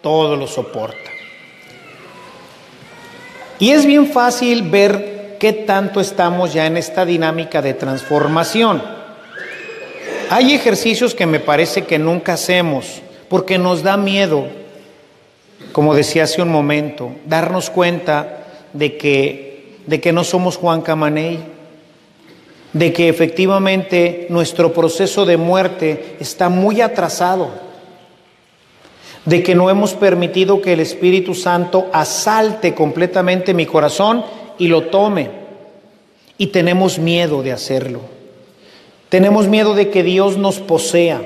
todo 0.00 0.36
lo 0.36 0.46
soporta. 0.46 1.10
Y 3.58 3.70
es 3.70 3.86
bien 3.86 4.06
fácil 4.06 4.62
ver 4.62 5.36
qué 5.40 5.52
tanto 5.52 6.00
estamos 6.00 6.52
ya 6.52 6.66
en 6.66 6.76
esta 6.76 7.04
dinámica 7.04 7.62
de 7.62 7.74
transformación. 7.74 8.97
Hay 10.30 10.52
ejercicios 10.52 11.14
que 11.14 11.24
me 11.24 11.40
parece 11.40 11.84
que 11.84 11.98
nunca 11.98 12.34
hacemos 12.34 13.00
porque 13.30 13.56
nos 13.56 13.82
da 13.82 13.96
miedo, 13.96 14.46
como 15.72 15.94
decía 15.94 16.24
hace 16.24 16.42
un 16.42 16.50
momento, 16.50 17.12
darnos 17.24 17.70
cuenta 17.70 18.44
de 18.74 18.98
que, 18.98 19.76
de 19.86 20.00
que 20.00 20.12
no 20.12 20.24
somos 20.24 20.58
Juan 20.58 20.82
Camaney, 20.82 21.38
de 22.74 22.92
que 22.92 23.08
efectivamente 23.08 24.26
nuestro 24.28 24.74
proceso 24.74 25.24
de 25.24 25.38
muerte 25.38 26.16
está 26.20 26.50
muy 26.50 26.82
atrasado, 26.82 27.50
de 29.24 29.42
que 29.42 29.54
no 29.54 29.70
hemos 29.70 29.94
permitido 29.94 30.60
que 30.60 30.74
el 30.74 30.80
Espíritu 30.80 31.34
Santo 31.34 31.88
asalte 31.90 32.74
completamente 32.74 33.54
mi 33.54 33.64
corazón 33.64 34.24
y 34.58 34.68
lo 34.68 34.84
tome. 34.84 35.30
Y 36.36 36.48
tenemos 36.48 36.98
miedo 36.98 37.42
de 37.42 37.52
hacerlo. 37.52 38.17
Tenemos 39.08 39.48
miedo 39.48 39.74
de 39.74 39.90
que 39.90 40.02
Dios 40.02 40.36
nos 40.36 40.60
posea, 40.60 41.22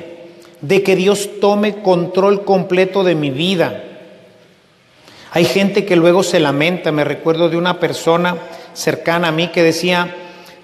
de 0.61 0.83
que 0.83 0.95
Dios 0.95 1.40
tome 1.40 1.83
control 1.83 2.45
completo 2.45 3.03
de 3.03 3.14
mi 3.14 3.31
vida. 3.31 3.85
Hay 5.33 5.45
gente 5.45 5.85
que 5.85 5.97
luego 5.97 6.23
se 6.23 6.38
lamenta, 6.38 6.92
me 6.92 7.05
recuerdo 7.05 7.49
de 7.49 7.57
una 7.57 7.81
persona 7.81 8.37
cercana 8.75 9.29
a 9.29 9.33
mí 9.33 9.49
que 9.49 9.62
decía, 9.62 10.14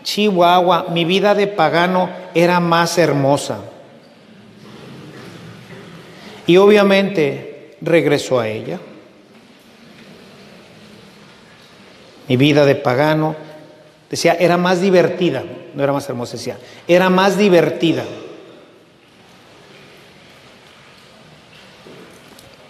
Chihuahua, 0.02 0.86
mi 0.90 1.04
vida 1.04 1.34
de 1.34 1.48
pagano 1.48 2.08
era 2.34 2.60
más 2.60 2.98
hermosa. 2.98 3.60
Y 6.46 6.56
obviamente 6.56 7.76
regresó 7.80 8.40
a 8.40 8.48
ella. 8.48 8.78
Mi 12.28 12.36
vida 12.36 12.64
de 12.64 12.74
pagano, 12.74 13.36
decía, 14.10 14.36
era 14.38 14.56
más 14.56 14.80
divertida, 14.80 15.44
no 15.74 15.82
era 15.82 15.92
más 15.92 16.08
hermosa, 16.08 16.36
decía, 16.36 16.58
era 16.86 17.10
más 17.10 17.36
divertida. 17.36 18.04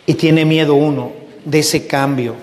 Y 0.07 0.14
tiene 0.14 0.44
miedo 0.44 0.74
uno 0.74 1.12
de 1.44 1.59
ese 1.61 1.87
cambio. 1.87 2.35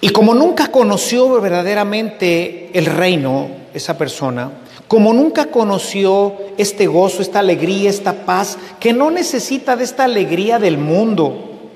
Y 0.00 0.10
como 0.10 0.34
nunca 0.34 0.68
conoció 0.68 1.40
verdaderamente 1.40 2.70
el 2.74 2.86
reino, 2.86 3.48
esa 3.72 3.96
persona, 3.98 4.52
como 4.88 5.12
nunca 5.12 5.46
conoció 5.46 6.36
este 6.58 6.86
gozo, 6.86 7.22
esta 7.22 7.40
alegría, 7.40 7.90
esta 7.90 8.24
paz, 8.24 8.56
que 8.78 8.92
no 8.92 9.10
necesita 9.10 9.74
de 9.74 9.84
esta 9.84 10.04
alegría 10.04 10.58
del 10.58 10.78
mundo, 10.78 11.70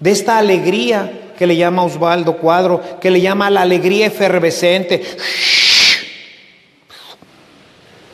de 0.00 0.10
esta 0.10 0.38
alegría 0.38 1.21
que 1.36 1.46
le 1.46 1.56
llama 1.56 1.84
Osvaldo 1.84 2.36
Cuadro, 2.36 2.80
que 3.00 3.10
le 3.10 3.20
llama 3.20 3.50
la 3.50 3.62
alegría 3.62 4.06
efervescente. 4.06 5.02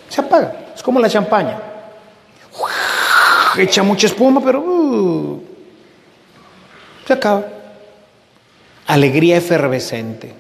Se 0.09 0.21
apaga, 0.21 0.55
es 0.75 0.83
como 0.83 1.01
la 1.01 1.09
champaña. 1.09 1.61
Echa 3.57 3.83
mucha 3.83 4.07
espuma, 4.07 4.41
pero 4.45 4.61
uh, 4.61 5.43
se 7.07 7.13
acaba. 7.13 7.45
Alegría 8.87 9.37
efervescente. 9.37 10.35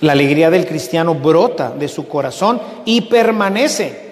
La 0.00 0.12
alegría 0.12 0.50
del 0.50 0.66
cristiano 0.66 1.14
brota 1.14 1.70
de 1.70 1.88
su 1.88 2.08
corazón 2.08 2.60
y 2.84 3.02
permanece. 3.02 4.06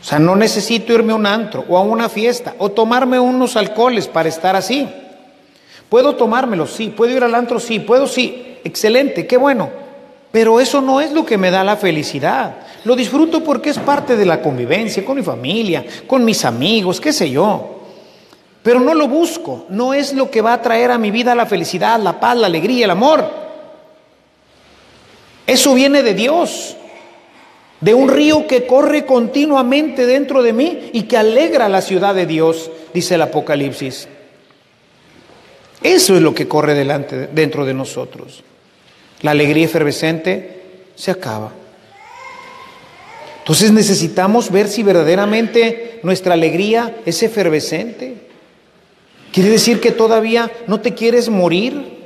O 0.00 0.04
sea, 0.04 0.18
no 0.18 0.34
necesito 0.34 0.92
irme 0.92 1.12
a 1.12 1.16
un 1.16 1.26
antro 1.26 1.64
o 1.68 1.78
a 1.78 1.82
una 1.82 2.08
fiesta 2.08 2.54
o 2.58 2.70
tomarme 2.70 3.20
unos 3.20 3.56
alcoholes 3.56 4.08
para 4.08 4.28
estar 4.28 4.56
así. 4.56 4.88
Puedo 5.92 6.16
tomármelo, 6.16 6.66
sí. 6.66 6.88
Puedo 6.88 7.14
ir 7.14 7.22
al 7.22 7.34
antro, 7.34 7.60
sí. 7.60 7.78
Puedo, 7.78 8.06
sí. 8.06 8.56
Excelente, 8.64 9.26
qué 9.26 9.36
bueno. 9.36 9.68
Pero 10.30 10.58
eso 10.58 10.80
no 10.80 11.02
es 11.02 11.12
lo 11.12 11.26
que 11.26 11.36
me 11.36 11.50
da 11.50 11.62
la 11.62 11.76
felicidad. 11.76 12.54
Lo 12.84 12.96
disfruto 12.96 13.44
porque 13.44 13.68
es 13.68 13.78
parte 13.78 14.16
de 14.16 14.24
la 14.24 14.40
convivencia 14.40 15.04
con 15.04 15.18
mi 15.18 15.22
familia, 15.22 15.84
con 16.06 16.24
mis 16.24 16.46
amigos, 16.46 16.98
qué 16.98 17.12
sé 17.12 17.28
yo. 17.28 17.82
Pero 18.62 18.80
no 18.80 18.94
lo 18.94 19.06
busco. 19.06 19.66
No 19.68 19.92
es 19.92 20.14
lo 20.14 20.30
que 20.30 20.40
va 20.40 20.54
a 20.54 20.62
traer 20.62 20.92
a 20.92 20.96
mi 20.96 21.10
vida 21.10 21.34
la 21.34 21.44
felicidad, 21.44 22.00
la 22.00 22.18
paz, 22.18 22.38
la 22.38 22.46
alegría, 22.46 22.86
el 22.86 22.90
amor. 22.92 23.28
Eso 25.46 25.74
viene 25.74 26.02
de 26.02 26.14
Dios. 26.14 26.74
De 27.82 27.92
un 27.92 28.08
río 28.08 28.46
que 28.46 28.66
corre 28.66 29.04
continuamente 29.04 30.06
dentro 30.06 30.42
de 30.42 30.54
mí 30.54 30.88
y 30.94 31.02
que 31.02 31.18
alegra 31.18 31.68
la 31.68 31.82
ciudad 31.82 32.14
de 32.14 32.24
Dios, 32.24 32.70
dice 32.94 33.16
el 33.16 33.20
Apocalipsis. 33.20 34.08
Eso 35.82 36.16
es 36.16 36.22
lo 36.22 36.34
que 36.34 36.48
corre 36.48 36.74
delante, 36.74 37.28
dentro 37.28 37.64
de 37.64 37.74
nosotros. 37.74 38.44
La 39.22 39.32
alegría 39.32 39.64
efervescente 39.64 40.62
se 40.94 41.10
acaba. 41.10 41.52
Entonces 43.38 43.72
necesitamos 43.72 44.50
ver 44.50 44.68
si 44.68 44.82
verdaderamente 44.82 46.00
nuestra 46.02 46.34
alegría 46.34 46.96
es 47.04 47.22
efervescente. 47.22 48.14
Quiere 49.32 49.48
decir 49.48 49.80
que 49.80 49.90
todavía 49.90 50.50
no 50.66 50.80
te 50.80 50.94
quieres 50.94 51.28
morir, 51.28 52.00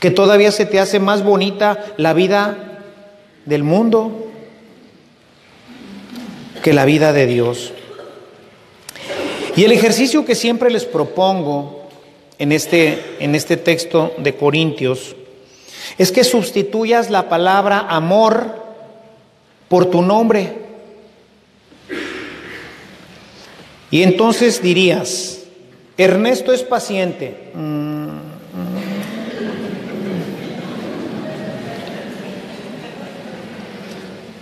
que 0.00 0.10
todavía 0.10 0.50
se 0.50 0.66
te 0.66 0.80
hace 0.80 0.98
más 0.98 1.22
bonita 1.22 1.94
la 1.96 2.14
vida 2.14 2.82
del 3.44 3.62
mundo 3.62 4.26
que 6.66 6.72
la 6.72 6.84
vida 6.84 7.12
de 7.12 7.26
Dios. 7.26 7.72
Y 9.54 9.62
el 9.62 9.70
ejercicio 9.70 10.24
que 10.24 10.34
siempre 10.34 10.68
les 10.68 10.84
propongo 10.84 11.75
en 12.38 12.52
este, 12.52 13.16
en 13.20 13.34
este 13.34 13.56
texto 13.56 14.14
de 14.18 14.34
Corintios 14.34 15.16
es 15.98 16.12
que 16.12 16.24
sustituyas 16.24 17.10
la 17.10 17.28
palabra 17.28 17.86
amor 17.88 18.64
por 19.68 19.86
tu 19.86 20.02
nombre. 20.02 20.66
Y 23.90 24.02
entonces 24.02 24.62
dirías, 24.62 25.44
Ernesto 25.96 26.52
es 26.52 26.62
paciente. 26.62 27.50
Mm, 27.54 28.08
mm. 28.08 28.20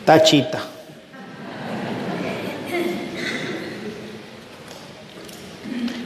Tachita. 0.04 0.73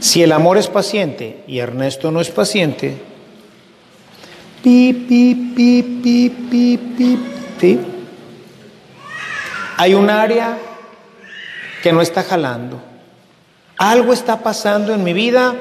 Si 0.00 0.22
el 0.22 0.32
amor 0.32 0.58
es 0.58 0.68
paciente 0.68 1.42
y 1.46 1.58
Ernesto 1.58 2.10
no 2.10 2.20
es 2.20 2.30
paciente, 2.30 2.96
pi, 4.62 4.92
pi, 4.92 5.34
pi, 5.56 5.82
pi, 6.02 6.28
pi, 6.50 7.18
pi, 7.60 7.80
Hay 9.76 9.94
un 9.94 10.08
área 10.08 10.58
que 11.82 11.92
no 11.92 12.00
está 12.00 12.22
jalando. 12.22 12.80
Algo 13.76 14.12
está 14.12 14.40
pasando 14.40 14.94
en 14.94 15.04
mi 15.04 15.12
vida 15.12 15.54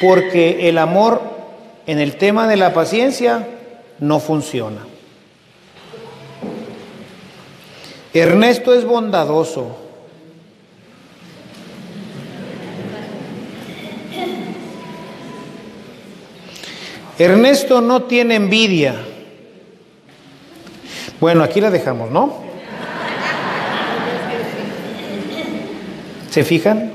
porque 0.00 0.68
el 0.68 0.78
amor 0.78 1.22
en 1.86 1.98
el 1.98 2.16
tema 2.16 2.46
de 2.46 2.56
la 2.56 2.72
paciencia 2.72 3.46
no 3.98 4.20
funciona. 4.20 4.80
Ernesto 8.12 8.74
es 8.74 8.84
bondadoso. 8.84 9.89
Ernesto 17.20 17.82
no 17.82 18.04
tiene 18.04 18.36
envidia. 18.36 18.94
Bueno, 21.20 21.44
aquí 21.44 21.60
la 21.60 21.70
dejamos, 21.70 22.10
¿no? 22.10 22.34
¿Se 26.30 26.44
fijan? 26.44 26.92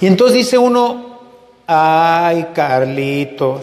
Y 0.00 0.08
entonces 0.08 0.38
dice 0.38 0.58
uno, 0.58 1.20
ay 1.68 2.48
Carlitos, 2.52 3.62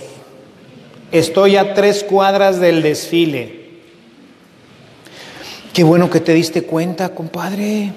estoy 1.12 1.57
a 1.57 1.73
tres 1.73 2.05
cuadras 2.05 2.62
del 2.62 2.81
desfile. 2.81 3.60
Qué 5.73 5.84
bueno 5.84 6.10
que 6.10 6.21
te 6.21 6.34
diste 6.34 6.63
cuenta, 6.63 7.13
compadre. 7.13 7.91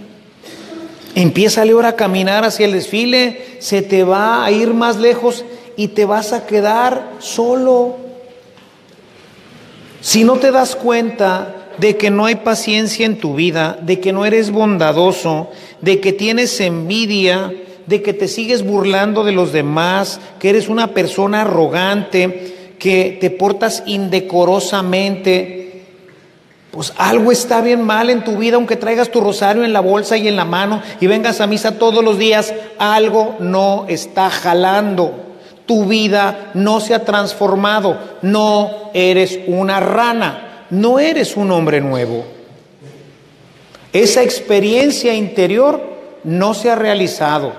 Empieza 1.14 1.62
ahora 1.62 1.90
a 1.90 1.96
caminar 1.96 2.44
hacia 2.44 2.66
el 2.66 2.72
desfile, 2.72 3.58
se 3.60 3.80
te 3.82 4.02
va 4.02 4.44
a 4.44 4.50
ir 4.50 4.74
más 4.74 4.96
lejos 4.96 5.44
y 5.76 5.88
te 5.88 6.04
vas 6.04 6.32
a 6.32 6.46
quedar 6.46 7.12
solo. 7.18 7.96
Si 10.00 10.24
no 10.24 10.36
te 10.36 10.50
das 10.50 10.76
cuenta 10.76 11.54
de 11.78 11.96
que 11.96 12.10
no 12.10 12.26
hay 12.26 12.36
paciencia 12.36 13.06
en 13.06 13.18
tu 13.18 13.34
vida, 13.34 13.78
de 13.80 14.00
que 14.00 14.12
no 14.12 14.24
eres 14.24 14.50
bondadoso, 14.50 15.50
de 15.80 16.00
que 16.00 16.12
tienes 16.12 16.60
envidia, 16.60 17.52
de 17.86 18.02
que 18.02 18.12
te 18.12 18.28
sigues 18.28 18.64
burlando 18.64 19.24
de 19.24 19.32
los 19.32 19.52
demás, 19.52 20.20
que 20.38 20.50
eres 20.50 20.68
una 20.68 20.88
persona 20.88 21.42
arrogante, 21.42 22.74
que 22.78 23.16
te 23.20 23.30
portas 23.30 23.82
indecorosamente, 23.86 25.64
pues 26.70 26.92
algo 26.96 27.30
está 27.30 27.60
bien 27.60 27.82
mal 27.82 28.10
en 28.10 28.24
tu 28.24 28.36
vida, 28.36 28.56
aunque 28.56 28.76
traigas 28.76 29.10
tu 29.10 29.20
rosario 29.20 29.64
en 29.64 29.72
la 29.72 29.80
bolsa 29.80 30.16
y 30.16 30.26
en 30.26 30.34
la 30.34 30.44
mano 30.44 30.82
y 31.00 31.06
vengas 31.06 31.40
a 31.40 31.46
misa 31.46 31.78
todos 31.78 32.02
los 32.02 32.18
días, 32.18 32.52
algo 32.78 33.36
no 33.38 33.86
está 33.88 34.28
jalando. 34.28 35.23
Tu 35.66 35.86
vida 35.86 36.50
no 36.54 36.80
se 36.80 36.94
ha 36.94 37.04
transformado, 37.04 37.98
no 38.22 38.90
eres 38.92 39.40
una 39.46 39.80
rana, 39.80 40.66
no 40.70 40.98
eres 40.98 41.36
un 41.36 41.50
hombre 41.50 41.80
nuevo. 41.80 42.24
Esa 43.92 44.22
experiencia 44.22 45.14
interior 45.14 45.80
no 46.24 46.52
se 46.52 46.70
ha 46.70 46.74
realizado. 46.74 47.52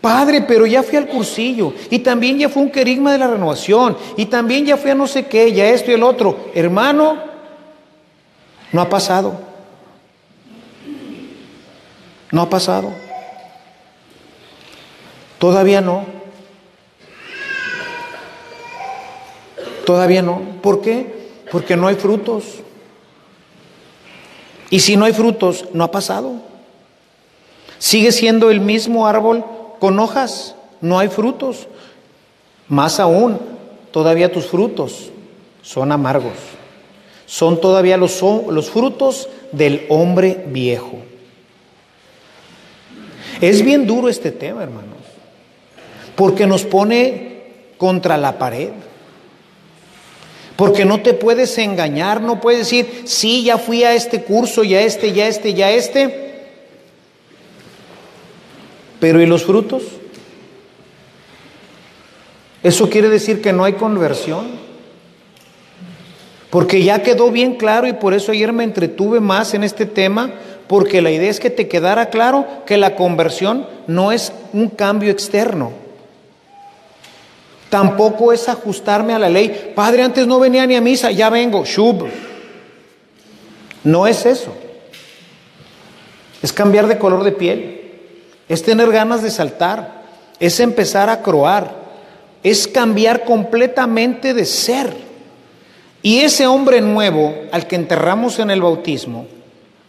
Padre, 0.00 0.42
pero 0.42 0.66
ya 0.66 0.82
fui 0.82 0.96
al 0.98 1.06
cursillo 1.06 1.72
y 1.90 2.00
también 2.00 2.38
ya 2.38 2.48
fue 2.48 2.62
un 2.62 2.70
querigma 2.70 3.12
de 3.12 3.18
la 3.18 3.28
renovación 3.28 3.96
y 4.16 4.26
también 4.26 4.66
ya 4.66 4.76
fui 4.76 4.90
a 4.90 4.94
no 4.94 5.06
sé 5.06 5.26
qué, 5.26 5.52
ya 5.52 5.68
esto 5.68 5.90
y 5.90 5.94
el 5.94 6.02
otro. 6.02 6.50
Hermano, 6.54 7.18
no 8.72 8.80
ha 8.80 8.88
pasado. 8.88 9.38
No 12.32 12.42
ha 12.42 12.50
pasado. 12.50 12.92
Todavía 15.38 15.80
no. 15.80 16.15
Todavía 19.86 20.20
no. 20.20 20.42
¿Por 20.60 20.82
qué? 20.82 21.30
Porque 21.50 21.76
no 21.76 21.86
hay 21.86 21.94
frutos. 21.94 22.44
Y 24.68 24.80
si 24.80 24.96
no 24.96 25.04
hay 25.04 25.12
frutos, 25.12 25.66
no 25.72 25.84
ha 25.84 25.90
pasado. 25.90 26.34
Sigue 27.78 28.10
siendo 28.10 28.50
el 28.50 28.60
mismo 28.60 29.06
árbol 29.06 29.44
con 29.78 29.98
hojas, 30.00 30.56
no 30.80 30.98
hay 30.98 31.08
frutos. 31.08 31.68
Más 32.68 32.98
aún, 32.98 33.38
todavía 33.92 34.32
tus 34.32 34.46
frutos 34.46 35.10
son 35.62 35.92
amargos. 35.92 36.34
Son 37.26 37.60
todavía 37.60 37.96
los, 37.96 38.20
los 38.22 38.70
frutos 38.70 39.28
del 39.52 39.86
hombre 39.88 40.46
viejo. 40.48 40.98
Es 43.40 43.62
bien 43.62 43.86
duro 43.86 44.08
este 44.08 44.32
tema, 44.32 44.64
hermanos, 44.64 44.96
porque 46.16 46.46
nos 46.46 46.64
pone 46.64 47.44
contra 47.76 48.16
la 48.16 48.38
pared. 48.38 48.70
Porque 50.56 50.86
no 50.86 51.02
te 51.02 51.12
puedes 51.12 51.56
engañar, 51.58 52.22
no 52.22 52.40
puedes 52.40 52.60
decir, 52.60 53.02
sí, 53.04 53.44
ya 53.44 53.58
fui 53.58 53.84
a 53.84 53.94
este 53.94 54.22
curso, 54.22 54.64
ya 54.64 54.80
este, 54.80 55.12
ya 55.12 55.28
este, 55.28 55.52
ya 55.52 55.70
este. 55.70 56.26
Pero 58.98 59.20
¿y 59.20 59.26
los 59.26 59.44
frutos? 59.44 59.82
Eso 62.62 62.88
quiere 62.88 63.10
decir 63.10 63.42
que 63.42 63.52
no 63.52 63.64
hay 63.64 63.74
conversión. 63.74 64.66
Porque 66.48 66.82
ya 66.82 67.02
quedó 67.02 67.30
bien 67.30 67.56
claro 67.56 67.86
y 67.86 67.92
por 67.92 68.14
eso 68.14 68.32
ayer 68.32 68.52
me 68.52 68.64
entretuve 68.64 69.20
más 69.20 69.52
en 69.52 69.62
este 69.62 69.84
tema, 69.84 70.32
porque 70.68 71.02
la 71.02 71.10
idea 71.10 71.30
es 71.30 71.38
que 71.38 71.50
te 71.50 71.68
quedara 71.68 72.08
claro 72.08 72.46
que 72.64 72.78
la 72.78 72.94
conversión 72.96 73.66
no 73.86 74.10
es 74.10 74.32
un 74.54 74.70
cambio 74.70 75.10
externo. 75.10 75.85
Tampoco 77.68 78.32
es 78.32 78.48
ajustarme 78.48 79.12
a 79.12 79.18
la 79.18 79.28
ley. 79.28 79.72
Padre, 79.74 80.02
antes 80.02 80.26
no 80.26 80.38
venía 80.38 80.66
ni 80.66 80.76
a 80.76 80.80
misa, 80.80 81.10
ya 81.10 81.30
vengo, 81.30 81.64
shub. 81.64 82.06
No 83.82 84.06
es 84.06 84.24
eso. 84.24 84.52
Es 86.42 86.52
cambiar 86.52 86.86
de 86.86 86.98
color 86.98 87.24
de 87.24 87.32
piel. 87.32 87.80
Es 88.48 88.62
tener 88.62 88.90
ganas 88.92 89.22
de 89.22 89.30
saltar. 89.30 90.04
Es 90.38 90.60
empezar 90.60 91.10
a 91.10 91.22
croar. 91.22 91.74
Es 92.42 92.68
cambiar 92.68 93.24
completamente 93.24 94.32
de 94.32 94.44
ser. 94.44 94.94
Y 96.02 96.20
ese 96.20 96.46
hombre 96.46 96.80
nuevo 96.80 97.34
al 97.50 97.66
que 97.66 97.74
enterramos 97.74 98.38
en 98.38 98.50
el 98.52 98.62
bautismo, 98.62 99.26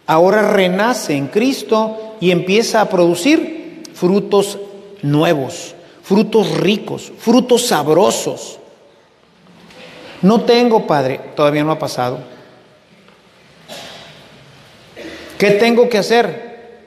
ahora 0.07 0.51
renace 0.51 1.15
en 1.15 1.27
Cristo 1.27 2.15
y 2.19 2.31
empieza 2.31 2.81
a 2.81 2.89
producir 2.89 3.83
frutos 3.93 4.57
nuevos 5.03 5.75
frutos 6.07 6.57
ricos, 6.57 7.11
frutos 7.17 7.67
sabrosos. 7.67 8.59
No 10.21 10.41
tengo, 10.41 10.87
Padre, 10.87 11.19
todavía 11.35 11.65
no 11.65 11.73
ha 11.73 11.79
pasado. 11.79 12.19
¿Qué 15.37 15.51
tengo 15.51 15.89
que 15.89 15.97
hacer? 15.97 16.85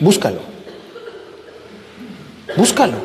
Búscalo. 0.00 0.40
Búscalo. 2.56 2.96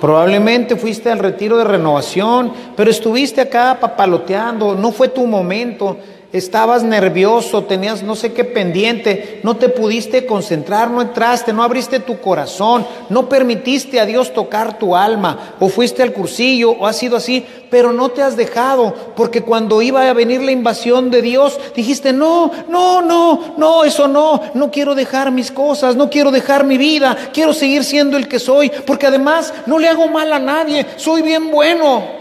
Probablemente 0.00 0.74
fuiste 0.74 1.10
al 1.10 1.20
retiro 1.20 1.56
de 1.56 1.64
renovación, 1.64 2.52
pero 2.76 2.90
estuviste 2.90 3.42
acá 3.42 3.78
papaloteando, 3.78 4.74
no 4.74 4.90
fue 4.90 5.08
tu 5.08 5.24
momento 5.26 5.98
estabas 6.32 6.82
nervioso, 6.82 7.64
tenías 7.64 8.02
no 8.02 8.14
sé 8.14 8.32
qué 8.32 8.44
pendiente, 8.44 9.40
no 9.42 9.56
te 9.56 9.68
pudiste 9.68 10.26
concentrar, 10.26 10.90
no 10.90 11.02
entraste, 11.02 11.52
no 11.52 11.62
abriste 11.62 11.98
tu 12.00 12.20
corazón, 12.20 12.86
no 13.08 13.28
permitiste 13.28 13.98
a 13.98 14.06
Dios 14.06 14.32
tocar 14.32 14.78
tu 14.78 14.94
alma, 14.94 15.54
o 15.58 15.68
fuiste 15.68 16.02
al 16.02 16.12
cursillo, 16.12 16.70
o 16.72 16.86
ha 16.86 16.92
sido 16.92 17.16
así, 17.16 17.44
pero 17.70 17.92
no 17.92 18.10
te 18.10 18.22
has 18.22 18.36
dejado, 18.36 18.94
porque 19.16 19.42
cuando 19.42 19.82
iba 19.82 20.08
a 20.08 20.12
venir 20.12 20.42
la 20.42 20.52
invasión 20.52 21.10
de 21.10 21.22
Dios, 21.22 21.58
dijiste, 21.74 22.12
no, 22.12 22.50
no, 22.68 23.02
no, 23.02 23.54
no, 23.56 23.84
eso 23.84 24.06
no, 24.06 24.40
no 24.54 24.70
quiero 24.70 24.94
dejar 24.94 25.32
mis 25.32 25.50
cosas, 25.50 25.96
no 25.96 26.10
quiero 26.10 26.30
dejar 26.30 26.64
mi 26.64 26.78
vida, 26.78 27.16
quiero 27.32 27.52
seguir 27.52 27.84
siendo 27.84 28.16
el 28.16 28.28
que 28.28 28.38
soy, 28.38 28.70
porque 28.86 29.06
además 29.06 29.52
no 29.66 29.78
le 29.78 29.88
hago 29.88 30.08
mal 30.08 30.32
a 30.32 30.38
nadie, 30.38 30.86
soy 30.96 31.22
bien 31.22 31.50
bueno. 31.50 32.19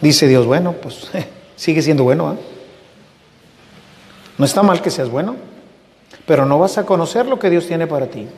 Dice 0.00 0.28
Dios, 0.28 0.46
bueno, 0.46 0.72
pues 0.72 1.10
sigue 1.56 1.82
siendo 1.82 2.04
bueno. 2.04 2.32
¿eh? 2.32 2.36
No 4.38 4.44
está 4.44 4.62
mal 4.62 4.80
que 4.80 4.90
seas 4.90 5.08
bueno, 5.08 5.36
pero 6.26 6.46
no 6.46 6.58
vas 6.58 6.78
a 6.78 6.86
conocer 6.86 7.26
lo 7.26 7.38
que 7.38 7.50
Dios 7.50 7.66
tiene 7.66 7.86
para 7.86 8.06
ti. 8.06 8.28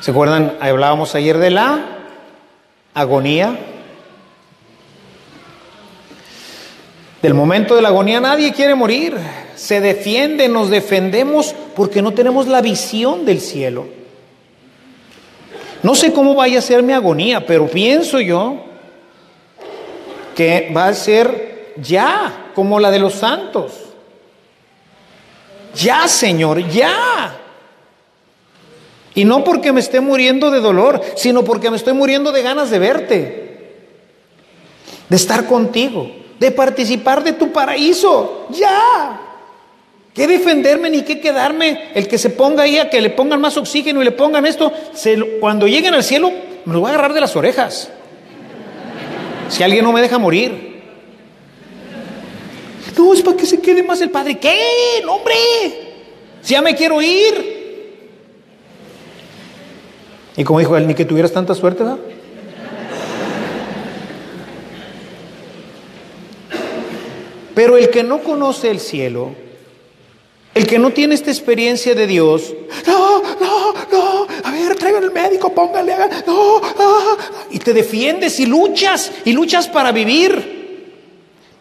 ¿Se 0.00 0.12
acuerdan? 0.12 0.56
Hablábamos 0.60 1.16
ayer 1.16 1.38
de 1.38 1.50
la 1.50 1.84
agonía. 2.94 3.58
Del 7.20 7.34
momento 7.34 7.74
de 7.74 7.82
la 7.82 7.88
agonía 7.88 8.20
nadie 8.20 8.52
quiere 8.52 8.76
morir. 8.76 9.16
Se 9.56 9.80
defiende, 9.80 10.48
nos 10.48 10.70
defendemos 10.70 11.56
porque 11.74 12.02
no 12.02 12.12
tenemos 12.12 12.46
la 12.46 12.60
visión 12.60 13.24
del 13.24 13.40
cielo. 13.40 14.05
No 15.82 15.94
sé 15.94 16.12
cómo 16.12 16.34
vaya 16.34 16.58
a 16.58 16.62
ser 16.62 16.82
mi 16.82 16.92
agonía, 16.92 17.46
pero 17.46 17.68
pienso 17.68 18.20
yo 18.20 18.56
que 20.34 20.72
va 20.76 20.88
a 20.88 20.94
ser 20.94 21.74
ya, 21.76 22.50
como 22.54 22.78
la 22.78 22.90
de 22.90 22.98
los 22.98 23.14
santos. 23.14 23.72
Ya, 25.74 26.08
Señor, 26.08 26.66
ya. 26.68 27.36
Y 29.14 29.24
no 29.24 29.44
porque 29.44 29.72
me 29.72 29.80
esté 29.80 30.00
muriendo 30.00 30.50
de 30.50 30.60
dolor, 30.60 31.00
sino 31.16 31.42
porque 31.42 31.70
me 31.70 31.76
estoy 31.76 31.94
muriendo 31.94 32.32
de 32.32 32.42
ganas 32.42 32.70
de 32.70 32.78
verte, 32.78 33.86
de 35.08 35.16
estar 35.16 35.46
contigo, 35.46 36.10
de 36.38 36.50
participar 36.50 37.24
de 37.24 37.32
tu 37.32 37.50
paraíso. 37.50 38.46
Ya. 38.50 39.25
¿Qué 40.16 40.26
defenderme 40.26 40.88
ni 40.88 41.02
qué 41.02 41.20
quedarme? 41.20 41.90
El 41.94 42.08
que 42.08 42.16
se 42.16 42.30
ponga 42.30 42.62
ahí 42.62 42.78
a 42.78 42.88
que 42.88 43.02
le 43.02 43.10
pongan 43.10 43.38
más 43.38 43.58
oxígeno 43.58 44.00
y 44.00 44.04
le 44.06 44.12
pongan 44.12 44.46
esto, 44.46 44.72
cuando 45.40 45.68
lleguen 45.68 45.92
al 45.92 46.02
cielo 46.02 46.32
me 46.64 46.72
lo 46.72 46.80
voy 46.80 46.90
a 46.90 46.94
agarrar 46.94 47.12
de 47.12 47.20
las 47.20 47.36
orejas. 47.36 47.90
Si 49.50 49.62
alguien 49.62 49.84
no 49.84 49.92
me 49.92 50.00
deja 50.00 50.18
morir. 50.18 50.82
No, 52.96 53.12
es 53.12 53.20
para 53.20 53.36
que 53.36 53.44
se 53.44 53.60
quede 53.60 53.82
más 53.82 54.00
el 54.00 54.08
Padre. 54.08 54.38
¿Qué? 54.38 55.02
No, 55.04 55.16
hombre. 55.16 55.34
Si 56.40 56.54
ya 56.54 56.62
me 56.62 56.74
quiero 56.74 57.02
ir. 57.02 57.56
Y 60.34 60.44
como 60.44 60.60
dijo 60.60 60.78
él, 60.78 60.86
ni 60.86 60.94
que 60.94 61.04
tuvieras 61.04 61.32
tanta 61.32 61.54
suerte, 61.54 61.84
¿verdad? 61.84 61.98
Pero 67.54 67.76
el 67.76 67.90
que 67.90 68.02
no 68.02 68.22
conoce 68.22 68.70
el 68.70 68.80
cielo, 68.80 69.34
el 70.56 70.66
que 70.66 70.78
no 70.78 70.90
tiene 70.90 71.14
esta 71.14 71.30
experiencia 71.30 71.94
de 71.94 72.06
Dios, 72.06 72.54
no, 72.86 73.20
no, 73.38 73.74
no, 73.92 74.26
a 74.42 74.50
ver, 74.50 74.74
traigan 74.74 75.04
el 75.04 75.10
médico, 75.10 75.52
póngale, 75.52 75.94
no, 76.26 76.60
no, 76.60 76.98
y 77.50 77.58
te 77.58 77.74
defiendes 77.74 78.40
y 78.40 78.46
luchas, 78.46 79.12
y 79.26 79.34
luchas 79.34 79.68
para 79.68 79.92
vivir. 79.92 80.94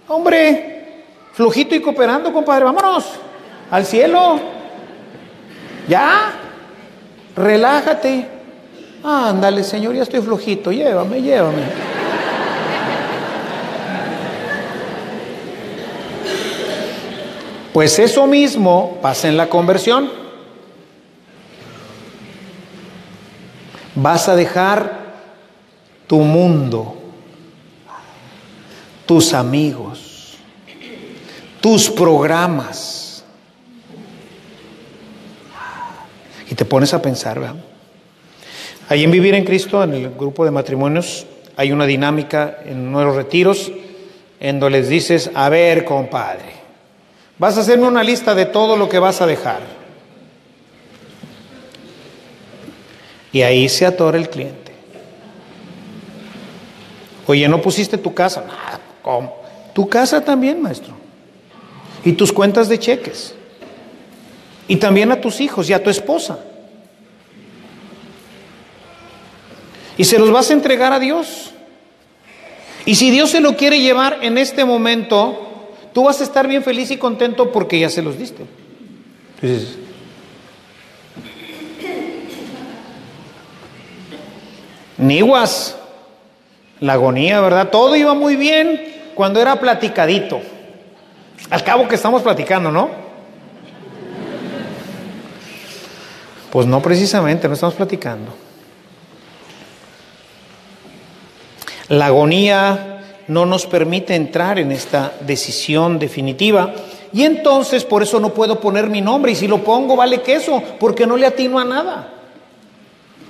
Hombre, 0.08 1.04
flojito 1.34 1.76
y 1.76 1.82
cooperando, 1.82 2.32
compadre, 2.32 2.64
vámonos 2.64 3.04
al 3.70 3.86
cielo. 3.86 4.40
Ya, 5.90 6.32
relájate. 7.36 8.30
Ándale, 9.04 9.66
Señor, 9.66 9.94
ya 9.94 10.04
estoy 10.04 10.22
flojito, 10.22 10.72
llévame, 10.72 11.22
llévame. 11.22 11.95
Pues 17.76 18.00
eso 18.00 18.26
mismo 18.26 19.00
pasa 19.02 19.28
en 19.28 19.36
la 19.36 19.50
conversión. 19.50 20.10
Vas 23.96 24.30
a 24.30 24.36
dejar 24.38 25.14
tu 26.08 26.20
mundo, 26.20 26.96
tus 29.06 29.34
amigos, 29.34 30.38
tus 31.60 31.90
programas. 31.90 33.26
Y 36.50 36.56
te 36.56 36.64
pones 36.64 36.94
a 36.94 37.02
pensar, 37.02 37.42
¿verdad? 37.42 37.58
Ahí 38.88 39.04
en 39.04 39.12
Vivir 39.12 39.36
en 39.36 39.44
Cristo, 39.44 39.84
en 39.84 39.96
el 39.96 40.12
grupo 40.12 40.46
de 40.46 40.52
matrimonios, 40.52 41.28
hay 41.58 41.74
una 41.74 41.86
dinámica 41.86 42.60
en 42.66 42.90
nuevos 42.90 43.18
retiros 43.18 43.70
en 44.40 44.62
donde 44.62 44.80
les 44.80 44.88
dices, 44.88 45.30
a 45.36 45.50
ver, 45.50 45.84
compadre, 45.84 46.55
Vas 47.38 47.58
a 47.58 47.62
hacerme 47.62 47.88
una 47.88 48.04
lista 48.04 48.34
de 48.34 48.46
todo 48.46 48.78
lo 48.78 48.88
que 48.88 49.00
vas 49.00 49.22
a 49.22 49.26
dejar. 49.26 49.60
Y 53.32 53.42
ahí 53.42 53.68
se 53.68 53.86
atora 53.86 54.18
el 54.18 54.30
cliente. 54.30 54.72
Oye, 57.28 57.48
¿no 57.50 57.62
pusiste 57.62 57.98
tu 57.98 58.14
casa? 58.14 58.46
¿Cómo? 59.02 59.36
Tu 59.74 59.90
casa 59.90 60.22
también, 60.22 60.62
maestro. 60.62 60.94
Y 62.06 62.14
tus 62.14 62.32
cuentas 62.32 62.70
de 62.70 62.80
cheques. 62.80 63.36
Y 64.68 64.78
también 64.78 65.12
a 65.12 65.20
tus 65.20 65.42
hijos 65.42 65.70
y 65.70 65.74
a 65.74 65.84
tu 65.84 65.90
esposa. 65.90 66.40
Y 69.98 70.06
se 70.06 70.18
los 70.20 70.32
vas 70.32 70.50
a 70.50 70.54
entregar 70.54 70.94
a 70.94 71.00
Dios. 71.00 71.52
Y 72.86 72.96
si 72.96 73.12
Dios 73.12 73.32
se 73.32 73.42
lo 73.42 73.58
quiere 73.58 73.82
llevar 73.82 74.20
en 74.22 74.38
este 74.38 74.64
momento, 74.64 75.45
Tú 75.96 76.04
vas 76.04 76.20
a 76.20 76.26
estar 76.26 76.46
bien 76.46 76.62
feliz 76.62 76.92
y 76.92 76.98
contento 76.98 77.54
porque 77.54 77.80
ya 77.80 77.90
se 77.90 78.02
los 78.02 78.20
diste. 78.20 78.44
Entonces, 79.36 79.78
Niguas, 84.98 85.78
la 86.82 86.94
agonía, 86.94 87.40
¿verdad? 87.40 87.70
Todo 87.70 87.96
iba 87.96 88.14
muy 88.14 88.36
bien 88.36 88.94
cuando 89.16 89.40
era 89.40 89.58
platicadito. 89.58 90.42
Al 91.50 91.64
cabo 91.64 91.88
que 91.88 91.96
estamos 91.96 92.22
platicando, 92.22 92.74
¿no? 92.74 92.90
Pues 96.52 96.68
no 96.68 96.82
precisamente, 96.82 97.48
no 97.48 97.54
estamos 97.54 97.76
platicando. 97.76 98.36
La 101.88 102.08
agonía 102.08 102.95
no 103.28 103.46
nos 103.46 103.66
permite 103.66 104.16
entrar 104.16 104.60
en 104.60 104.72
esta 104.72 105.14
decisión 105.22 106.00
definitiva. 106.00 106.74
Y 107.12 107.24
entonces 107.24 107.84
por 107.86 108.04
eso 108.04 108.20
no 108.20 108.34
puedo 108.34 108.60
poner 108.60 108.88
mi 108.90 109.02
nombre. 109.02 109.32
Y 109.32 109.36
si 109.36 109.48
lo 109.48 109.64
pongo, 109.64 109.96
vale 109.96 110.22
queso, 110.22 110.62
porque 110.80 111.08
no 111.08 111.18
le 111.18 111.26
atino 111.26 111.60
a 111.60 111.66
nada. 111.66 112.14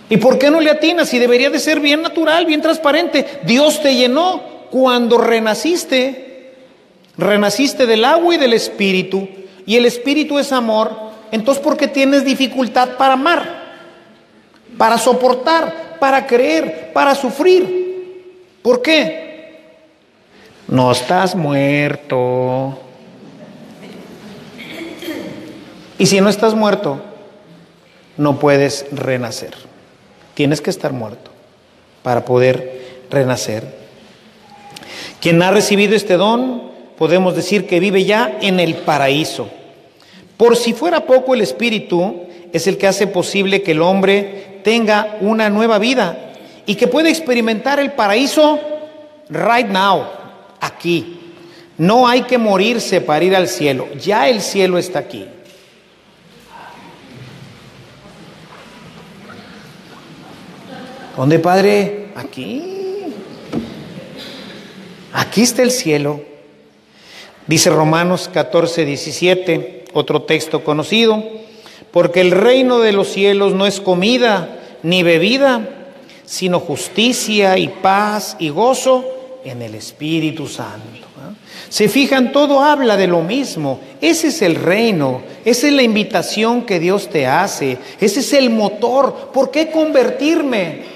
¿Y 0.10 0.18
por 0.18 0.38
qué 0.38 0.52
no 0.52 0.60
le 0.60 0.70
atina? 0.70 1.06
Si 1.06 1.18
debería 1.18 1.50
de 1.50 1.60
ser 1.60 1.80
bien 1.80 2.02
natural, 2.02 2.46
bien 2.46 2.62
transparente. 2.62 3.26
Dios 3.44 3.82
te 3.82 3.96
llenó 3.96 4.42
cuando 4.70 5.18
renaciste. 5.18 6.54
Renaciste 7.18 7.86
del 7.86 8.06
agua 8.06 8.36
y 8.36 8.38
del 8.38 8.54
espíritu. 8.54 9.28
Y 9.66 9.78
el 9.78 9.86
espíritu 9.86 10.38
es 10.38 10.52
amor. 10.52 10.92
Entonces, 11.32 11.64
¿por 11.64 11.78
qué 11.78 11.88
tienes 11.88 12.24
dificultad 12.24 12.90
para 12.98 13.14
amar? 13.14 13.66
Para 14.78 14.98
soportar, 14.98 15.98
para 16.00 16.28
creer, 16.28 16.92
para 16.94 17.16
sufrir. 17.16 18.56
¿Por 18.62 18.82
qué? 18.82 19.25
No 20.68 20.92
estás 20.92 21.36
muerto. 21.36 22.80
Y 25.98 26.06
si 26.08 26.20
no 26.22 26.30
estás 26.30 26.56
muerto, 26.56 27.02
no 28.18 28.40
puedes 28.40 28.86
renacer. 28.92 29.54
Tienes 30.34 30.62
que 30.62 30.70
estar 30.70 30.92
muerto 30.92 31.32
para 32.04 32.26
poder 32.26 33.06
renacer. 33.10 33.86
Quien 35.22 35.42
ha 35.42 35.52
recibido 35.52 35.96
este 35.96 36.18
don, 36.18 36.72
podemos 36.98 37.36
decir 37.36 37.68
que 37.68 37.80
vive 37.80 38.04
ya 38.04 38.38
en 38.42 38.60
el 38.60 38.76
paraíso. 38.76 39.50
Por 40.38 40.58
si 40.58 40.74
fuera 40.74 41.06
poco, 41.06 41.34
el 41.34 41.42
Espíritu 41.42 42.24
es 42.52 42.68
el 42.68 42.78
que 42.78 42.88
hace 42.88 43.08
posible 43.08 43.62
que 43.62 43.72
el 43.72 43.82
hombre 43.82 44.62
tenga 44.64 45.18
una 45.22 45.50
nueva 45.50 45.80
vida 45.80 46.34
y 46.66 46.76
que 46.76 46.88
pueda 46.88 47.10
experimentar 47.10 47.80
el 47.80 47.94
paraíso 47.94 48.60
right 49.30 49.68
now, 49.68 50.06
aquí. 50.60 51.20
No 51.78 52.08
hay 52.08 52.22
que 52.24 52.38
morirse 52.38 53.02
para 53.02 53.26
ir 53.26 53.36
al 53.36 53.48
cielo, 53.48 53.88
ya 54.00 54.30
el 54.30 54.42
cielo 54.42 54.78
está 54.78 55.00
aquí. 55.00 55.26
¿Dónde, 61.18 61.40
Padre? 61.40 62.10
Aquí. 62.16 62.64
Aquí 65.14 65.44
está 65.44 65.64
el 65.64 65.72
cielo. 65.72 66.22
Dice 67.48 67.70
Romanos 67.70 68.30
14, 68.34 68.86
17, 68.86 69.86
otro 69.94 70.24
texto 70.24 70.64
conocido, 70.64 71.24
porque 71.92 72.20
el 72.20 72.32
reino 72.32 72.80
de 72.80 72.92
los 72.92 73.08
cielos 73.10 73.54
no 73.54 73.66
es 73.66 73.80
comida 73.80 74.60
ni 74.84 75.04
bebida, 75.04 75.70
sino 76.26 76.60
justicia 76.60 77.58
y 77.58 77.70
paz 77.70 78.36
y 78.40 78.50
gozo 78.50 79.06
en 79.46 79.62
el 79.62 79.76
Espíritu 79.76 80.48
Santo. 80.48 81.08
Se 81.70 81.88
fijan, 81.88 82.32
todo 82.32 82.62
habla 82.62 82.98
de 82.98 83.08
lo 83.08 83.22
mismo. 83.22 83.80
Ese 84.02 84.28
es 84.28 84.42
el 84.42 84.56
reino, 84.56 85.22
esa 85.46 85.68
es 85.68 85.74
la 85.74 85.84
invitación 85.84 86.64
que 86.64 86.80
Dios 86.80 87.10
te 87.10 87.28
hace, 87.28 87.78
ese 88.00 88.20
es 88.20 88.34
el 88.34 88.50
motor. 88.50 89.32
¿Por 89.32 89.52
qué 89.52 89.70
convertirme? 89.70 90.96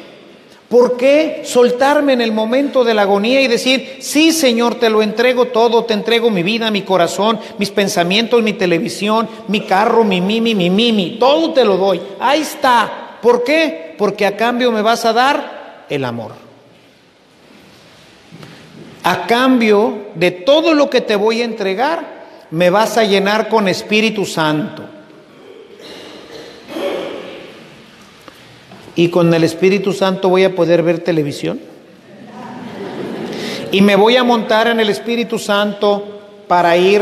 ¿Por 0.68 0.97
qué 0.97 1.41
soltarme 1.45 2.14
en 2.14 2.22
el 2.22 2.32
momento 2.32 2.84
de 2.84 2.93
la 2.93 3.04
agonía 3.04 3.41
y 3.41 3.47
decir, 3.47 3.97
sí 4.02 4.32
Señor, 4.32 4.76
te 4.76 4.91
lo 4.91 5.02
entrego 5.02 5.45
todo, 5.45 5.86
te 5.86 5.95
entrego 5.95 6.30
mi 6.30 6.43
vida, 6.43 6.70
mi 6.70 6.84
corazón, 6.84 7.39
mis 7.58 7.72
pensamientos, 7.72 8.43
mi 8.43 8.54
televisión, 8.54 9.28
mi 9.47 9.62
carro, 9.62 10.04
mi 10.04 10.22
mimi, 10.22 10.54
mi 10.54 10.70
mimi, 10.70 11.18
todo 11.20 11.54
te 11.54 11.66
lo 11.66 11.78
doy. 11.78 12.00
Ahí 12.20 12.41
está. 12.41 13.18
¿Por 13.20 13.43
qué? 13.43 13.95
Porque 13.97 14.28
a 14.28 14.38
cambio 14.38 14.72
me 14.72 14.84
vas 14.84 15.06
a 15.06 15.14
dar 15.14 15.86
el 15.89 16.06
amor 16.06 16.49
a 19.04 19.28
cambio 19.28 20.08
de 20.16 20.32
todo 20.32 20.74
lo 20.74 20.89
que 20.89 21.02
te 21.02 21.16
voy 21.16 21.41
a 21.41 21.45
entregar, 21.45 22.20
me 22.52 22.70
vas 22.70 22.97
a 22.97 23.04
llenar 23.04 23.47
con 23.50 23.68
Espíritu 23.68 24.26
Santo. 24.26 24.84
Y 28.95 29.10
con 29.10 29.34
el 29.34 29.43
Espíritu 29.43 29.93
Santo 29.93 30.30
voy 30.30 30.43
a 30.43 30.56
poder 30.56 30.84
ver 30.84 31.00
televisión. 31.00 31.60
Y 33.72 33.82
me 33.82 33.95
voy 33.95 34.18
a 34.18 34.24
montar 34.24 34.68
en 34.68 34.80
el 34.80 34.89
Espíritu 34.89 35.39
Santo 35.39 36.43
para 36.47 36.76
ir 36.76 37.02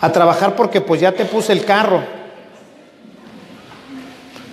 a 0.00 0.10
trabajar 0.10 0.56
porque 0.56 0.80
pues 0.80 1.00
ya 1.00 1.12
te 1.12 1.24
puse 1.24 1.52
el 1.52 1.64
carro. 1.64 2.02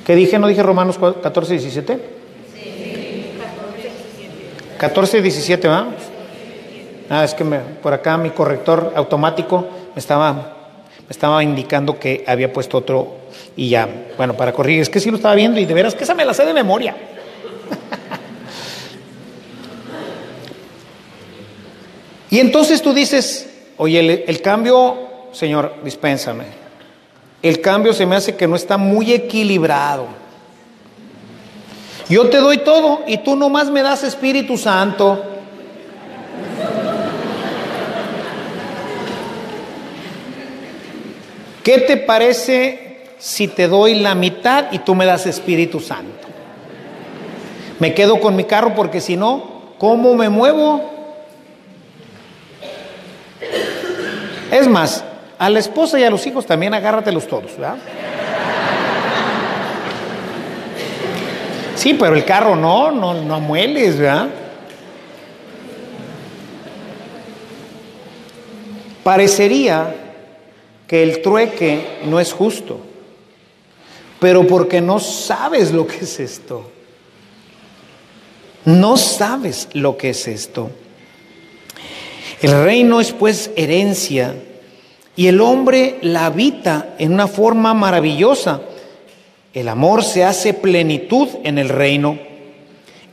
¿Qué 0.06 0.16
dije? 0.16 0.40
¿No 0.40 0.48
dije 0.48 0.64
Romanos 0.64 0.98
14, 0.98 1.54
17? 1.54 2.19
14 4.80 5.22
17, 5.22 5.68
¿va? 5.68 5.88
Ah, 7.10 7.26
es 7.26 7.34
que 7.34 7.44
me, 7.44 7.60
por 7.60 7.94
acá 7.94 8.18
mi 8.18 8.30
corrector 8.30 8.94
automático 8.96 9.68
me 9.94 10.00
estaba 10.00 10.56
estaba 11.10 11.44
indicando 11.44 12.00
que 12.00 12.24
había 12.26 12.54
puesto 12.54 12.78
otro 12.78 13.18
y 13.56 13.70
ya, 13.70 13.90
bueno, 14.16 14.36
para 14.36 14.54
corregir, 14.54 14.82
es 14.82 14.90
que 14.90 15.00
sí 15.00 15.10
lo 15.10 15.18
estaba 15.18 15.36
viendo 15.36 15.60
y 15.60 15.66
de 15.66 15.74
veras 15.74 15.96
que 15.96 16.04
esa 16.04 16.14
me 16.14 16.24
la 16.24 16.34
sé 16.34 16.46
de 16.46 16.54
memoria. 16.54 16.96
y 22.30 22.40
entonces 22.40 22.82
tú 22.82 22.94
dices, 22.94 23.50
oye, 23.78 24.00
el, 24.00 24.24
el 24.28 24.42
cambio, 24.42 24.98
Señor, 25.32 25.76
dispénsame, 25.84 26.46
el 27.42 27.60
cambio 27.60 27.94
se 27.94 28.06
me 28.06 28.16
hace 28.16 28.36
que 28.36 28.48
no 28.48 28.56
está 28.56 28.78
muy 28.78 29.12
equilibrado. 29.12 30.29
Yo 32.10 32.28
te 32.30 32.38
doy 32.38 32.58
todo 32.60 33.04
y 33.06 33.20
tú 33.20 33.36
nomás 33.36 33.70
me 33.70 33.84
das 33.84 34.04
Espíritu 34.04 34.58
Santo. 34.58 35.24
¿Qué 41.64 41.78
te 41.82 41.98
parece 41.98 43.06
si 43.20 43.48
te 43.48 43.68
doy 43.68 43.94
la 43.94 44.16
mitad 44.16 44.72
y 44.72 44.80
tú 44.80 44.96
me 44.96 45.06
das 45.06 45.28
Espíritu 45.28 45.80
Santo? 45.80 46.28
Me 47.78 47.94
quedo 47.94 48.20
con 48.20 48.36
mi 48.36 48.46
carro 48.46 48.74
porque 48.74 49.02
si 49.02 49.16
no, 49.16 49.74
¿cómo 49.78 50.16
me 50.16 50.30
muevo? 50.30 50.90
Es 54.52 54.68
más, 54.68 55.04
a 55.38 55.48
la 55.52 55.60
esposa 55.60 56.00
y 56.00 56.04
a 56.04 56.10
los 56.10 56.26
hijos 56.26 56.48
también 56.48 56.74
agárratelos 56.74 57.28
todos, 57.28 57.56
¿verdad? 57.56 57.78
Sí, 61.80 61.94
pero 61.94 62.14
el 62.14 62.26
carro 62.26 62.58
no, 62.58 62.92
no, 62.92 63.14
no 63.14 63.40
¿verdad? 63.54 64.28
Parecería 69.02 69.96
que 70.86 71.02
el 71.02 71.22
trueque 71.22 72.00
no 72.04 72.20
es 72.20 72.34
justo, 72.34 72.82
pero 74.20 74.46
porque 74.46 74.82
no 74.82 75.00
sabes 75.00 75.72
lo 75.72 75.88
que 75.88 76.00
es 76.00 76.20
esto. 76.20 76.70
No 78.66 78.98
sabes 78.98 79.70
lo 79.72 79.96
que 79.96 80.10
es 80.10 80.28
esto. 80.28 80.72
El 82.42 82.62
reino 82.62 83.00
es 83.00 83.14
pues 83.14 83.52
herencia 83.56 84.36
y 85.16 85.28
el 85.28 85.40
hombre 85.40 85.98
la 86.02 86.26
habita 86.26 86.96
en 86.98 87.14
una 87.14 87.28
forma 87.28 87.74
maravillosa. 87.74 88.64
El 89.54 89.68
amor 89.68 90.04
se 90.04 90.24
hace 90.24 90.54
plenitud 90.54 91.28
en 91.44 91.58
el 91.58 91.70
reino. 91.70 92.18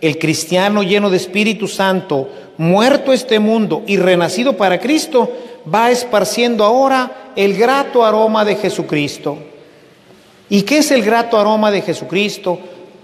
El 0.01 0.19
cristiano 0.19 0.83
lleno 0.83 1.09
de 1.09 1.17
Espíritu 1.17 1.67
Santo, 1.67 2.29
muerto 2.59 3.13
este 3.13 3.39
mundo 3.39 3.83
y 3.87 3.97
renacido 3.97 4.57
para 4.57 4.79
Cristo, 4.79 5.33
va 5.73 5.91
esparciendo 5.91 6.63
ahora 6.65 7.33
el 7.37 7.57
grato 7.57 8.05
aroma 8.05 8.45
de 8.45 8.57
Jesucristo. 8.57 9.39
¿Y 10.49 10.63
qué 10.63 10.79
es 10.79 10.91
el 10.91 11.03
grato 11.03 11.39
aroma 11.39 11.71
de 11.71 11.81
Jesucristo? 11.81 12.59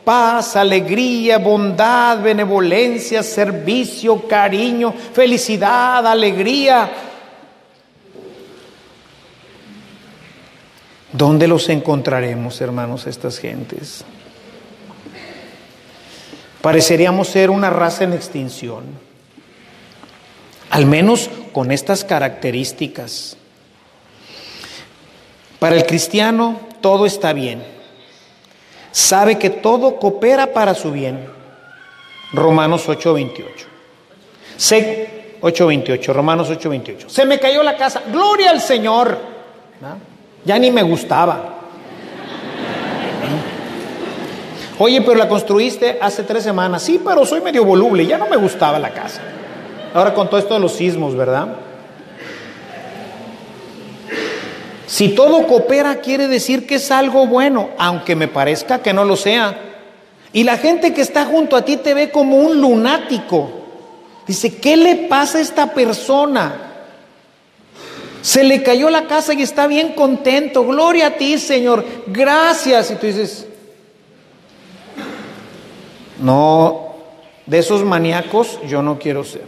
Paz, 0.05 0.57
alegría, 0.57 1.39
bondad, 1.39 2.21
benevolencia, 2.21 3.23
servicio, 3.23 4.29
cariño, 4.29 4.93
felicidad, 5.13 6.07
alegría. 6.07 6.91
¿Dónde 11.13 11.47
los 11.47 11.69
encontraremos, 11.69 12.61
hermanos, 12.61 13.07
estas 13.07 13.39
gentes? 13.39 14.05
Pareceríamos 16.63 17.29
ser 17.29 17.51
una 17.51 17.71
raza 17.71 18.05
en 18.05 18.15
extinción, 18.15 18.85
al 20.71 20.87
menos 20.87 21.29
con 21.53 21.71
estas 21.71 22.05
características. 22.05 23.37
Para 25.59 25.77
el 25.77 25.85
cristiano 25.85 26.61
todo 26.81 27.05
está 27.05 27.33
bien. 27.33 27.63
Sabe 28.91 29.39
que 29.39 29.51
todo 29.51 29.97
coopera 29.97 30.53
para 30.53 30.75
su 30.75 30.93
bien. 30.93 31.27
Romanos 32.33 32.89
8:28. 32.89 33.67
8:28, 35.43 36.13
Romanos 36.13 36.49
8:28. 36.49 37.09
Se 37.09 37.27
me 37.27 37.39
cayó 37.39 37.63
la 37.63 37.77
casa. 37.77 38.03
Gloria 38.11 38.51
al 38.51 38.61
Señor. 38.61 39.19
Ya 40.45 40.59
ni 40.59 40.71
me 40.71 40.83
gustaba. 40.83 41.61
Oye, 44.79 45.01
pero 45.03 45.15
la 45.15 45.29
construiste 45.29 45.99
hace 46.01 46.25
tres 46.25 46.43
semanas. 46.43 46.83
Sí, 46.83 47.01
pero 47.05 47.25
soy 47.25 47.41
medio 47.41 47.65
voluble. 47.65 48.07
Ya 48.07 48.19
no 48.19 48.27
me 48.27 48.37
gustaba 48.37 48.79
la 48.79 48.91
casa. 48.91 49.21
Ahora 49.95 50.15
con 50.15 50.29
todo 50.29 50.41
esto 50.41 50.55
de 50.55 50.61
los 50.61 50.73
sismos, 50.73 51.15
¿verdad? 51.15 51.49
Si 54.87 55.11
todo 55.11 55.47
coopera 55.47 55.97
quiere 55.97 56.29
decir 56.29 56.67
que 56.67 56.75
es 56.75 56.91
algo 56.91 57.27
bueno, 57.27 57.71
aunque 57.79 58.17
me 58.17 58.29
parezca 58.29 58.83
que 58.83 58.93
no 58.93 59.05
lo 59.05 59.17
sea. 59.17 59.57
Y 60.33 60.45
la 60.45 60.57
gente 60.57 60.93
que 60.93 61.03
está 61.03 61.27
junto 61.27 61.57
a 61.57 61.63
ti 61.63 61.77
te 61.77 61.95
ve 61.95 62.11
como 62.11 62.37
un 62.37 62.61
lunático. 62.61 63.51
Dice, 64.27 64.57
¿qué 64.57 64.77
le 64.77 64.97
pasa 65.09 65.39
a 65.39 65.43
esta 65.43 65.73
persona? 65.75 66.72
Se 68.23 68.43
le 68.45 68.63
cayó 68.63 68.89
la 68.89 69.07
casa 69.07 69.35
y 69.35 69.43
está 69.43 69.67
bien 69.67 69.93
contento. 69.93 70.65
Gloria 70.65 71.09
a 71.09 71.11
ti, 71.17 71.37
Señor. 71.37 71.85
Gracias. 72.07 72.91
Y 72.91 72.95
tú 72.95 73.07
dices, 73.07 73.47
no, 76.19 76.95
de 77.45 77.59
esos 77.59 77.85
maníacos 77.85 78.59
yo 78.67 78.81
no 78.81 78.99
quiero 78.99 79.25
ser. 79.25 79.45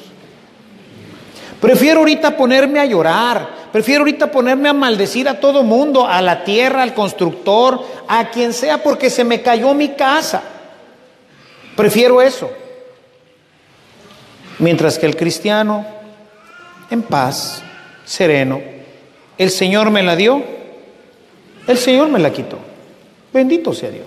Prefiero 1.61 2.01
ahorita 2.01 2.37
ponerme 2.37 2.81
a 2.81 2.85
llorar, 2.85 3.65
Prefiero 3.75 4.03
ahorita 4.03 4.31
ponerme 4.31 4.69
a 4.69 4.73
maldecir 4.73 5.29
a 5.29 5.41
todo 5.41 5.65
mundo, 5.65 6.07
a 6.07 6.23
la 6.23 6.45
tierra, 6.45 6.85
al 6.85 6.95
constructor, 6.95 7.85
a 8.07 8.31
quien 8.31 8.53
sea, 8.53 8.81
porque 8.85 9.11
se 9.11 9.25
me 9.25 9.43
cayó 9.43 9.75
mi 9.75 9.89
casa. 9.97 10.45
Prefiero 11.75 12.23
eso. 12.23 12.53
Mientras 14.61 14.97
que 14.97 15.07
el 15.07 15.17
cristiano, 15.17 15.85
en 16.89 17.03
paz, 17.03 17.64
sereno, 18.05 18.61
el 19.39 19.51
Señor 19.51 19.91
me 19.91 20.03
la 20.03 20.17
dio, 20.17 20.43
el 21.67 21.79
Señor 21.79 22.09
me 22.09 22.19
la 22.19 22.33
quitó. 22.33 22.59
Bendito 23.33 23.73
sea 23.73 23.91
Dios. 23.91 24.07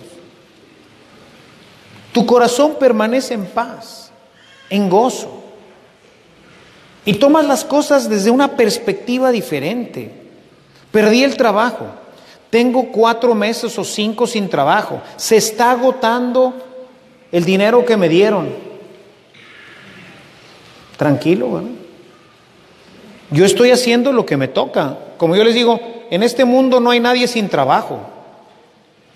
Tu 2.12 2.24
corazón 2.24 2.76
permanece 2.78 3.34
en 3.34 3.46
paz, 3.46 4.10
en 4.70 4.88
gozo 4.88 5.44
y 7.04 7.14
tomas 7.14 7.46
las 7.46 7.64
cosas 7.64 8.08
desde 8.08 8.30
una 8.30 8.56
perspectiva 8.56 9.30
diferente. 9.30 10.10
Perdí 10.90 11.22
el 11.22 11.36
trabajo, 11.36 11.86
tengo 12.50 12.90
cuatro 12.90 13.34
meses 13.34 13.78
o 13.78 13.84
cinco 13.84 14.26
sin 14.26 14.48
trabajo, 14.48 15.02
se 15.16 15.36
está 15.36 15.70
agotando 15.70 16.54
el 17.30 17.44
dinero 17.44 17.84
que 17.84 17.96
me 17.96 18.08
dieron. 18.08 18.48
Tranquilo, 20.96 21.52
¿verdad? 21.52 21.77
Yo 23.30 23.44
estoy 23.44 23.70
haciendo 23.70 24.12
lo 24.12 24.24
que 24.24 24.36
me 24.36 24.48
toca. 24.48 24.96
Como 25.18 25.36
yo 25.36 25.44
les 25.44 25.54
digo, 25.54 25.80
en 26.10 26.22
este 26.22 26.44
mundo 26.44 26.80
no 26.80 26.90
hay 26.90 27.00
nadie 27.00 27.28
sin 27.28 27.48
trabajo, 27.48 27.98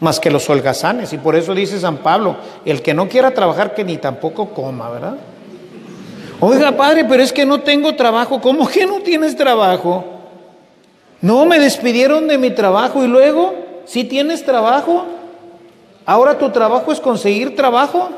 más 0.00 0.20
que 0.20 0.30
los 0.30 0.48
holgazanes. 0.50 1.12
Y 1.12 1.18
por 1.18 1.34
eso 1.34 1.54
dice 1.54 1.80
San 1.80 1.98
Pablo, 1.98 2.36
el 2.64 2.82
que 2.82 2.92
no 2.92 3.08
quiera 3.08 3.32
trabajar, 3.32 3.74
que 3.74 3.84
ni 3.84 3.96
tampoco 3.96 4.50
coma, 4.50 4.90
¿verdad? 4.90 5.16
Oiga, 6.40 6.72
padre, 6.72 7.04
pero 7.04 7.22
es 7.22 7.32
que 7.32 7.46
no 7.46 7.60
tengo 7.60 7.94
trabajo. 7.94 8.40
¿Cómo 8.40 8.68
que 8.68 8.84
no 8.84 9.00
tienes 9.00 9.36
trabajo? 9.36 10.04
No, 11.20 11.46
me 11.46 11.58
despidieron 11.58 12.26
de 12.26 12.36
mi 12.36 12.50
trabajo 12.50 13.04
y 13.04 13.06
luego, 13.06 13.54
si 13.86 14.04
tienes 14.04 14.44
trabajo, 14.44 15.06
ahora 16.04 16.36
tu 16.36 16.50
trabajo 16.50 16.92
es 16.92 17.00
conseguir 17.00 17.54
trabajo. 17.54 18.10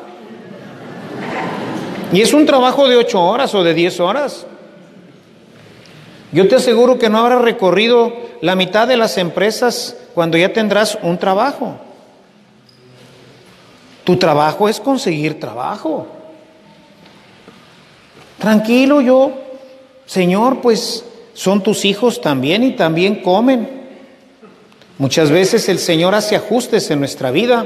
Y 2.12 2.22
es 2.22 2.32
un 2.32 2.46
trabajo 2.46 2.88
de 2.88 2.96
ocho 2.96 3.22
horas 3.22 3.54
o 3.54 3.62
de 3.62 3.74
diez 3.74 4.00
horas. 4.00 4.46
Yo 6.34 6.48
te 6.48 6.56
aseguro 6.56 6.98
que 6.98 7.08
no 7.08 7.18
habrá 7.18 7.38
recorrido 7.38 8.12
la 8.40 8.56
mitad 8.56 8.88
de 8.88 8.96
las 8.96 9.18
empresas 9.18 9.96
cuando 10.14 10.36
ya 10.36 10.52
tendrás 10.52 10.98
un 11.00 11.16
trabajo. 11.16 11.76
Tu 14.02 14.16
trabajo 14.16 14.68
es 14.68 14.80
conseguir 14.80 15.38
trabajo. 15.38 16.08
Tranquilo 18.40 19.00
yo, 19.00 19.30
Señor, 20.06 20.60
pues 20.60 21.04
son 21.34 21.62
tus 21.62 21.84
hijos 21.84 22.20
también 22.20 22.64
y 22.64 22.72
también 22.72 23.22
comen. 23.22 23.84
Muchas 24.98 25.30
veces 25.30 25.68
el 25.68 25.78
Señor 25.78 26.16
hace 26.16 26.34
ajustes 26.34 26.90
en 26.90 26.98
nuestra 26.98 27.30
vida. 27.30 27.64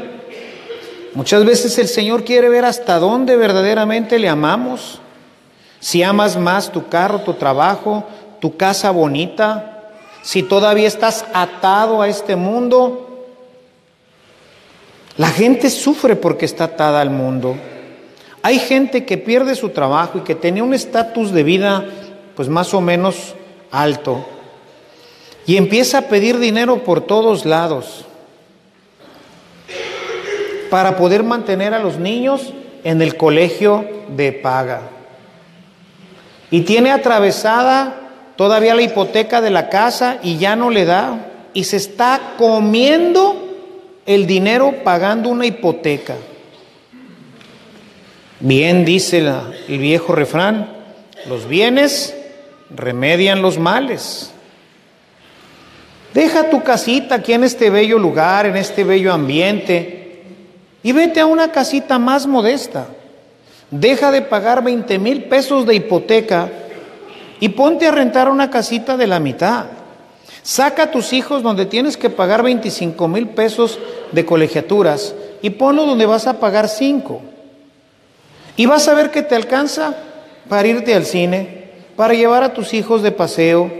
Muchas 1.14 1.42
veces 1.46 1.78
el 1.78 1.88
Señor 1.88 2.22
quiere 2.22 2.50
ver 2.50 2.66
hasta 2.66 2.98
dónde 2.98 3.34
verdaderamente 3.34 4.18
le 4.18 4.28
amamos. 4.28 5.00
Si 5.80 6.02
amas 6.02 6.36
más 6.36 6.70
tu 6.70 6.88
carro, 6.88 7.20
tu 7.22 7.32
trabajo, 7.32 8.04
tu 8.40 8.56
casa 8.56 8.90
bonita, 8.90 9.90
si 10.22 10.42
todavía 10.42 10.88
estás 10.88 11.24
atado 11.32 12.02
a 12.02 12.08
este 12.08 12.36
mundo, 12.36 13.26
la 15.16 15.28
gente 15.28 15.70
sufre 15.70 16.16
porque 16.16 16.44
está 16.44 16.64
atada 16.64 17.00
al 17.00 17.10
mundo. 17.10 17.56
Hay 18.42 18.58
gente 18.58 19.04
que 19.04 19.18
pierde 19.18 19.54
su 19.54 19.70
trabajo 19.70 20.18
y 20.18 20.20
que 20.20 20.34
tenía 20.34 20.62
un 20.62 20.74
estatus 20.74 21.32
de 21.32 21.42
vida 21.42 21.84
pues 22.36 22.48
más 22.48 22.72
o 22.72 22.80
menos 22.80 23.34
alto. 23.70 24.24
Y 25.46 25.56
empieza 25.56 25.98
a 25.98 26.02
pedir 26.02 26.38
dinero 26.38 26.84
por 26.84 27.00
todos 27.00 27.46
lados 27.46 28.04
para 30.70 30.96
poder 30.96 31.22
mantener 31.22 31.74
a 31.74 31.78
los 31.78 31.98
niños 31.98 32.52
en 32.84 33.02
el 33.02 33.16
colegio 33.16 33.88
de 34.08 34.32
paga. 34.32 34.82
Y 36.50 36.60
tiene 36.62 36.90
atravesada 36.90 38.07
todavía 38.38 38.76
la 38.76 38.82
hipoteca 38.82 39.40
de 39.40 39.50
la 39.50 39.68
casa 39.68 40.18
y 40.22 40.38
ya 40.38 40.54
no 40.54 40.70
le 40.70 40.84
da. 40.84 41.26
Y 41.54 41.64
se 41.64 41.76
está 41.76 42.34
comiendo 42.38 43.34
el 44.06 44.28
dinero 44.28 44.76
pagando 44.84 45.28
una 45.28 45.44
hipoteca. 45.44 46.14
Bien 48.38 48.84
dice 48.84 49.18
el 49.18 49.78
viejo 49.78 50.14
refrán, 50.14 50.70
los 51.28 51.48
bienes 51.48 52.14
remedian 52.70 53.42
los 53.42 53.58
males. 53.58 54.30
Deja 56.14 56.48
tu 56.48 56.62
casita 56.62 57.16
aquí 57.16 57.32
en 57.32 57.42
este 57.42 57.70
bello 57.70 57.98
lugar, 57.98 58.46
en 58.46 58.56
este 58.56 58.84
bello 58.84 59.12
ambiente, 59.12 60.22
y 60.84 60.92
vete 60.92 61.18
a 61.18 61.26
una 61.26 61.50
casita 61.50 61.98
más 61.98 62.28
modesta. 62.28 62.86
Deja 63.72 64.12
de 64.12 64.22
pagar 64.22 64.62
20 64.62 64.96
mil 65.00 65.24
pesos 65.24 65.66
de 65.66 65.74
hipoteca 65.74 66.48
y 67.40 67.50
ponte 67.50 67.86
a 67.86 67.90
rentar 67.90 68.28
una 68.28 68.50
casita 68.50 68.96
de 68.96 69.06
la 69.06 69.20
mitad. 69.20 69.66
Saca 70.42 70.84
a 70.84 70.90
tus 70.90 71.12
hijos 71.12 71.42
donde 71.42 71.66
tienes 71.66 71.96
que 71.96 72.10
pagar 72.10 72.42
25 72.42 73.08
mil 73.08 73.28
pesos 73.28 73.78
de 74.12 74.24
colegiaturas 74.24 75.14
y 75.42 75.50
ponlo 75.50 75.86
donde 75.86 76.06
vas 76.06 76.26
a 76.26 76.40
pagar 76.40 76.68
5. 76.68 77.20
Y 78.56 78.66
vas 78.66 78.88
a 78.88 78.94
ver 78.94 79.10
que 79.10 79.22
te 79.22 79.34
alcanza 79.34 79.94
para 80.48 80.66
irte 80.66 80.94
al 80.94 81.04
cine, 81.04 81.70
para 81.96 82.14
llevar 82.14 82.42
a 82.42 82.54
tus 82.54 82.74
hijos 82.74 83.02
de 83.02 83.12
paseo, 83.12 83.70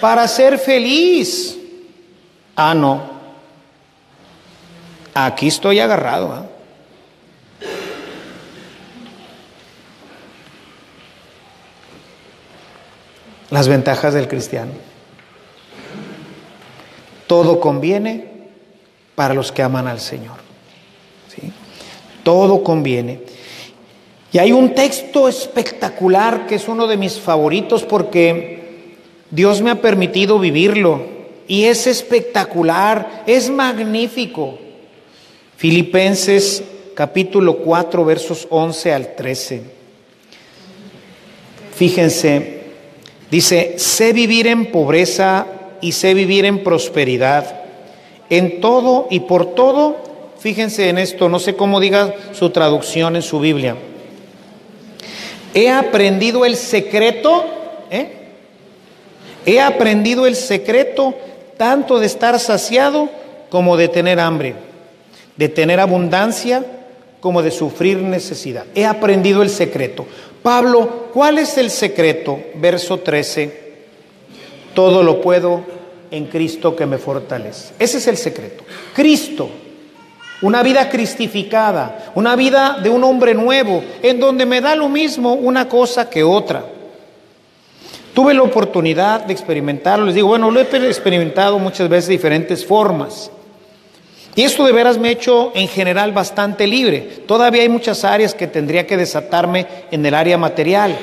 para 0.00 0.26
ser 0.28 0.58
feliz. 0.58 1.56
Ah, 2.56 2.74
no. 2.74 3.02
Aquí 5.14 5.48
estoy 5.48 5.80
agarrado. 5.80 6.32
¿ah? 6.32 6.49
Las 13.50 13.68
ventajas 13.68 14.14
del 14.14 14.28
cristiano. 14.28 14.72
Todo 17.26 17.60
conviene 17.60 18.26
para 19.14 19.34
los 19.34 19.52
que 19.52 19.62
aman 19.62 19.86
al 19.86 20.00
Señor. 20.00 20.36
¿sí? 21.28 21.52
Todo 22.22 22.62
conviene. 22.62 23.20
Y 24.32 24.38
hay 24.38 24.52
un 24.52 24.74
texto 24.74 25.28
espectacular 25.28 26.46
que 26.46 26.54
es 26.54 26.68
uno 26.68 26.86
de 26.86 26.96
mis 26.96 27.18
favoritos 27.18 27.82
porque 27.82 28.86
Dios 29.30 29.60
me 29.60 29.70
ha 29.70 29.80
permitido 29.80 30.38
vivirlo 30.38 31.02
y 31.48 31.64
es 31.64 31.88
espectacular, 31.88 33.24
es 33.26 33.50
magnífico. 33.50 34.58
Filipenses 35.56 36.62
capítulo 36.94 37.58
4 37.58 38.04
versos 38.04 38.46
11 38.50 38.92
al 38.94 39.14
13. 39.16 39.62
Fíjense, 41.74 42.59
dice, 43.30 43.74
sé 43.78 44.12
vivir 44.12 44.46
en 44.46 44.70
pobreza 44.72 45.46
y 45.80 45.92
sé 45.92 46.14
vivir 46.14 46.44
en 46.44 46.62
prosperidad. 46.62 47.60
En 48.28 48.60
todo 48.60 49.06
y 49.10 49.20
por 49.20 49.54
todo, 49.54 49.96
fíjense 50.38 50.88
en 50.88 50.98
esto, 50.98 51.28
no 51.28 51.38
sé 51.38 51.56
cómo 51.56 51.80
diga 51.80 52.14
su 52.32 52.50
traducción 52.50 53.16
en 53.16 53.22
su 53.22 53.40
Biblia 53.40 53.76
He 55.52 55.68
aprendido 55.68 56.44
el 56.44 56.56
secreto, 56.56 57.44
¿eh? 57.90 58.08
he 59.46 59.60
aprendido 59.60 60.26
el 60.26 60.36
secreto 60.36 61.14
tanto 61.56 61.98
de 61.98 62.06
estar 62.06 62.38
saciado 62.38 63.08
como 63.48 63.76
de 63.76 63.88
tener 63.88 64.20
hambre, 64.20 64.54
de 65.36 65.48
tener 65.48 65.80
abundancia 65.80 66.64
como 67.20 67.42
de 67.42 67.50
sufrir 67.50 67.98
necesidad. 67.98 68.66
He 68.74 68.84
aprendido 68.84 69.42
el 69.42 69.50
secreto. 69.50 70.06
Pablo, 70.42 71.08
¿cuál 71.12 71.38
es 71.38 71.58
el 71.58 71.70
secreto? 71.70 72.38
Verso 72.54 72.98
13. 72.98 73.70
Todo 74.74 75.02
lo 75.02 75.20
puedo 75.20 75.62
en 76.10 76.26
Cristo 76.26 76.74
que 76.74 76.86
me 76.86 76.98
fortalece. 76.98 77.74
Ese 77.78 77.98
es 77.98 78.06
el 78.06 78.16
secreto. 78.16 78.64
Cristo 78.94 79.50
una 80.42 80.62
vida 80.62 80.88
cristificada, 80.88 82.12
una 82.14 82.34
vida 82.34 82.78
de 82.82 82.88
un 82.88 83.04
hombre 83.04 83.34
nuevo, 83.34 83.82
en 84.02 84.18
donde 84.18 84.46
me 84.46 84.60
da 84.60 84.74
lo 84.74 84.88
mismo 84.88 85.34
una 85.34 85.68
cosa 85.68 86.08
que 86.08 86.22
otra. 86.22 86.64
Tuve 88.14 88.34
la 88.34 88.42
oportunidad 88.42 89.24
de 89.24 89.32
experimentarlo, 89.32 90.06
les 90.06 90.14
digo, 90.14 90.28
bueno, 90.28 90.50
lo 90.50 90.60
he 90.60 90.62
experimentado 90.62 91.58
muchas 91.58 91.88
veces 91.88 92.08
de 92.08 92.14
diferentes 92.14 92.64
formas. 92.64 93.30
Y 94.34 94.42
esto 94.42 94.64
de 94.64 94.72
veras 94.72 94.98
me 94.98 95.08
ha 95.08 95.12
hecho 95.12 95.52
en 95.54 95.68
general 95.68 96.12
bastante 96.12 96.66
libre. 96.66 97.00
Todavía 97.26 97.62
hay 97.62 97.68
muchas 97.68 98.04
áreas 98.04 98.34
que 98.34 98.46
tendría 98.46 98.86
que 98.86 98.96
desatarme 98.96 99.66
en 99.90 100.06
el 100.06 100.14
área 100.14 100.38
material. 100.38 100.96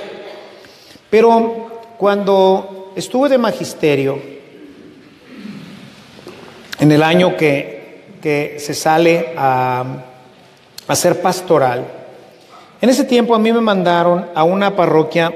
Pero 1.09 1.95
cuando 1.97 2.93
estuve 2.95 3.29
de 3.29 3.37
magisterio, 3.37 4.19
en 6.79 6.91
el 6.91 7.03
año 7.03 7.35
que 7.35 7.77
se 8.59 8.73
sale 8.73 9.33
a, 9.37 9.85
hacer 10.87 11.21
pastoral. 11.21 11.85
En 12.81 12.89
ese 12.89 13.03
tiempo 13.03 13.35
a 13.35 13.39
mí 13.39 13.51
me 13.51 13.61
mandaron 13.61 14.27
a 14.33 14.43
una 14.43 14.75
parroquia 14.75 15.33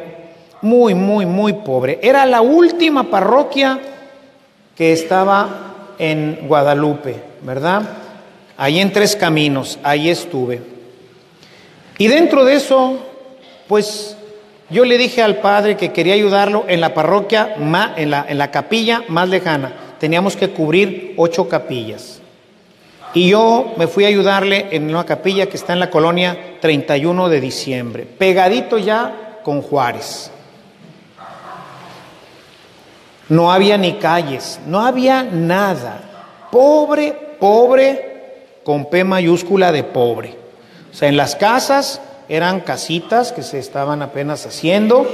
muy, 0.61 0.93
muy, 0.93 1.25
muy 1.25 1.53
pobre. 1.53 1.99
Era 2.01 2.25
la 2.25 2.41
última 2.41 3.09
parroquia 3.09 3.79
que 4.75 4.93
estaba 4.93 5.93
en 5.97 6.47
Guadalupe, 6.47 7.15
¿verdad? 7.41 7.83
Ahí 8.57 8.79
en 8.79 8.91
Tres 8.91 9.15
Caminos, 9.15 9.79
ahí 9.83 10.09
estuve. 10.09 10.61
Y 11.97 12.07
dentro 12.07 12.45
de 12.45 12.55
eso, 12.55 12.97
pues 13.67 14.15
yo 14.69 14.85
le 14.85 14.97
dije 14.97 15.21
al 15.21 15.37
padre 15.37 15.77
que 15.77 15.91
quería 15.91 16.13
ayudarlo 16.13 16.65
en 16.67 16.81
la 16.81 16.93
parroquia, 16.93 17.55
en 17.57 18.09
la, 18.11 18.25
en 18.27 18.37
la 18.37 18.51
capilla 18.51 19.03
más 19.07 19.29
lejana. 19.29 19.73
Teníamos 19.99 20.35
que 20.35 20.49
cubrir 20.49 21.13
ocho 21.17 21.47
capillas. 21.47 22.21
Y 23.13 23.29
yo 23.29 23.73
me 23.77 23.87
fui 23.87 24.05
a 24.05 24.07
ayudarle 24.07 24.67
en 24.71 24.89
una 24.89 25.05
capilla 25.05 25.47
que 25.47 25.57
está 25.57 25.73
en 25.73 25.79
la 25.79 25.89
colonia 25.89 26.57
31 26.61 27.27
de 27.27 27.41
diciembre, 27.41 28.05
pegadito 28.05 28.77
ya 28.77 29.39
con 29.43 29.61
Juárez. 29.61 30.31
No 33.27 33.51
había 33.51 33.77
ni 33.77 33.93
calles, 33.93 34.59
no 34.65 34.79
había 34.79 35.23
nada. 35.23 36.01
Pobre, 36.51 37.30
pobre, 37.41 38.11
con 38.63 38.85
P 38.85 39.03
mayúscula 39.03 39.71
de 39.71 39.83
pobre. 39.83 40.35
O 40.93 40.95
sea, 40.95 41.09
en 41.09 41.17
las 41.17 41.35
casas 41.35 41.99
eran 42.29 42.61
casitas 42.61 43.31
que 43.31 43.41
se 43.41 43.57
estaban 43.57 44.03
apenas 44.03 44.45
haciendo, 44.45 45.09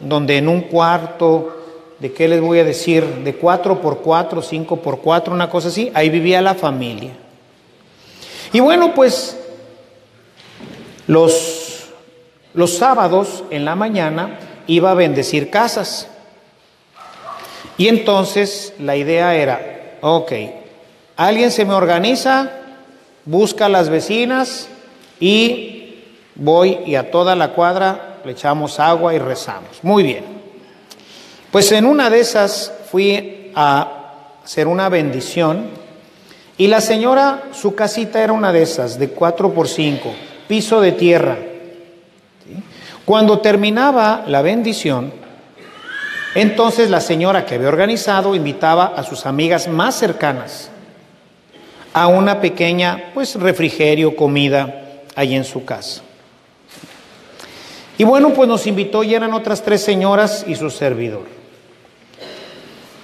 donde 0.00 0.38
en 0.38 0.48
un 0.48 0.62
cuarto, 0.62 1.54
¿de 1.98 2.12
qué 2.12 2.28
les 2.28 2.40
voy 2.40 2.60
a 2.60 2.64
decir? 2.64 3.04
De 3.04 3.36
cuatro 3.36 3.80
por 3.82 3.98
cuatro, 3.98 4.40
cinco 4.40 4.76
por 4.78 5.00
cuatro, 5.00 5.34
una 5.34 5.50
cosa 5.50 5.68
así, 5.68 5.92
ahí 5.94 6.08
vivía 6.08 6.40
la 6.40 6.54
familia. 6.54 7.12
Y 8.52 8.60
bueno, 8.60 8.94
pues 8.94 9.36
los, 11.06 11.88
los 12.54 12.72
sábados 12.74 13.44
en 13.50 13.66
la 13.66 13.74
mañana 13.74 14.38
iba 14.66 14.92
a 14.92 14.94
bendecir 14.94 15.50
casas. 15.50 16.08
Y 17.76 17.88
entonces 17.88 18.72
la 18.78 18.96
idea 18.96 19.34
era, 19.34 19.98
ok, 20.00 20.32
alguien 21.16 21.50
se 21.50 21.64
me 21.64 21.74
organiza, 21.74 22.50
busca 23.24 23.66
a 23.66 23.70
las 23.70 23.88
vecinas 23.88 24.68
y 25.18 26.04
voy 26.34 26.78
y 26.86 26.94
a 26.94 27.10
toda 27.10 27.34
la 27.34 27.48
cuadra 27.48 28.18
le 28.24 28.32
echamos 28.32 28.78
agua 28.78 29.14
y 29.14 29.18
rezamos. 29.18 29.82
Muy 29.82 30.02
bien. 30.02 30.24
Pues 31.50 31.72
en 31.72 31.86
una 31.86 32.10
de 32.10 32.20
esas 32.20 32.72
fui 32.90 33.50
a 33.54 33.88
hacer 34.44 34.68
una 34.68 34.88
bendición 34.88 35.70
y 36.58 36.68
la 36.68 36.80
señora, 36.80 37.44
su 37.52 37.74
casita 37.74 38.22
era 38.22 38.32
una 38.32 38.52
de 38.52 38.62
esas, 38.62 38.98
de 38.98 39.10
cuatro 39.10 39.52
por 39.52 39.68
cinco, 39.68 40.12
piso 40.48 40.80
de 40.80 40.92
tierra. 40.92 41.36
Cuando 43.04 43.40
terminaba 43.40 44.24
la 44.26 44.42
bendición, 44.42 45.12
entonces 46.34 46.90
la 46.90 47.00
señora 47.00 47.46
que 47.46 47.54
había 47.54 47.68
organizado 47.68 48.34
invitaba 48.34 48.92
a 48.96 49.02
sus 49.02 49.26
amigas 49.26 49.68
más 49.68 49.94
cercanas 49.94 50.70
a 51.96 52.08
una 52.08 52.42
pequeña, 52.42 53.04
pues, 53.14 53.36
refrigerio, 53.36 54.14
comida 54.14 54.82
ahí 55.14 55.34
en 55.34 55.44
su 55.44 55.64
casa. 55.64 56.02
Y 57.96 58.04
bueno, 58.04 58.34
pues 58.34 58.46
nos 58.46 58.66
invitó 58.66 59.02
y 59.02 59.14
eran 59.14 59.32
otras 59.32 59.62
tres 59.62 59.80
señoras 59.80 60.44
y 60.46 60.56
su 60.56 60.68
servidor. 60.68 61.22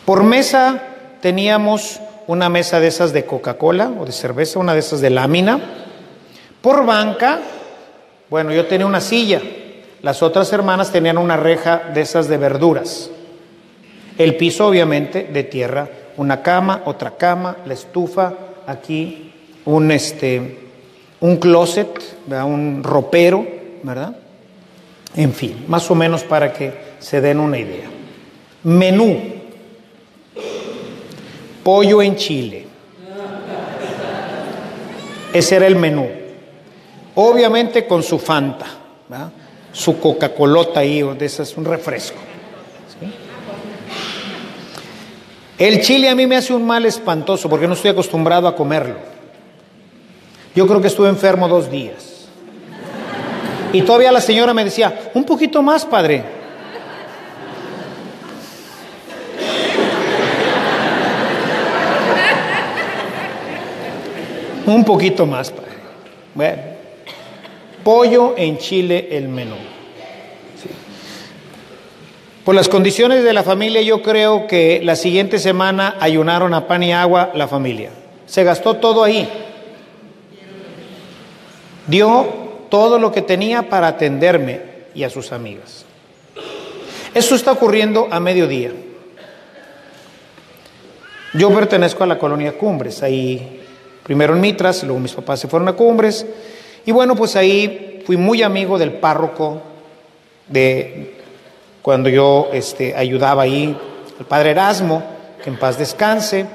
Por 0.04 0.24
mesa 0.24 0.82
teníamos 1.22 2.00
una 2.26 2.50
mesa 2.50 2.80
de 2.80 2.88
esas 2.88 3.14
de 3.14 3.24
Coca-Cola 3.24 3.90
o 3.98 4.04
de 4.04 4.12
cerveza, 4.12 4.58
una 4.58 4.74
de 4.74 4.80
esas 4.80 5.00
de 5.00 5.08
lámina. 5.08 5.58
Por 6.60 6.84
banca, 6.84 7.40
bueno, 8.28 8.52
yo 8.52 8.66
tenía 8.66 8.84
una 8.84 9.00
silla, 9.00 9.40
las 10.02 10.22
otras 10.22 10.52
hermanas 10.52 10.92
tenían 10.92 11.16
una 11.16 11.38
reja 11.38 11.78
de 11.94 12.02
esas 12.02 12.28
de 12.28 12.36
verduras. 12.36 13.10
El 14.18 14.36
piso 14.36 14.66
obviamente 14.66 15.30
de 15.32 15.44
tierra, 15.44 15.88
una 16.18 16.42
cama, 16.42 16.82
otra 16.84 17.16
cama, 17.16 17.56
la 17.64 17.72
estufa, 17.72 18.34
aquí 18.66 19.32
un, 19.64 19.90
este, 19.90 20.58
un 21.20 21.36
closet, 21.36 21.88
un 22.28 22.82
ropero, 22.82 23.46
¿verdad? 23.82 24.16
En 25.14 25.32
fin, 25.32 25.64
más 25.68 25.90
o 25.90 25.94
menos 25.94 26.24
para 26.24 26.52
que 26.52 26.72
se 26.98 27.20
den 27.20 27.38
una 27.38 27.58
idea. 27.58 27.88
Menú. 28.64 29.20
Pollo 31.62 32.02
en 32.02 32.16
chile. 32.16 32.66
Ese 35.32 35.56
era 35.56 35.66
el 35.66 35.76
menú. 35.76 36.08
Obviamente 37.14 37.86
con 37.86 38.02
su 38.02 38.18
Fanta, 38.18 38.66
su 39.72 39.98
Coca-Colota 40.00 40.80
ahí, 40.80 41.02
de 41.02 41.30
un 41.56 41.64
refresco. 41.64 42.18
El 45.62 45.80
chile 45.80 46.08
a 46.08 46.16
mí 46.16 46.26
me 46.26 46.34
hace 46.34 46.52
un 46.52 46.66
mal 46.66 46.84
espantoso 46.86 47.48
porque 47.48 47.68
no 47.68 47.74
estoy 47.74 47.92
acostumbrado 47.92 48.48
a 48.48 48.56
comerlo. 48.56 48.96
Yo 50.56 50.66
creo 50.66 50.80
que 50.80 50.88
estuve 50.88 51.08
enfermo 51.08 51.46
dos 51.46 51.70
días. 51.70 52.26
Y 53.72 53.82
todavía 53.82 54.10
la 54.10 54.20
señora 54.20 54.52
me 54.52 54.64
decía, 54.64 55.12
un 55.14 55.22
poquito 55.22 55.62
más, 55.62 55.86
padre. 55.86 56.24
Un 64.66 64.84
poquito 64.84 65.26
más, 65.26 65.52
padre. 65.52 65.70
Bueno, 66.34 66.62
pollo 67.84 68.34
en 68.36 68.58
chile 68.58 69.10
el 69.12 69.28
menú. 69.28 69.71
Por 72.44 72.56
las 72.56 72.68
condiciones 72.68 73.22
de 73.22 73.32
la 73.32 73.44
familia, 73.44 73.82
yo 73.82 74.02
creo 74.02 74.48
que 74.48 74.80
la 74.82 74.96
siguiente 74.96 75.38
semana 75.38 75.96
ayunaron 76.00 76.54
a 76.54 76.66
pan 76.66 76.82
y 76.82 76.92
agua 76.92 77.30
la 77.34 77.46
familia. 77.46 77.90
Se 78.26 78.42
gastó 78.42 78.74
todo 78.74 79.04
ahí. 79.04 79.28
Dio 81.86 82.26
todo 82.68 82.98
lo 82.98 83.12
que 83.12 83.22
tenía 83.22 83.68
para 83.68 83.86
atenderme 83.86 84.60
y 84.92 85.04
a 85.04 85.10
sus 85.10 85.30
amigas. 85.30 85.84
Eso 87.14 87.36
está 87.36 87.52
ocurriendo 87.52 88.08
a 88.10 88.18
mediodía. 88.18 88.72
Yo 91.34 91.54
pertenezco 91.54 92.02
a 92.02 92.08
la 92.08 92.18
colonia 92.18 92.58
Cumbres, 92.58 93.04
ahí 93.04 93.60
primero 94.02 94.34
en 94.34 94.40
Mitras, 94.40 94.82
luego 94.82 94.98
mis 94.98 95.12
papás 95.12 95.40
se 95.40 95.48
fueron 95.48 95.68
a 95.68 95.74
Cumbres, 95.74 96.26
y 96.84 96.90
bueno, 96.90 97.14
pues 97.14 97.36
ahí 97.36 98.02
fui 98.04 98.16
muy 98.16 98.42
amigo 98.42 98.78
del 98.78 98.94
párroco 98.94 99.62
de 100.48 101.21
cuando 101.82 102.08
yo 102.08 102.48
este, 102.52 102.94
ayudaba 102.96 103.42
ahí, 103.42 103.76
el 104.18 104.24
padre 104.24 104.50
Erasmo, 104.50 105.02
que 105.42 105.50
en 105.50 105.58
paz 105.58 105.78
descanse, 105.78 106.46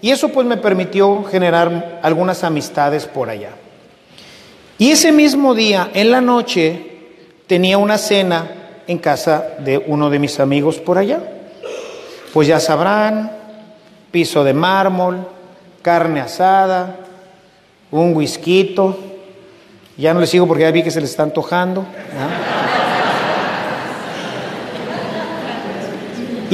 y 0.00 0.10
eso 0.10 0.28
pues 0.28 0.46
me 0.46 0.58
permitió 0.58 1.24
generar 1.24 2.00
algunas 2.02 2.44
amistades 2.44 3.06
por 3.06 3.30
allá. 3.30 3.50
Y 4.76 4.90
ese 4.90 5.12
mismo 5.12 5.54
día, 5.54 5.90
en 5.94 6.10
la 6.10 6.20
noche, 6.20 6.98
tenía 7.46 7.78
una 7.78 7.96
cena 7.96 8.50
en 8.86 8.98
casa 8.98 9.54
de 9.60 9.78
uno 9.78 10.10
de 10.10 10.18
mis 10.18 10.38
amigos 10.40 10.78
por 10.78 10.98
allá. 10.98 11.20
Pues 12.34 12.48
ya 12.48 12.60
sabrán, 12.60 13.32
piso 14.10 14.44
de 14.44 14.52
mármol, 14.52 15.26
carne 15.80 16.20
asada, 16.20 16.96
un 17.90 18.14
whisky, 18.14 18.74
ya 19.96 20.12
no 20.12 20.20
les 20.20 20.30
sigo 20.30 20.46
porque 20.46 20.64
ya 20.64 20.70
vi 20.72 20.82
que 20.82 20.90
se 20.90 21.00
les 21.00 21.10
está 21.10 21.22
antojando. 21.22 21.86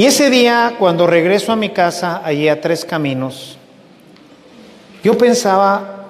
Y 0.01 0.07
ese 0.07 0.31
día, 0.31 0.77
cuando 0.79 1.05
regreso 1.05 1.51
a 1.51 1.55
mi 1.55 1.69
casa, 1.69 2.23
allí 2.25 2.49
a 2.49 2.59
Tres 2.59 2.85
Caminos, 2.85 3.55
yo 5.03 5.15
pensaba, 5.15 6.07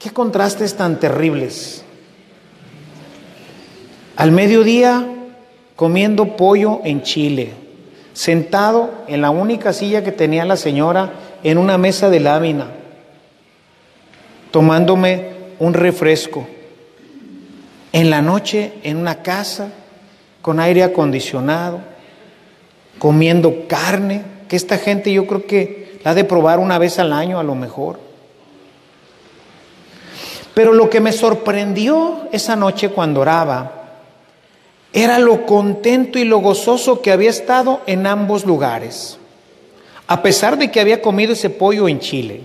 qué 0.00 0.10
contrastes 0.10 0.74
tan 0.74 0.98
terribles. 0.98 1.84
Al 4.16 4.32
mediodía, 4.32 5.06
comiendo 5.76 6.36
pollo 6.36 6.80
en 6.82 7.04
Chile, 7.04 7.52
sentado 8.12 9.04
en 9.06 9.22
la 9.22 9.30
única 9.30 9.72
silla 9.72 10.02
que 10.02 10.10
tenía 10.10 10.44
la 10.44 10.56
señora 10.56 11.12
en 11.44 11.58
una 11.58 11.78
mesa 11.78 12.10
de 12.10 12.18
lámina, 12.18 12.66
tomándome 14.50 15.28
un 15.60 15.74
refresco. 15.74 16.44
En 17.92 18.10
la 18.10 18.20
noche, 18.20 18.72
en 18.82 18.96
una 18.96 19.22
casa, 19.22 19.68
con 20.42 20.58
aire 20.58 20.82
acondicionado 20.82 21.97
comiendo 22.98 23.66
carne, 23.68 24.22
que 24.48 24.56
esta 24.56 24.78
gente 24.78 25.12
yo 25.12 25.26
creo 25.26 25.46
que 25.46 26.00
la 26.04 26.12
ha 26.12 26.14
de 26.14 26.24
probar 26.24 26.58
una 26.58 26.78
vez 26.78 26.98
al 26.98 27.12
año 27.12 27.38
a 27.38 27.42
lo 27.42 27.54
mejor. 27.54 27.98
Pero 30.54 30.72
lo 30.72 30.90
que 30.90 31.00
me 31.00 31.12
sorprendió 31.12 32.28
esa 32.32 32.56
noche 32.56 32.88
cuando 32.88 33.20
oraba 33.20 33.78
era 34.92 35.18
lo 35.18 35.46
contento 35.46 36.18
y 36.18 36.24
lo 36.24 36.38
gozoso 36.38 37.02
que 37.02 37.12
había 37.12 37.30
estado 37.30 37.82
en 37.86 38.06
ambos 38.06 38.44
lugares, 38.44 39.18
a 40.06 40.22
pesar 40.22 40.58
de 40.58 40.70
que 40.70 40.80
había 40.80 41.02
comido 41.02 41.34
ese 41.34 41.50
pollo 41.50 41.88
en 41.88 42.00
Chile. 42.00 42.40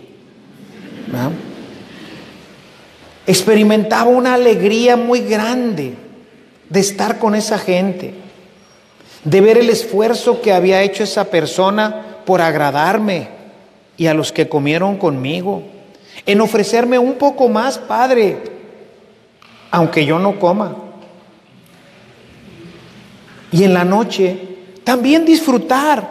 Experimentaba 3.26 4.10
una 4.10 4.34
alegría 4.34 4.98
muy 4.98 5.22
grande 5.22 5.94
de 6.70 6.80
estar 6.80 7.18
con 7.18 7.34
esa 7.34 7.58
gente 7.58 8.23
de 9.24 9.42
ver 9.42 9.58
el 9.58 9.70
esfuerzo 9.70 10.42
que 10.42 10.54
había 10.54 10.82
hecho 10.82 11.04
esa 11.04 11.26
persona 11.26 12.18
por 12.26 12.42
agradarme 12.42 13.28
y 13.98 14.08
a 14.08 14.14
los 14.14 14.32
que 14.32 14.50
comieron 14.50 14.98
conmigo, 14.98 15.64
en 16.26 16.42
ofrecerme 16.42 16.98
un 17.00 17.14
poco 17.14 17.48
más, 17.48 17.78
Padre, 17.78 18.38
aunque 19.72 20.06
yo 20.06 20.20
no 20.20 20.40
coma. 20.40 20.76
Y 23.52 23.64
en 23.64 23.74
la 23.74 23.84
noche 23.84 24.38
también 24.84 25.26
disfrutar, 25.26 26.10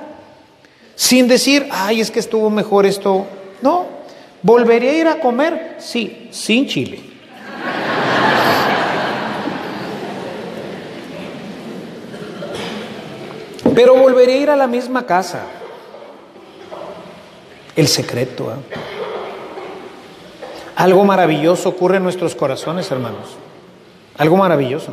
sin 0.94 1.26
decir, 1.26 1.66
ay, 1.70 2.00
es 2.00 2.10
que 2.10 2.20
estuvo 2.20 2.48
mejor 2.50 2.86
esto. 2.86 3.26
No, 3.60 3.86
¿volvería 4.42 4.90
a 4.90 4.94
ir 4.94 5.08
a 5.08 5.20
comer? 5.20 5.76
Sí, 5.78 6.28
sin 6.30 6.66
chile. 6.66 7.11
Pero 13.74 13.96
volveré 13.96 14.34
a 14.34 14.36
ir 14.36 14.50
a 14.50 14.56
la 14.56 14.66
misma 14.66 15.06
casa. 15.06 15.42
El 17.74 17.88
secreto. 17.88 18.52
¿eh? 18.52 18.56
Algo 20.76 21.04
maravilloso 21.04 21.68
ocurre 21.68 21.96
en 21.96 22.02
nuestros 22.02 22.34
corazones, 22.34 22.90
hermanos. 22.90 23.36
Algo 24.18 24.36
maravilloso. 24.36 24.92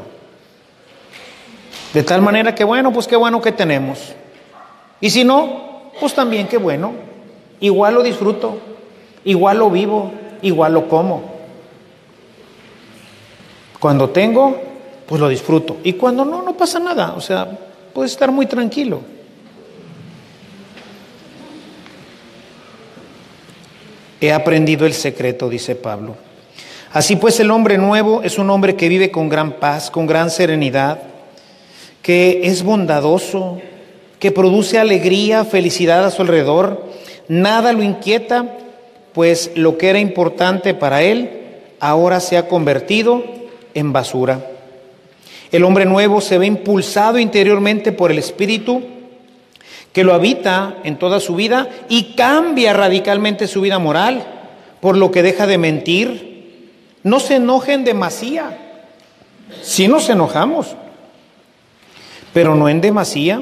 De 1.94 2.04
tal 2.04 2.22
manera 2.22 2.54
que 2.54 2.64
bueno, 2.64 2.94
pues 2.94 3.08
qué 3.08 3.16
bueno 3.16 3.42
que 3.42 3.52
tenemos. 3.52 4.14
Y 5.02 5.10
si 5.10 5.24
no, 5.24 5.92
pues 6.00 6.14
también 6.14 6.48
qué 6.48 6.58
bueno. 6.58 6.94
Igual 7.60 7.96
lo 7.96 8.04
disfruto, 8.04 8.58
igual 9.26 9.58
lo 9.58 9.70
vivo, 9.70 10.12
igual 10.42 10.74
lo 10.74 10.88
como. 10.88 11.40
Cuando 13.80 14.10
tengo, 14.10 14.56
pues 15.06 15.20
lo 15.20 15.28
disfruto. 15.28 15.78
Y 15.84 15.94
cuando 15.94 16.24
no, 16.24 16.42
no 16.42 16.54
pasa 16.54 16.80
nada. 16.80 17.14
O 17.18 17.22
sea, 17.22 17.50
Puedes 17.94 18.12
estar 18.12 18.32
muy 18.32 18.46
tranquilo. 18.46 19.02
He 24.22 24.34
aprendido 24.34 24.86
el 24.86 24.94
secreto, 24.94 25.50
dice 25.50 25.76
Pablo. 25.76 26.16
Así 26.92 27.16
pues, 27.16 27.40
el 27.40 27.52
hombre 27.52 27.78
nuevo 27.78 28.22
es 28.24 28.38
un 28.38 28.50
hombre 28.50 28.76
que 28.76 28.90
vive 28.90 29.12
con 29.12 29.30
gran 29.30 29.54
paz, 29.54 29.90
con 29.92 30.08
gran 30.08 30.30
serenidad, 30.30 31.00
que 32.02 32.42
es 32.44 32.64
bondadoso, 32.64 33.62
que 34.20 34.32
produce 34.32 34.80
alegría, 34.80 35.46
felicidad 35.46 36.04
a 36.06 36.12
su 36.12 36.22
alrededor. 36.22 36.86
Nada 37.28 37.72
lo 37.74 37.84
inquieta, 37.84 38.58
pues 39.14 39.52
lo 39.56 39.78
que 39.78 39.90
era 39.90 40.00
importante 40.00 40.74
para 40.74 41.02
él 41.04 41.40
ahora 41.80 42.20
se 42.20 42.38
ha 42.38 42.48
convertido 42.48 43.24
en 43.74 43.94
basura. 43.94 44.46
El 45.52 45.64
hombre 45.64 45.86
nuevo 45.86 46.22
se 46.22 46.38
ve 46.38 46.46
impulsado 46.46 47.18
interiormente 47.18 47.92
por 47.92 48.12
el 48.12 48.20
Espíritu 48.20 48.84
que 49.94 50.04
lo 50.04 50.14
habita 50.14 50.78
en 50.84 50.98
toda 50.98 51.20
su 51.20 51.36
vida 51.36 51.68
y 51.90 52.14
cambia 52.14 52.74
radicalmente 52.74 53.48
su 53.48 53.62
vida 53.62 53.80
moral, 53.80 54.24
por 54.82 54.96
lo 54.96 55.12
que 55.12 55.24
deja 55.24 55.48
de 55.48 55.58
mentir. 55.58 56.70
No 57.04 57.20
se 57.20 57.38
enojen 57.38 57.84
demasía. 57.84 58.58
Si 59.64 59.88
nos 59.88 60.10
enojamos, 60.10 60.76
pero 62.34 62.54
no 62.54 62.70
en 62.70 62.82
demasía. 62.82 63.42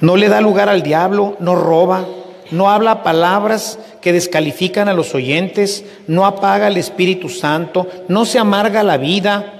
No 0.00 0.16
le 0.16 0.28
da 0.28 0.40
lugar 0.40 0.68
al 0.68 0.82
diablo, 0.82 1.36
no 1.40 1.56
roba, 1.56 2.06
no 2.50 2.70
habla 2.70 3.02
palabras 3.02 3.78
que 4.00 4.12
descalifican 4.12 4.88
a 4.88 4.94
los 4.94 5.14
oyentes, 5.14 5.84
no 6.06 6.26
apaga 6.26 6.68
el 6.68 6.76
Espíritu 6.76 7.28
Santo, 7.28 7.88
no 8.08 8.24
se 8.24 8.38
amarga 8.38 8.82
la 8.82 8.96
vida 8.96 9.53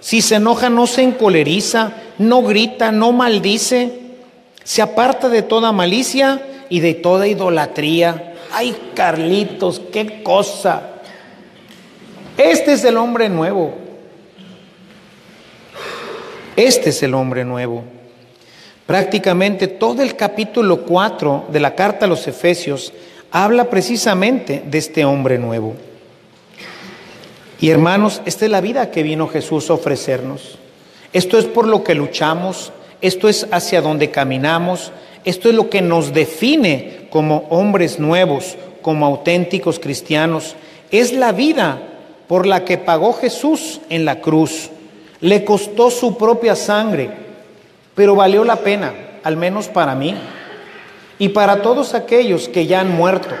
si 0.00 0.22
se 0.22 0.36
enoja, 0.36 0.70
no 0.70 0.86
se 0.86 1.02
encoleriza, 1.02 1.92
no 2.18 2.42
grita, 2.42 2.90
no 2.90 3.12
maldice. 3.12 4.00
Se 4.64 4.82
aparta 4.82 5.28
de 5.28 5.42
toda 5.42 5.72
malicia 5.72 6.42
y 6.68 6.80
de 6.80 6.94
toda 6.94 7.28
idolatría. 7.28 8.34
Ay, 8.52 8.76
Carlitos, 8.94 9.80
qué 9.92 10.22
cosa. 10.22 10.82
Este 12.36 12.72
es 12.72 12.84
el 12.84 12.96
hombre 12.96 13.28
nuevo. 13.28 13.74
Este 16.56 16.90
es 16.90 17.02
el 17.02 17.14
hombre 17.14 17.44
nuevo. 17.44 17.84
Prácticamente 18.86 19.68
todo 19.68 20.02
el 20.02 20.16
capítulo 20.16 20.82
4 20.82 21.46
de 21.52 21.60
la 21.60 21.74
carta 21.74 22.06
a 22.06 22.08
los 22.08 22.26
Efesios 22.26 22.92
habla 23.30 23.70
precisamente 23.70 24.62
de 24.66 24.78
este 24.78 25.04
hombre 25.04 25.38
nuevo. 25.38 25.74
Y 27.60 27.70
hermanos, 27.70 28.22
esta 28.24 28.46
es 28.46 28.50
la 28.50 28.60
vida 28.60 28.90
que 28.90 29.02
vino 29.02 29.28
Jesús 29.28 29.70
a 29.70 29.74
ofrecernos. 29.74 30.58
Esto 31.12 31.38
es 31.38 31.44
por 31.44 31.66
lo 31.66 31.84
que 31.84 31.94
luchamos, 31.94 32.72
esto 33.00 33.28
es 33.28 33.46
hacia 33.50 33.82
donde 33.82 34.10
caminamos, 34.10 34.92
esto 35.24 35.48
es 35.48 35.54
lo 35.54 35.68
que 35.68 35.82
nos 35.82 36.14
define 36.14 37.06
como 37.10 37.46
hombres 37.50 37.98
nuevos, 37.98 38.56
como 38.80 39.04
auténticos 39.06 39.78
cristianos. 39.78 40.56
Es 40.90 41.12
la 41.12 41.32
vida 41.32 41.82
por 42.28 42.46
la 42.46 42.64
que 42.64 42.78
pagó 42.78 43.12
Jesús 43.12 43.80
en 43.90 44.04
la 44.04 44.20
cruz. 44.20 44.70
Le 45.20 45.44
costó 45.44 45.90
su 45.90 46.16
propia 46.16 46.56
sangre 46.56 47.30
pero 48.00 48.14
valió 48.14 48.44
la 48.44 48.56
pena, 48.56 48.94
al 49.22 49.36
menos 49.36 49.68
para 49.68 49.94
mí 49.94 50.14
y 51.18 51.28
para 51.28 51.60
todos 51.60 51.92
aquellos 51.92 52.48
que 52.48 52.66
ya 52.66 52.80
han 52.80 52.90
muerto, 52.90 53.34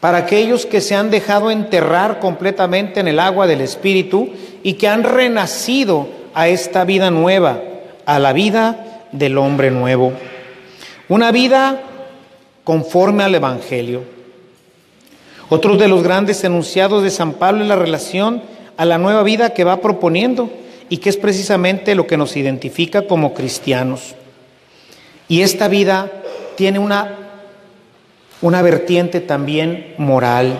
para 0.00 0.18
aquellos 0.18 0.66
que 0.66 0.80
se 0.80 0.94
han 0.94 1.10
dejado 1.10 1.50
enterrar 1.50 2.20
completamente 2.20 3.00
en 3.00 3.08
el 3.08 3.18
agua 3.18 3.46
del 3.46 3.60
Espíritu 3.60 4.30
y 4.62 4.74
que 4.74 4.88
han 4.88 5.02
renacido 5.02 6.08
a 6.34 6.48
esta 6.48 6.84
vida 6.84 7.10
nueva, 7.10 7.60
a 8.04 8.18
la 8.18 8.32
vida 8.32 9.06
del 9.12 9.38
hombre 9.38 9.70
nuevo. 9.70 10.12
Una 11.08 11.32
vida 11.32 11.80
conforme 12.64 13.22
al 13.24 13.34
Evangelio. 13.34 14.02
Otro 15.48 15.76
de 15.76 15.88
los 15.88 16.02
grandes 16.02 16.42
enunciados 16.42 17.02
de 17.02 17.10
San 17.10 17.34
Pablo 17.34 17.62
es 17.62 17.68
la 17.68 17.76
relación 17.76 18.42
a 18.76 18.84
la 18.84 18.98
nueva 18.98 19.22
vida 19.22 19.50
que 19.54 19.64
va 19.64 19.80
proponiendo 19.80 20.50
y 20.88 20.98
que 20.98 21.08
es 21.08 21.16
precisamente 21.16 21.94
lo 21.94 22.06
que 22.06 22.16
nos 22.16 22.36
identifica 22.36 23.02
como 23.02 23.34
cristianos. 23.34 24.14
Y 25.28 25.42
esta 25.42 25.68
vida 25.68 26.10
tiene 26.56 26.78
una, 26.78 27.25
una 28.42 28.62
vertiente 28.62 29.20
también 29.20 29.94
moral. 29.98 30.58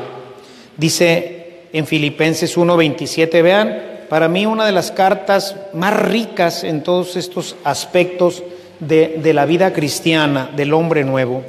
Dice 0.76 1.62
en 1.72 1.86
Filipenses 1.86 2.56
1:27, 2.56 3.42
vean, 3.42 3.82
para 4.08 4.28
mí 4.28 4.46
una 4.46 4.66
de 4.66 4.72
las 4.72 4.90
cartas 4.90 5.56
más 5.72 5.96
ricas 5.98 6.64
en 6.64 6.82
todos 6.82 7.16
estos 7.16 7.56
aspectos 7.64 8.42
de, 8.80 9.18
de 9.22 9.32
la 9.34 9.46
vida 9.46 9.72
cristiana, 9.72 10.50
del 10.54 10.72
hombre 10.74 11.04
nuevo 11.04 11.42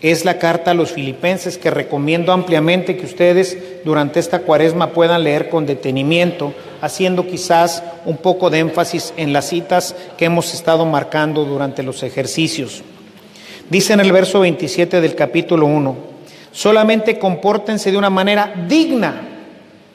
es 0.00 0.24
la 0.24 0.38
carta 0.38 0.70
a 0.70 0.74
los 0.74 0.92
filipenses 0.92 1.58
que 1.58 1.70
recomiendo 1.70 2.32
ampliamente 2.32 2.96
que 2.96 3.06
ustedes 3.06 3.58
durante 3.84 4.20
esta 4.20 4.40
cuaresma 4.40 4.92
puedan 4.92 5.24
leer 5.24 5.48
con 5.48 5.66
detenimiento, 5.66 6.54
haciendo 6.80 7.26
quizás 7.26 7.82
un 8.04 8.16
poco 8.16 8.50
de 8.50 8.60
énfasis 8.60 9.12
en 9.16 9.32
las 9.32 9.48
citas 9.48 9.96
que 10.16 10.26
hemos 10.26 10.54
estado 10.54 10.86
marcando 10.86 11.44
durante 11.44 11.82
los 11.82 12.02
ejercicios. 12.02 12.82
Dice 13.70 13.92
en 13.92 14.00
el 14.00 14.12
verso 14.12 14.40
27 14.40 15.00
del 15.00 15.14
capítulo 15.14 15.66
1, 15.66 15.96
solamente 16.52 17.18
compórtense 17.18 17.90
de 17.90 17.98
una 17.98 18.08
manera 18.08 18.54
digna 18.66 19.20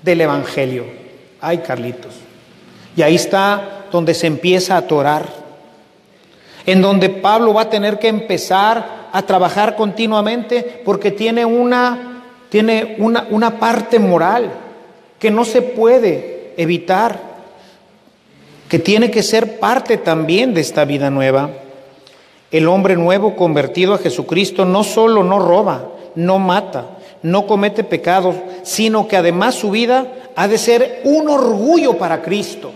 del 0.02 0.22
Evangelio. 0.22 0.86
Ay, 1.42 1.58
Carlitos. 1.60 2.14
Y 2.96 3.02
ahí 3.02 3.16
está 3.16 3.86
donde 3.92 4.14
se 4.14 4.28
empieza 4.28 4.76
a 4.76 4.80
atorar, 4.80 5.26
en 6.66 6.82
donde 6.82 7.10
Pablo 7.10 7.54
va 7.54 7.64
a 7.64 7.70
tener 7.70 7.98
que 7.98 8.10
empezar 8.10 9.10
a 9.12 9.22
trabajar 9.24 9.76
continuamente 9.76 10.82
porque 10.86 11.12
tiene 11.12 11.44
una, 11.44 12.24
tiene 12.50 12.96
una, 13.00 13.28
una 13.32 13.60
parte 13.60 13.98
moral 13.98 14.52
que 15.18 15.32
no 15.32 15.46
se 15.46 15.64
puede 15.64 16.54
evitar, 16.58 17.20
que 18.70 18.78
tiene 18.78 19.10
que 19.10 19.24
ser 19.24 19.60
parte 19.60 19.98
también 19.98 20.54
de 20.54 20.62
esta 20.62 20.86
vida 20.86 21.10
nueva. 21.10 21.50
El 22.54 22.68
hombre 22.68 22.96
nuevo 22.96 23.36
convertido 23.36 23.96
a 23.96 23.98
Jesucristo 23.98 24.64
no 24.64 24.84
solo 24.84 25.24
no 25.24 25.40
roba, 25.40 25.90
no 26.14 26.38
mata, 26.38 27.00
no 27.24 27.48
comete 27.48 27.84
pecados, 27.84 28.36
sino 28.62 29.08
que 29.08 29.18
además 29.18 29.56
su 29.56 29.72
vida 29.72 30.06
ha 30.36 30.48
de 30.48 30.60
ser 30.60 31.02
un 31.04 31.28
orgullo 31.30 31.98
para 31.98 32.22
Cristo. 32.22 32.72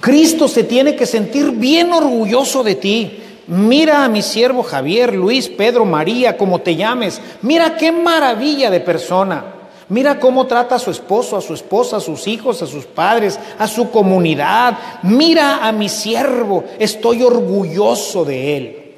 Cristo 0.00 0.48
se 0.48 0.64
tiene 0.64 0.96
que 0.96 1.04
sentir 1.04 1.50
bien 1.50 1.92
orgulloso 1.92 2.64
de 2.64 2.74
ti. 2.76 3.20
Mira 3.48 4.02
a 4.02 4.08
mi 4.08 4.22
siervo 4.22 4.62
Javier, 4.62 5.14
Luis, 5.14 5.50
Pedro, 5.50 5.84
María, 5.84 6.38
como 6.38 6.62
te 6.62 6.74
llames. 6.74 7.20
Mira 7.42 7.76
qué 7.76 7.92
maravilla 7.92 8.70
de 8.70 8.80
persona. 8.80 9.57
Mira 9.90 10.20
cómo 10.20 10.46
trata 10.46 10.74
a 10.74 10.78
su 10.78 10.90
esposo, 10.90 11.36
a 11.36 11.40
su 11.40 11.54
esposa, 11.54 11.96
a 11.96 12.00
sus 12.00 12.26
hijos, 12.26 12.60
a 12.62 12.66
sus 12.66 12.84
padres, 12.84 13.40
a 13.58 13.66
su 13.66 13.90
comunidad. 13.90 14.76
Mira 15.02 15.66
a 15.66 15.72
mi 15.72 15.88
siervo, 15.88 16.64
estoy 16.78 17.22
orgulloso 17.22 18.24
de 18.24 18.56
él. 18.56 18.94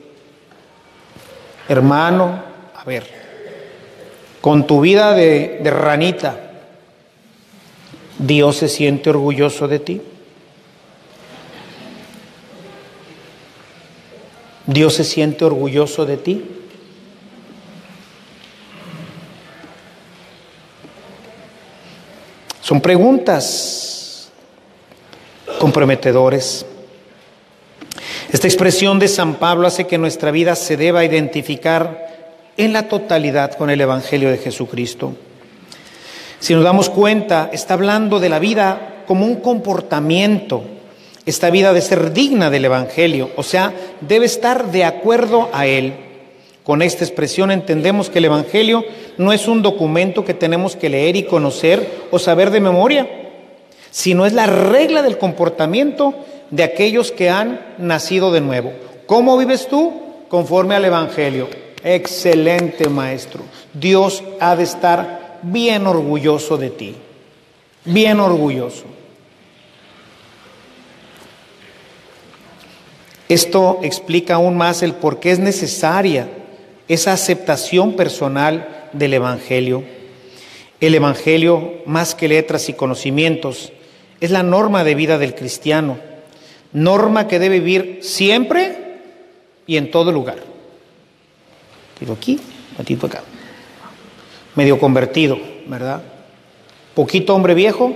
Hermano, 1.69 2.43
a 2.75 2.85
ver, 2.85 3.07
con 4.41 4.67
tu 4.67 4.81
vida 4.81 5.15
de, 5.15 5.61
de 5.63 5.71
ranita, 5.71 6.51
¿Dios 8.19 8.57
se 8.57 8.69
siente 8.69 9.11
orgulloso 9.11 9.69
de 9.69 9.79
ti? 9.79 10.01
Dios 14.67 14.95
se 14.95 15.05
siente 15.05 15.45
orgulloso 15.45 16.05
de 16.05 16.17
ti. 16.17 16.60
Son 22.71 22.81
preguntas 22.81 24.31
comprometedores. 25.59 26.65
Esta 28.31 28.47
expresión 28.47 29.01
de 29.01 29.09
San 29.09 29.35
Pablo 29.35 29.67
hace 29.67 29.89
que 29.89 29.99
nuestra 29.99 30.31
vida 30.31 30.55
se 30.55 30.77
deba 30.77 31.05
identificar 31.05 32.47
en 32.57 32.73
la 32.73 32.87
totalidad 32.87 33.55
con 33.55 33.71
el 33.71 33.81
Evangelio 33.81 34.31
de 34.31 34.39
Jesucristo. 34.39 35.17
Si 36.39 36.55
nos 36.55 36.63
damos 36.63 36.91
cuenta, 36.91 37.51
está 37.53 37.75
hablando 37.75 38.21
de 38.21 38.29
la 38.29 38.39
vida 38.39 39.03
como 39.05 39.27
un 39.27 39.41
comportamiento, 39.41 40.63
esta 41.27 41.51
vida 41.51 41.73
de 41.73 41.81
ser 41.81 42.13
digna 42.13 42.51
del 42.51 42.67
Evangelio, 42.67 43.31
o 43.35 43.43
sea, 43.43 43.75
debe 44.01 44.27
estar 44.27 44.71
de 44.71 44.85
acuerdo 44.85 45.51
a 45.53 45.67
él. 45.67 46.10
Con 46.65 46.83
esta 46.83 47.05
expresión 47.05 47.51
entendemos 47.51 48.11
que 48.11 48.19
el 48.19 48.27
Evangelio 48.27 48.85
no 49.17 49.33
es 49.33 49.49
un 49.49 49.63
documento 49.63 50.25
que 50.25 50.35
tenemos 50.35 50.77
que 50.77 50.91
leer 50.91 51.17
y 51.17 51.23
conocer 51.23 52.07
o 52.11 52.19
saber 52.19 52.51
de 52.51 52.61
memoria, 52.61 53.09
sino 53.91 54.27
es 54.27 54.33
la 54.35 54.47
regla 54.47 55.03
del 55.03 55.19
comportamiento 55.19 56.15
de 56.51 56.63
aquellos 56.63 57.13
que 57.13 57.31
han 57.31 57.61
nacido 57.79 58.31
de 58.31 58.41
nuevo. 58.41 58.73
¿Cómo 59.07 59.39
vives 59.39 59.69
tú? 59.69 59.93
Conforme 60.29 60.75
al 60.75 60.85
Evangelio. 60.85 61.49
Excelente 61.83 62.89
maestro. 62.89 63.43
Dios 63.73 64.23
ha 64.39 64.55
de 64.55 64.65
estar 64.65 65.39
bien 65.43 65.87
orgulloso 65.87 66.59
de 66.59 66.71
ti, 66.71 66.95
bien 67.87 68.21
orgulloso. 68.21 68.85
Esto 73.29 73.79
explica 73.83 74.35
aún 74.35 74.57
más 74.57 74.83
el 74.83 74.93
por 74.93 75.21
qué 75.21 75.31
es 75.31 75.39
necesaria 75.39 76.29
esa 76.91 77.13
aceptación 77.13 77.95
personal 77.95 78.89
del 78.93 79.15
Evangelio. 79.15 79.85
El 80.81 80.95
Evangelio, 80.97 81.75
más 81.87 82.17
que 82.17 82.27
letras 82.27 82.69
y 82.69 82.73
conocimientos, 82.73 83.73
es 84.21 84.33
la 84.33 84.43
norma 84.43 84.83
de 84.83 84.97
vida 84.97 85.17
del 85.17 85.37
cristiano, 85.37 85.99
norma 86.73 87.29
que 87.29 87.39
debe 87.39 87.61
vivir 87.61 88.01
siempre 88.03 88.99
y 89.69 89.77
en 89.77 89.93
todo 89.93 90.11
lugar. 90.11 90.39
Tiro 91.97 92.15
aquí, 92.15 92.41
tiro 92.85 93.07
acá. 93.07 93.23
Medio 94.57 94.79
convertido, 94.81 95.39
¿verdad? 95.67 96.03
Poquito 96.95 97.37
hombre 97.37 97.55
viejo, 97.55 97.95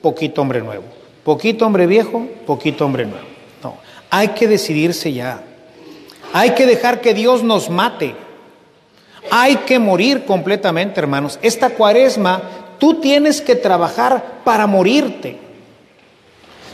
poquito 0.00 0.42
hombre 0.42 0.60
nuevo. 0.60 0.84
Poquito 1.22 1.64
hombre 1.64 1.86
viejo, 1.86 2.26
poquito 2.44 2.84
hombre 2.84 3.06
nuevo. 3.06 3.26
Hay 4.10 4.28
que 4.28 4.48
decidirse 4.48 5.12
ya. 5.12 5.44
Hay 6.32 6.50
que 6.50 6.66
dejar 6.66 7.00
que 7.00 7.14
Dios 7.14 7.44
nos 7.44 7.70
mate. 7.70 8.16
Hay 9.34 9.56
que 9.64 9.78
morir 9.78 10.26
completamente, 10.26 11.00
hermanos. 11.00 11.38
Esta 11.40 11.70
cuaresma, 11.70 12.42
tú 12.78 13.00
tienes 13.00 13.40
que 13.40 13.54
trabajar 13.54 14.42
para 14.44 14.66
morirte. 14.66 15.38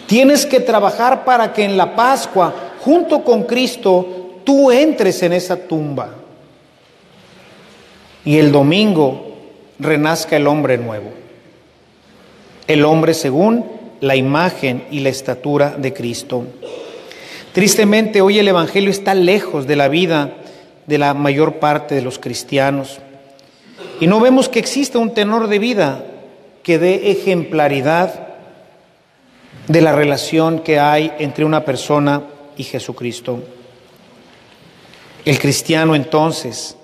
Tienes 0.09 0.45
que 0.45 0.59
trabajar 0.59 1.25
para 1.25 1.53
que 1.53 1.63
en 1.63 1.77
la 1.77 1.95
Pascua, 1.95 2.53
junto 2.81 3.23
con 3.23 3.45
Cristo, 3.45 4.41
tú 4.43 4.73
entres 4.73 5.23
en 5.23 5.35
esa 5.35 5.55
tumba. 5.55 6.17
Y 8.25 8.39
el 8.39 8.51
domingo 8.51 9.37
renazca 9.79 10.37
el 10.37 10.49
hombre 10.49 10.79
nuevo. 10.79 11.13
El 12.67 12.85
hombre 12.85 13.15
según 13.15 13.67
la 14.01 14.17
imagen 14.17 14.85
y 14.91 14.99
la 14.99 15.11
estatura 15.11 15.77
de 15.79 15.95
Cristo. 15.95 16.45
Tristemente 17.53 18.21
hoy 18.21 18.41
el 18.41 18.49
Evangelio 18.49 18.91
está 18.91 19.15
lejos 19.15 19.69
de 19.69 19.77
la 19.77 19.87
vida 19.87 20.33
de 20.89 20.99
la 20.99 21.15
mayor 21.15 21.57
parte 21.57 21.95
de 21.95 22.03
los 22.03 22.19
cristianos. 22.19 22.99
Y 24.01 24.07
no 24.07 24.21
vemos 24.21 24.49
que 24.49 24.59
exista 24.59 24.99
un 24.99 25.13
tenor 25.13 25.49
de 25.49 25.59
vida 25.59 26.05
que 26.63 26.79
dé 26.79 27.11
ejemplaridad 27.11 28.29
de 29.69 29.83
la 29.83 29.95
relación 29.95 30.61
que 30.61 30.81
hay 30.81 31.13
entre 31.19 31.45
una 31.45 31.65
persona 31.65 32.23
y 32.57 32.65
Jesucristo. 32.65 33.43
El 35.27 35.39
cristiano 35.39 35.95
entonces 35.95 36.77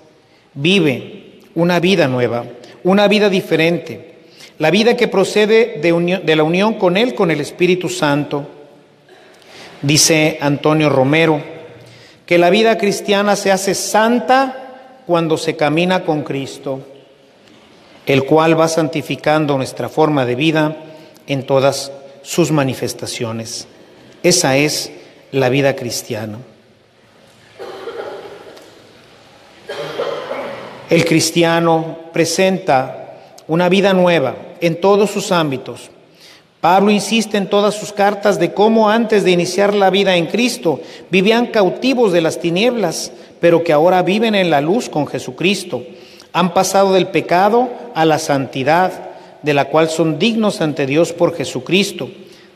vive 0.53 1.39
una 1.55 1.79
vida 1.79 2.07
nueva, 2.07 2.45
una 2.83 3.07
vida 3.07 3.27
diferente, 3.29 4.19
la 4.59 4.69
vida 4.69 4.95
que 4.95 5.07
procede 5.07 5.79
de, 5.81 6.21
de, 6.23 6.35
la 6.35 6.43
unión 6.43 6.75
con 6.75 6.95
Él, 6.95 7.15
con 7.15 7.31
el 7.31 7.41
Espíritu 7.41 7.89
Santo. 7.89 8.47
Dice 9.81 10.37
Antonio 10.39 10.89
Romero 10.89 11.54
que 12.25 12.37
la 12.37 12.49
vida 12.49 12.77
cristiana 12.77 13.35
se 13.35 13.51
hace 13.51 13.75
santa 13.75 15.01
cuando 15.05 15.37
se 15.37 15.55
camina 15.55 16.03
con 16.03 16.23
Cristo, 16.23 16.81
el 18.05 18.25
cual 18.25 18.59
va 18.59 18.67
santificando 18.67 19.57
nuestra 19.57 19.89
forma 19.89 20.25
de 20.25 20.35
vida 20.35 20.75
en 21.27 21.45
todas 21.45 21.91
sus 22.23 22.51
manifestaciones. 22.51 23.67
Esa 24.23 24.57
es 24.57 24.91
la 25.31 25.49
vida 25.49 25.75
cristiana. 25.75 26.39
El 30.89 31.05
cristiano 31.05 31.97
presenta 32.13 33.17
una 33.47 33.69
vida 33.69 33.93
nueva 33.93 34.35
en 34.61 34.79
todos 34.79 35.11
sus 35.11 35.31
ámbitos. 35.31 35.89
Pablo 36.65 36.89
insiste 36.89 37.37
en 37.37 37.47
todas 37.47 37.75
sus 37.75 37.93
cartas 37.93 38.39
de 38.39 38.51
cómo 38.51 38.89
antes 38.89 39.23
de 39.23 39.29
iniciar 39.29 39.75
la 39.75 39.91
vida 39.91 40.15
en 40.15 40.25
Cristo 40.25 40.79
vivían 41.11 41.45
cautivos 41.45 42.11
de 42.11 42.21
las 42.21 42.39
tinieblas, 42.39 43.11
pero 43.39 43.63
que 43.63 43.71
ahora 43.71 44.01
viven 44.01 44.33
en 44.33 44.49
la 44.49 44.61
luz 44.61 44.89
con 44.89 45.05
Jesucristo. 45.05 45.83
Han 46.33 46.55
pasado 46.55 46.91
del 46.93 47.05
pecado 47.09 47.69
a 47.93 48.03
la 48.05 48.17
santidad 48.17 49.11
de 49.43 49.53
la 49.53 49.65
cual 49.65 49.91
son 49.91 50.17
dignos 50.17 50.59
ante 50.59 50.87
Dios 50.87 51.13
por 51.13 51.35
Jesucristo. 51.35 52.09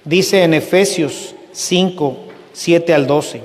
Dice 0.03 0.41
en 0.41 0.55
Efesios 0.55 1.35
5, 1.51 2.17
7 2.51 2.95
al 2.95 3.05
12. 3.05 3.43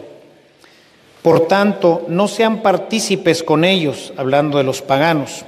Por 1.21 1.47
tanto, 1.47 2.07
no 2.09 2.27
sean 2.27 2.62
partícipes 2.62 3.43
con 3.43 3.67
ellos, 3.67 4.15
hablando 4.17 4.57
de 4.57 4.65
los 4.65 4.81
paganos, 4.81 5.45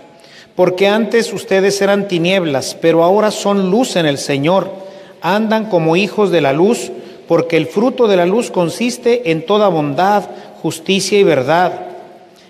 porque 0.55 0.89
antes 0.89 1.33
ustedes 1.33 1.81
eran 1.81 2.07
tinieblas, 2.07 2.77
pero 2.79 3.03
ahora 3.03 3.31
son 3.31 3.71
luz 3.71 3.97
en 3.97 4.05
el 4.05 4.19
Señor. 4.19 4.85
Andan 5.21 5.67
como 5.67 5.97
hijos 5.97 6.31
de 6.31 6.41
la 6.41 6.53
luz, 6.53 6.91
porque 7.27 7.57
el 7.57 7.67
fruto 7.67 8.07
de 8.07 8.17
la 8.17 8.27
luz 8.27 8.51
consiste 8.51 9.31
en 9.31 9.45
toda 9.45 9.69
bondad, 9.69 10.25
justicia 10.62 11.19
y 11.19 11.25
verdad, 11.25 11.87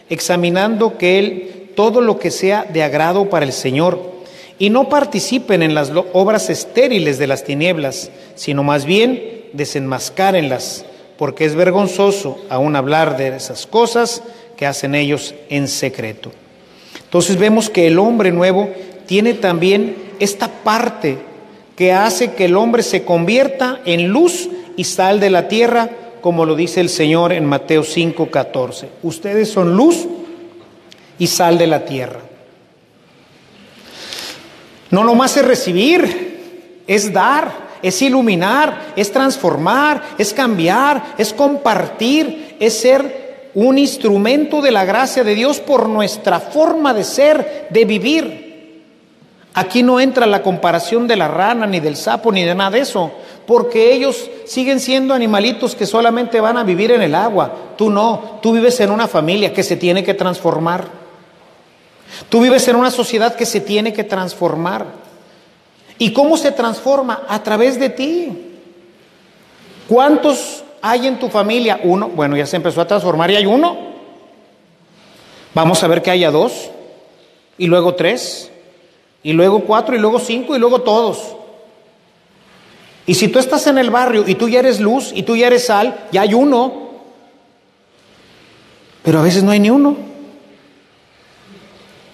examinando 0.09 0.99
que 0.99 1.19
Él 1.19 1.71
todo 1.75 2.01
lo 2.01 2.19
que 2.19 2.31
sea 2.31 2.65
de 2.65 2.83
agrado 2.83 3.29
para 3.29 3.45
el 3.45 3.53
Señor 3.53 4.17
y 4.59 4.71
no 4.71 4.89
participen 4.89 5.63
en 5.63 5.75
las 5.75 5.93
obras 6.13 6.49
estériles 6.49 7.19
de 7.19 7.27
las 7.27 7.45
tinieblas, 7.45 8.11
sino 8.35 8.63
más 8.63 8.87
bien 8.87 9.45
desenmascárenlas, 9.53 10.85
porque 11.19 11.45
es 11.45 11.55
vergonzoso 11.55 12.39
aún 12.49 12.77
hablar 12.77 13.17
de 13.17 13.37
esas 13.37 13.67
cosas 13.67 14.23
que 14.57 14.67
hacen 14.67 14.95
ellos 14.95 15.35
en 15.51 15.69
secreto. 15.69 16.33
Entonces 17.05 17.37
vemos 17.37 17.71
que 17.71 17.87
el 17.87 17.99
hombre 17.99 18.33
nuevo 18.33 18.71
tiene 19.07 19.35
también 19.35 19.97
esta 20.19 20.49
parte 20.49 21.19
que 21.77 21.93
hace 21.93 22.33
que 22.33 22.47
el 22.47 22.57
hombre 22.57 22.83
se 22.83 23.05
convierta 23.05 23.81
en 23.85 24.09
luz 24.09 24.49
y 24.77 24.85
sal 24.85 25.21
de 25.21 25.31
la 25.31 25.47
tierra, 25.47 25.91
como 26.23 26.47
lo 26.47 26.57
dice 26.57 26.81
el 26.81 26.89
Señor 26.89 27.33
en 27.33 27.45
Mateo 27.45 27.85
5:14. 27.85 28.89
Ustedes 29.03 29.51
son 29.51 29.77
luz 29.77 30.07
y 31.19 31.27
sal 31.27 31.59
de 31.59 31.67
la 31.67 31.85
tierra. 31.85 32.21
No 34.91 35.05
nomás 35.05 35.37
es 35.37 35.45
recibir, 35.45 36.83
es 36.87 37.13
dar, 37.13 37.67
es 37.83 38.01
iluminar, 38.01 38.93
es 38.97 39.13
transformar, 39.13 40.03
es 40.17 40.33
cambiar, 40.33 41.15
es 41.19 41.33
compartir, 41.33 42.57
es 42.59 42.79
ser 42.79 43.51
un 43.55 43.79
instrumento 43.79 44.63
de 44.63 44.71
la 44.71 44.85
gracia 44.85 45.25
de 45.25 45.35
Dios 45.35 45.61
por 45.61 45.89
nuestra 45.89 46.41
forma 46.41 46.95
de 46.95 47.05
ser, 47.05 47.67
de 47.71 47.85
vivir. 47.85 48.46
Aquí 49.57 49.83
no 49.83 50.01
entra 50.01 50.27
la 50.27 50.43
comparación 50.43 51.09
de 51.09 51.17
la 51.17 51.29
rana, 51.29 51.67
ni 51.67 51.81
del 51.81 51.97
sapo, 51.97 52.31
ni 52.31 52.45
de 52.45 52.55
nada 52.55 52.73
de 52.73 52.81
eso, 52.81 53.11
porque 53.47 53.95
ellos 53.95 54.29
siguen 54.45 54.81
siendo 54.81 55.15
animalitos 55.15 55.75
que 55.75 55.87
solamente 55.87 56.43
van 56.43 56.59
a 56.59 56.63
vivir 56.63 56.91
en 56.93 57.01
el 57.01 57.15
agua. 57.15 57.55
Tú 57.79 57.89
no, 57.89 58.39
tú 58.43 58.53
vives 58.53 58.79
en 58.81 58.91
una 58.91 59.09
familia 59.09 59.55
que 59.55 59.63
se 59.63 59.77
tiene 59.77 60.05
que 60.05 60.13
transformar. 60.13 60.89
Tú 62.29 62.43
vives 62.43 62.69
en 62.69 62.77
una 62.77 62.91
sociedad 62.91 63.35
que 63.35 63.47
se 63.47 63.63
tiene 63.63 63.95
que 63.95 64.05
transformar. 64.05 64.85
¿Y 65.97 66.13
cómo 66.13 66.37
se 66.37 66.53
transforma? 66.53 67.23
A 67.27 67.43
través 67.43 67.81
de 67.81 67.89
ti. 67.89 68.59
¿Cuántos 69.89 70.65
hay 70.83 71.07
en 71.07 71.19
tu 71.19 71.31
familia? 71.31 71.81
Uno. 71.83 72.11
Bueno, 72.11 72.37
ya 72.37 72.45
se 72.45 72.57
empezó 72.57 72.83
a 72.83 72.87
transformar 72.87 73.31
y 73.31 73.37
hay 73.37 73.47
uno. 73.47 73.75
Vamos 75.55 75.83
a 75.83 75.89
ver 75.89 76.03
que 76.03 76.11
haya 76.11 76.31
dos. 76.31 76.69
Y 77.57 77.69
luego 77.69 77.95
tres. 77.95 78.51
Y 79.27 79.33
luego 79.33 79.65
cuatro. 79.65 79.97
Y 79.97 79.99
luego 79.99 80.21
cinco. 80.21 80.55
Y 80.55 80.61
luego 80.61 80.83
todos. 80.83 81.35
Y 83.07 83.15
si 83.15 83.27
tú 83.27 83.41
estás 83.41 83.67
en 83.67 83.77
el 83.77 83.91
barrio 83.91 84.23
y 84.25 84.37
tú 84.37 84.49
ya 84.49 84.61
eres 84.61 84.79
luz 84.79 85.11
y 85.13 85.25
tú 85.25 85.35
ya 85.35 85.49
eres 85.49 85.67
sal, 85.67 86.07
ya 86.13 86.21
hay 86.21 86.33
uno. 86.33 86.91
Pero 89.03 89.19
a 89.19 89.23
veces 89.23 89.43
no 89.43 89.51
hay 89.51 89.59
ni 89.59 89.69
uno. 89.69 89.97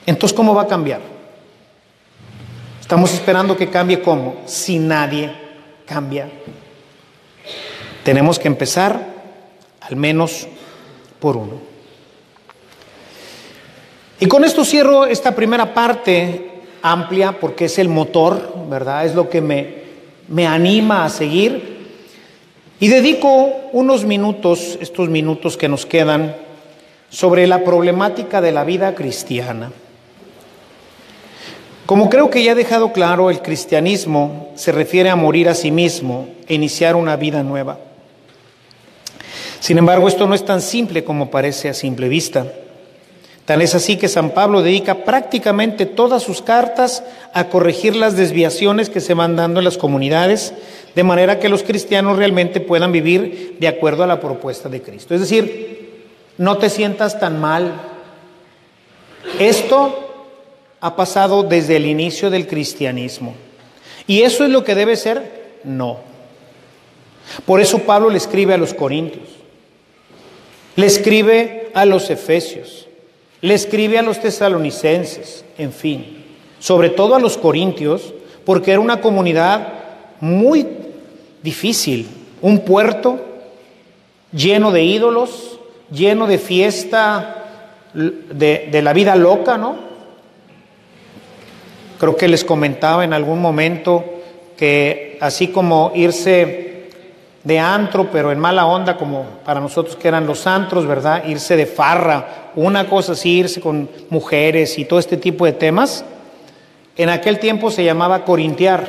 Entonces, 0.07 0.35
¿cómo 0.35 0.55
va 0.55 0.63
a 0.63 0.67
cambiar? 0.67 1.03
Estamos 2.81 3.13
esperando 3.13 3.59
que 3.59 3.69
cambie 3.69 4.01
cómo, 4.01 4.37
si 4.47 4.79
nadie 4.79 5.35
cambia. 5.85 6.31
Tenemos 8.05 8.39
que 8.39 8.49
empezar 8.49 9.07
al 9.81 9.97
menos 9.97 10.49
por 11.21 11.37
uno. 11.37 11.61
Y 14.19 14.27
con 14.27 14.45
esto 14.45 14.65
cierro 14.65 15.05
esta 15.05 15.35
primera 15.35 15.75
parte 15.75 16.52
amplia 16.83 17.39
porque 17.41 17.67
es 17.67 17.79
el 17.79 17.89
motor, 17.89 18.55
¿verdad? 18.69 19.07
Es 19.07 19.15
lo 19.15 19.29
que 19.29 19.41
me, 19.41 19.75
me 20.29 20.47
anima 20.47 21.05
a 21.05 21.09
seguir. 21.09 21.73
Y 22.81 22.89
dedico 22.89 23.53
unos 23.73 24.05
minutos, 24.05 24.79
estos 24.81 25.09
minutos 25.09 25.57
que 25.57 25.69
nos 25.69 25.87
quedan, 25.87 26.35
sobre 27.11 27.47
la 27.47 27.63
problemática 27.63 28.41
de 28.41 28.53
la 28.53 28.65
vida 28.65 28.95
cristiana. 28.95 29.71
Como 31.87 32.09
creo 32.09 32.31
que 32.31 32.43
ya 32.43 32.53
he 32.53 32.55
dejado 32.55 32.93
claro, 32.93 33.31
el 33.31 33.43
cristianismo 33.43 34.51
se 34.55 34.73
refiere 34.73 35.11
a 35.11 35.17
morir 35.17 35.49
a 35.49 35.55
sí 35.55 35.71
mismo 35.71 36.29
e 36.49 36.55
iniciar 36.55 36.97
una 36.97 37.17
vida 37.17 37.43
nueva. 37.43 37.79
Sin 39.61 39.79
embargo, 39.79 40.09
esto 40.09 40.27
no 40.27 40.35
es 40.35 40.45
tan 40.45 40.61
simple 40.61 41.05
como 41.05 41.31
parece 41.31 41.69
a 41.69 41.75
simple 41.75 42.09
vista. 42.09 42.47
Tal 43.45 43.61
es 43.61 43.75
así 43.75 43.97
que 43.97 44.09
San 44.09 44.31
Pablo 44.31 44.63
dedica 44.63 45.05
prácticamente 45.05 45.85
todas 45.85 46.23
sus 46.23 46.43
cartas 46.43 47.03
a 47.35 47.49
corregir 47.49 47.97
las 47.97 48.17
desviaciones 48.17 48.89
que 48.89 49.01
se 49.01 49.15
van 49.15 49.35
dando 49.35 49.59
en 49.59 49.65
las 49.65 49.79
comunidades, 49.79 50.55
de 50.95 51.03
manera 51.03 51.41
que 51.41 51.49
los 51.49 51.65
cristianos 51.65 52.19
realmente 52.19 52.61
puedan 52.61 52.93
vivir 52.93 53.57
de 53.59 53.69
acuerdo 53.69 54.05
a 54.05 54.07
la 54.07 54.21
propuesta 54.21 54.69
de 54.69 54.81
Cristo. 54.81 55.15
Es 55.15 55.21
decir, 55.21 56.05
no 56.39 56.59
te 56.59 56.71
sientas 56.71 57.19
tan 57.19 57.41
mal. 57.41 57.73
Esto 59.41 60.13
ha 60.81 60.95
pasado 60.95 61.43
desde 61.43 61.77
el 61.77 61.87
inicio 61.87 62.31
del 62.31 62.47
cristianismo. 62.47 63.35
¿Y 64.07 64.23
eso 64.23 64.45
es 64.45 64.51
lo 64.51 64.63
que 64.63 64.75
debe 64.75 64.97
ser? 64.97 65.59
No. 65.65 65.99
Por 67.45 67.61
eso 67.61 67.81
Pablo 67.81 68.11
le 68.11 68.19
escribe 68.19 68.55
a 68.55 68.59
los 68.59 68.75
corintios, 68.75 69.29
le 70.77 70.87
escribe 70.87 71.71
a 71.75 71.85
los 71.85 72.11
efesios, 72.11 72.89
le 73.43 73.55
escribe 73.55 73.99
a 73.99 74.03
los 74.03 74.21
tesalonicenses, 74.21 75.45
en 75.59 75.73
fin, 75.73 76.25
sobre 76.61 76.91
todo 76.91 77.17
a 77.17 77.21
los 77.21 77.37
corintios, 77.37 78.15
porque 78.45 78.71
era 78.71 78.81
una 78.81 79.01
comunidad 79.01 79.69
muy 80.21 80.67
difícil, 81.43 82.09
un 82.41 82.61
puerto 82.61 83.21
lleno 84.33 84.71
de 84.71 84.85
ídolos, 84.85 85.59
lleno 85.91 86.27
de 86.29 86.39
fiesta 86.39 87.45
de, 87.93 88.69
de 88.71 88.83
la 88.83 88.93
vida 88.93 89.17
loca, 89.17 89.59
¿no? 89.59 89.77
Creo 91.99 92.17
que 92.17 92.29
les 92.29 92.45
comentaba 92.45 93.05
en 93.05 93.13
algún 93.13 93.41
momento 93.41 94.05
que 94.57 95.19
así 95.21 95.49
como 95.49 95.93
irse 95.95 96.72
de 97.45 97.59
antro, 97.59 98.09
pero 98.11 98.31
en 98.31 98.39
mala 98.39 98.67
onda, 98.67 98.97
como 98.97 99.25
para 99.45 99.61
nosotros 99.61 99.97
que 99.97 100.09
eran 100.09 100.27
los 100.27 100.47
antros, 100.47 100.87
¿verdad? 100.87 101.25
Irse 101.27 101.57
de 101.57 101.67
farra, 101.67 102.51
una 102.55 102.89
cosa 102.89 103.13
así, 103.13 103.39
irse 103.39 103.61
con 103.61 103.89
mujeres 104.11 104.79
y 104.79 104.85
todo 104.85 104.99
este 104.99 105.17
tipo 105.17 105.45
de 105.45 105.53
temas. 105.53 106.05
En 106.97 107.09
aquel 107.09 107.39
tiempo 107.39 107.71
se 107.71 107.85
llamaba 107.85 108.25
corintiar. 108.25 108.87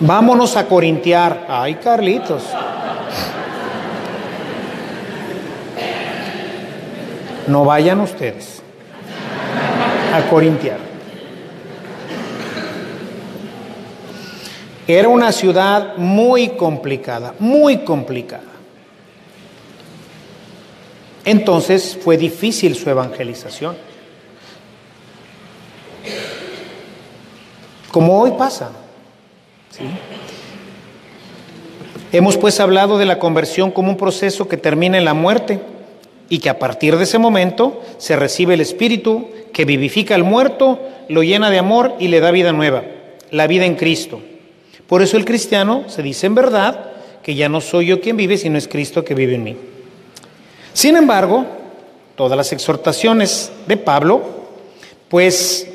Vámonos 0.00 0.56
a 0.56 0.66
corintiar. 0.66 1.46
Ay, 1.48 1.74
Carlitos. 1.74 2.42
No 7.46 7.64
vayan 7.64 8.00
ustedes 8.00 8.62
a 10.14 10.28
corintiar. 10.28 10.87
Era 14.88 15.08
una 15.08 15.32
ciudad 15.32 15.98
muy 15.98 16.48
complicada, 16.48 17.34
muy 17.38 17.80
complicada. 17.84 18.42
Entonces 21.26 21.98
fue 22.02 22.16
difícil 22.16 22.74
su 22.74 22.88
evangelización. 22.88 23.76
Como 27.92 28.18
hoy 28.18 28.30
pasa. 28.38 28.70
¿sí? 29.70 29.84
Hemos 32.10 32.38
pues 32.38 32.58
hablado 32.58 32.96
de 32.96 33.04
la 33.04 33.18
conversión 33.18 33.70
como 33.70 33.90
un 33.90 33.98
proceso 33.98 34.48
que 34.48 34.56
termina 34.56 34.96
en 34.96 35.04
la 35.04 35.12
muerte 35.12 35.60
y 36.30 36.38
que 36.38 36.48
a 36.48 36.58
partir 36.58 36.96
de 36.96 37.04
ese 37.04 37.18
momento 37.18 37.82
se 37.98 38.16
recibe 38.16 38.54
el 38.54 38.62
Espíritu 38.62 39.28
que 39.52 39.66
vivifica 39.66 40.14
al 40.14 40.24
muerto, 40.24 40.80
lo 41.10 41.22
llena 41.22 41.50
de 41.50 41.58
amor 41.58 41.92
y 41.98 42.08
le 42.08 42.20
da 42.20 42.30
vida 42.30 42.54
nueva, 42.54 42.84
la 43.30 43.46
vida 43.46 43.66
en 43.66 43.74
Cristo. 43.74 44.22
Por 44.88 45.02
eso 45.02 45.18
el 45.18 45.26
cristiano 45.26 45.84
se 45.86 46.02
dice 46.02 46.26
en 46.26 46.34
verdad 46.34 46.92
que 47.22 47.34
ya 47.34 47.48
no 47.50 47.60
soy 47.60 47.86
yo 47.86 48.00
quien 48.00 48.16
vive, 48.16 48.38
sino 48.38 48.56
es 48.56 48.66
Cristo 48.66 49.04
que 49.04 49.14
vive 49.14 49.34
en 49.34 49.44
mí. 49.44 49.56
Sin 50.72 50.96
embargo, 50.96 51.44
todas 52.16 52.38
las 52.38 52.52
exhortaciones 52.52 53.52
de 53.66 53.76
Pablo, 53.76 54.22
pues 55.08 55.68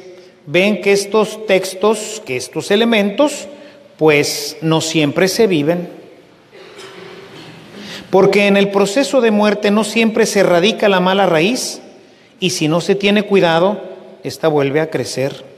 ven 0.48 0.82
que 0.82 0.94
estos 0.94 1.46
textos, 1.46 2.24
que 2.26 2.38
estos 2.38 2.72
elementos, 2.72 3.48
pues 3.98 4.58
no 4.62 4.82
siempre 4.82 5.28
se 5.28 5.46
viven. 5.46 5.90
Porque 8.10 8.48
en 8.48 8.58
el 8.58 8.72
proceso 8.72 9.22
de 9.22 9.30
muerte 9.30 9.70
no 9.70 9.84
siempre 9.84 10.26
se 10.26 10.40
erradica 10.40 10.90
la 10.90 11.00
mala 11.00 11.28
raíz 11.28 11.82
y 12.40 12.50
si 12.50 12.68
no 12.68 12.82
se 12.82 12.96
tiene 12.96 13.24
cuidado, 13.24 13.80
esta 14.24 14.48
vuelve 14.48 14.80
a 14.80 14.90
crecer. 14.90 15.53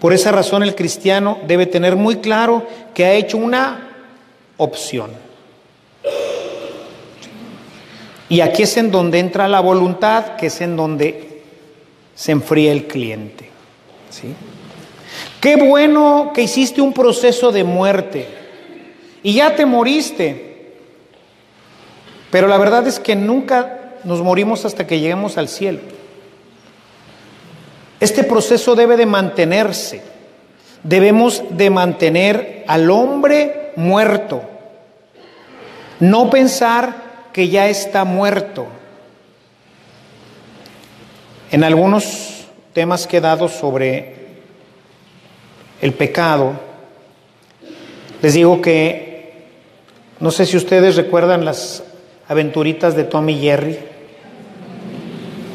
Por 0.00 0.14
esa 0.14 0.32
razón 0.32 0.62
el 0.62 0.74
cristiano 0.74 1.38
debe 1.46 1.66
tener 1.66 1.94
muy 1.94 2.16
claro 2.16 2.66
que 2.94 3.04
ha 3.04 3.12
hecho 3.12 3.36
una 3.36 3.88
opción. 4.56 5.10
Y 8.30 8.40
aquí 8.40 8.62
es 8.62 8.76
en 8.76 8.90
donde 8.90 9.18
entra 9.18 9.46
la 9.46 9.60
voluntad, 9.60 10.36
que 10.36 10.46
es 10.46 10.60
en 10.60 10.76
donde 10.76 11.42
se 12.14 12.32
enfría 12.32 12.72
el 12.72 12.86
cliente. 12.86 13.50
¿sí? 14.08 14.34
Qué 15.40 15.56
bueno 15.56 16.30
que 16.34 16.42
hiciste 16.42 16.80
un 16.80 16.92
proceso 16.92 17.52
de 17.52 17.64
muerte 17.64 18.28
y 19.22 19.34
ya 19.34 19.54
te 19.54 19.66
moriste. 19.66 20.72
Pero 22.30 22.46
la 22.46 22.56
verdad 22.56 22.86
es 22.86 23.00
que 23.00 23.16
nunca 23.16 23.96
nos 24.04 24.22
morimos 24.22 24.64
hasta 24.64 24.86
que 24.86 25.00
lleguemos 25.00 25.36
al 25.36 25.48
cielo. 25.48 25.80
Este 28.00 28.24
proceso 28.24 28.74
debe 28.74 28.96
de 28.96 29.04
mantenerse. 29.04 30.02
Debemos 30.82 31.42
de 31.50 31.68
mantener 31.68 32.64
al 32.66 32.90
hombre 32.90 33.72
muerto. 33.76 34.42
No 36.00 36.30
pensar 36.30 37.28
que 37.34 37.50
ya 37.50 37.68
está 37.68 38.04
muerto. 38.04 38.66
En 41.50 41.62
algunos 41.62 42.46
temas 42.72 43.06
que 43.06 43.18
he 43.18 43.20
dado 43.20 43.48
sobre 43.48 44.14
el 45.82 45.92
pecado, 45.92 46.52
les 48.22 48.34
digo 48.34 48.62
que 48.62 49.10
no 50.20 50.30
sé 50.30 50.46
si 50.46 50.56
ustedes 50.56 50.96
recuerdan 50.96 51.44
las 51.44 51.82
aventuritas 52.28 52.94
de 52.94 53.04
Tommy 53.04 53.38
Jerry. 53.38 53.78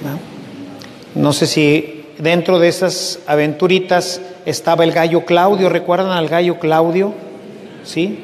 ¿no? 0.03 1.21
no 1.21 1.33
sé 1.33 1.47
si 1.47 1.94
dentro 2.17 2.59
de 2.59 2.67
esas 2.67 3.19
aventuritas 3.27 4.21
estaba 4.45 4.83
el 4.83 4.91
gallo 4.91 5.25
Claudio. 5.25 5.69
¿Recuerdan 5.69 6.11
al 6.11 6.27
gallo 6.27 6.59
Claudio? 6.59 7.13
¿Sí? 7.83 8.19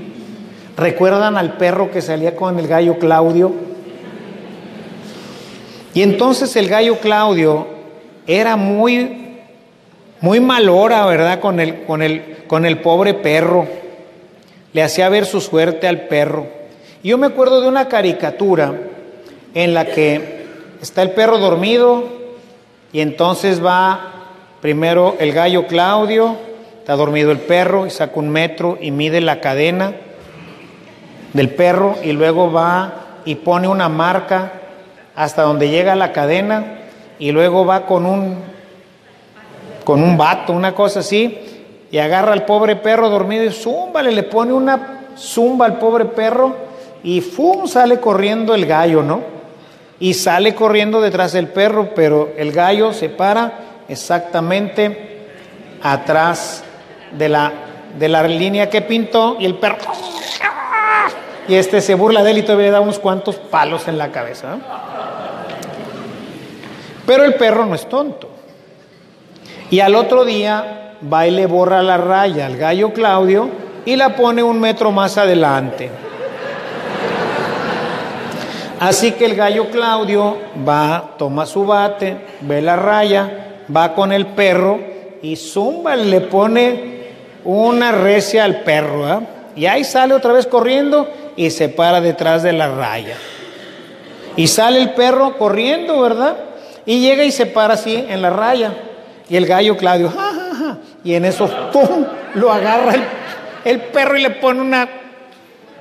¿Recuerdan 0.78 1.38
al 1.38 1.58
perro 1.58 1.92
que 1.92 2.02
salía 2.02 2.36
con 2.36 2.58
el 2.60 2.68
gallo 2.68 2.98
Claudio? 2.98 3.52
Y 5.94 6.02
entonces 6.02 6.56
el 6.56 6.70
gallo 6.70 6.98
Claudio 7.00 7.68
era 8.26 8.56
muy, 8.56 9.40
muy 10.22 10.40
malora, 10.40 11.06
¿verdad? 11.06 11.40
Con 11.40 11.60
el, 11.60 11.84
con, 11.84 12.02
el, 12.02 12.44
con 12.48 12.66
el 12.66 12.80
pobre 12.80 13.14
perro. 13.14 13.68
Le 14.74 14.84
hacía 14.84 15.10
ver 15.10 15.26
su 15.26 15.42
suerte 15.42 15.88
al 15.88 16.08
perro. 16.08 16.48
Y 17.04 17.10
yo 17.10 17.18
me 17.18 17.28
acuerdo 17.28 17.62
de 17.62 17.68
una 17.68 17.90
caricatura 17.90 18.74
en 19.54 19.74
la 19.74 19.86
que 19.86 20.46
está 20.82 21.02
el 21.02 21.12
perro 21.12 21.40
dormido, 21.40 22.21
y 22.94 23.02
entonces 23.02 23.64
va 23.64 24.14
primero 24.62 25.16
el 25.20 25.34
gallo 25.34 25.68
Claudio, 25.68 26.36
está 26.80 26.96
dormido 26.96 27.32
el 27.32 27.40
perro 27.40 27.86
y 27.86 27.90
saca 27.90 28.20
un 28.20 28.30
metro 28.30 28.78
y 28.80 28.92
mide 28.92 29.22
la 29.22 29.40
cadena 29.40 29.94
del 31.34 31.50
perro 31.50 31.96
y 32.04 32.12
luego 32.12 32.52
va 32.52 32.94
y 33.26 33.36
pone 33.36 33.68
una 33.68 33.90
marca 33.90 34.54
hasta 35.16 35.44
donde 35.44 35.70
llega 35.70 35.96
la 35.96 36.12
cadena 36.12 36.80
y 37.20 37.32
luego 37.32 37.66
va 37.66 37.86
con 37.86 38.06
un 38.06 38.52
con 39.84 40.04
un 40.04 40.18
vato, 40.18 40.54
una 40.54 40.76
cosa 40.76 41.00
así, 41.00 41.40
y 41.90 41.98
agarra 41.98 42.34
al 42.34 42.46
pobre 42.46 42.76
perro 42.76 43.10
dormido 43.10 43.44
y 43.44 43.52
zúmbale, 43.52 44.12
le 44.12 44.24
pone 44.24 44.54
una 44.54 45.06
zumba 45.18 45.66
al 45.66 45.80
pobre 45.80 46.06
perro 46.06 46.56
y 47.04 47.22
¡fum! 47.22 47.68
sale 47.68 48.00
corriendo 48.00 48.54
el 48.54 48.66
gallo, 48.66 49.02
¿no? 49.02 49.41
Y 50.02 50.16
sale 50.16 50.56
corriendo 50.56 51.00
detrás 51.00 51.32
del 51.32 51.48
perro, 51.48 51.92
pero 51.94 52.34
el 52.36 52.52
gallo 52.52 52.92
se 52.92 53.08
para 53.08 53.84
exactamente 53.88 55.28
atrás 55.84 56.64
de 57.18 57.30
la, 57.30 57.54
de 58.00 58.10
la 58.10 58.24
línea 58.24 58.70
que 58.70 58.82
pintó 58.82 59.38
y 59.40 59.46
el 59.46 59.56
perro... 59.56 59.78
Y 61.48 61.56
este 61.56 61.82
se 61.82 61.96
burla 61.96 62.24
de 62.24 62.32
él 62.32 62.38
y 62.40 62.42
todavía 62.44 62.68
le 62.68 62.72
da 62.72 62.82
unos 62.82 63.00
cuantos 63.00 63.36
palos 63.36 63.88
en 63.88 63.98
la 63.98 64.12
cabeza. 64.12 64.58
Pero 67.06 67.24
el 67.24 67.36
perro 67.36 67.66
no 67.66 67.76
es 67.76 67.88
tonto. 67.88 68.30
Y 69.70 69.82
al 69.82 69.96
otro 69.96 70.24
día 70.26 70.96
va 71.12 71.28
y 71.28 71.32
le 71.32 71.46
borra 71.46 71.84
la 71.84 71.98
raya 71.98 72.46
al 72.46 72.58
gallo 72.58 72.94
Claudio 72.94 73.50
y 73.86 73.96
la 73.96 74.16
pone 74.16 74.42
un 74.42 74.60
metro 74.60 74.92
más 74.92 75.18
adelante. 75.18 75.90
Así 78.82 79.12
que 79.12 79.26
el 79.26 79.36
gallo 79.36 79.70
Claudio 79.70 80.40
va, 80.68 81.12
toma 81.16 81.46
su 81.46 81.68
bate, 81.68 82.18
ve 82.42 82.64
la 82.64 82.76
raya, 82.76 83.60
va 83.74 83.94
con 83.94 84.12
el 84.12 84.26
perro 84.26 84.80
y 85.22 85.36
zumba, 85.36 85.96
le 85.96 86.20
pone 86.22 87.10
una 87.44 87.92
recia 87.92 88.44
al 88.44 88.62
perro. 88.62 89.06
¿ah? 89.06 89.22
Y 89.56 89.68
ahí 89.68 89.84
sale 89.84 90.16
otra 90.16 90.34
vez 90.34 90.48
corriendo 90.48 91.08
y 91.36 91.52
se 91.52 91.70
para 91.70 92.02
detrás 92.02 92.42
de 92.42 92.54
la 92.54 92.74
raya. 92.74 93.18
Y 94.36 94.48
sale 94.48 94.82
el 94.82 94.94
perro 94.94 95.38
corriendo, 95.38 96.02
¿verdad? 96.02 96.38
Y 96.84 97.02
llega 97.02 97.24
y 97.24 97.32
se 97.32 97.46
para 97.46 97.76
así 97.76 98.04
en 98.10 98.24
la 98.24 98.32
raya. 98.32 98.74
Y 99.30 99.38
el 99.38 99.46
gallo 99.46 99.78
Claudio, 99.78 100.10
ja, 100.10 100.32
ja, 100.34 100.56
ja. 100.56 100.78
Y 101.04 101.14
en 101.14 101.26
eso, 101.26 101.48
¡pum! 101.72 102.08
Lo 102.34 102.52
agarra 102.52 102.96
el, 103.64 103.80
perro 103.80 104.18
y 104.18 104.24
le 104.24 104.32
pone 104.32 104.60
una 104.60 104.90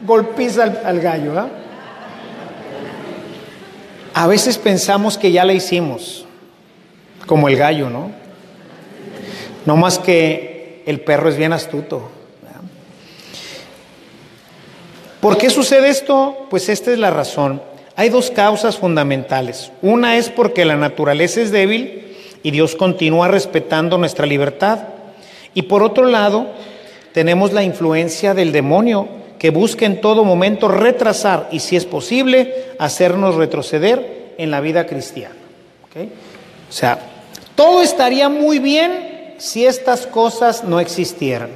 golpiza 0.03 0.65
al, 0.65 0.81
al 0.85 1.01
gallo. 1.01 1.33
¿ah? 1.39 1.49
A 4.15 4.27
veces 4.27 4.59
pensamos 4.59 5.17
que 5.17 5.33
ya 5.33 5.45
la 5.45 5.53
hicimos, 5.53 6.27
como 7.27 7.49
el 7.49 7.57
gallo, 7.57 7.91
¿no? 7.91 8.11
No 9.67 9.77
más 9.77 9.99
que 9.99 10.83
el 10.87 11.01
perro 11.01 11.29
es 11.29 11.37
bien 11.37 11.53
astuto. 11.53 12.11
¿Por 15.21 15.37
qué 15.37 15.51
sucede 15.51 15.91
esto? 15.91 16.47
Pues 16.49 16.69
esta 16.69 16.93
es 16.93 16.99
la 16.99 17.11
razón. 17.11 17.63
Hay 17.95 18.09
dos 18.09 18.31
causas 18.31 18.79
fundamentales. 18.79 19.71
Una 19.83 20.17
es 20.17 20.31
porque 20.31 20.65
la 20.65 20.77
naturaleza 20.77 21.43
es 21.43 21.51
débil 21.51 22.17
y 22.43 22.51
Dios 22.51 22.75
continúa 22.75 23.29
respetando 23.29 23.99
nuestra 23.99 24.27
libertad. 24.27 24.81
Y 25.53 25.63
por 25.63 25.83
otro 25.83 26.07
lado, 26.07 26.47
tenemos 27.13 27.53
la 27.53 27.63
influencia 27.63 28.33
del 28.33 28.51
demonio 28.51 29.20
que 29.41 29.49
busca 29.49 29.87
en 29.87 30.03
todo 30.03 30.23
momento 30.23 30.69
retrasar 30.69 31.49
y 31.51 31.61
si 31.61 31.75
es 31.75 31.87
posible 31.87 32.67
hacernos 32.79 33.37
retroceder 33.37 34.35
en 34.37 34.51
la 34.51 34.61
vida 34.61 34.87
cristiana. 34.87 35.35
O 35.95 36.73
sea, 36.73 36.99
todo 37.55 37.81
estaría 37.81 38.29
muy 38.29 38.59
bien 38.59 39.37
si 39.39 39.65
estas 39.65 40.07
cosas 40.07 40.63
no 40.65 40.79
existieran. 40.79 41.49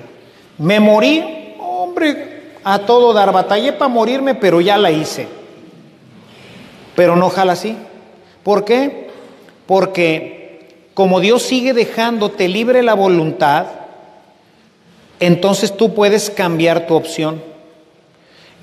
Me 0.57 0.81
morí, 0.81 1.55
hombre, 1.61 2.55
a 2.65 2.79
todo 2.79 3.13
dar, 3.13 3.31
batallé 3.33 3.75
para 3.75 3.89
morirme, 3.89 4.35
pero 4.35 4.63
ya 4.63 4.79
la 4.79 4.91
hice. 4.91 5.29
Pero 6.97 7.17
no 7.17 7.29
jala 7.29 7.53
así. 7.53 7.77
¿Por 8.43 8.65
qué? 8.65 9.11
Porque 9.67 10.87
como 10.95 11.21
Dios 11.21 11.43
sigue 11.43 11.75
dejándote 11.75 12.49
libre 12.49 12.83
la 12.83 12.95
voluntad, 12.95 13.67
entonces 15.21 15.77
tú 15.77 15.93
puedes 15.93 16.31
cambiar 16.31 16.87
tu 16.87 16.95
opción. 16.95 17.54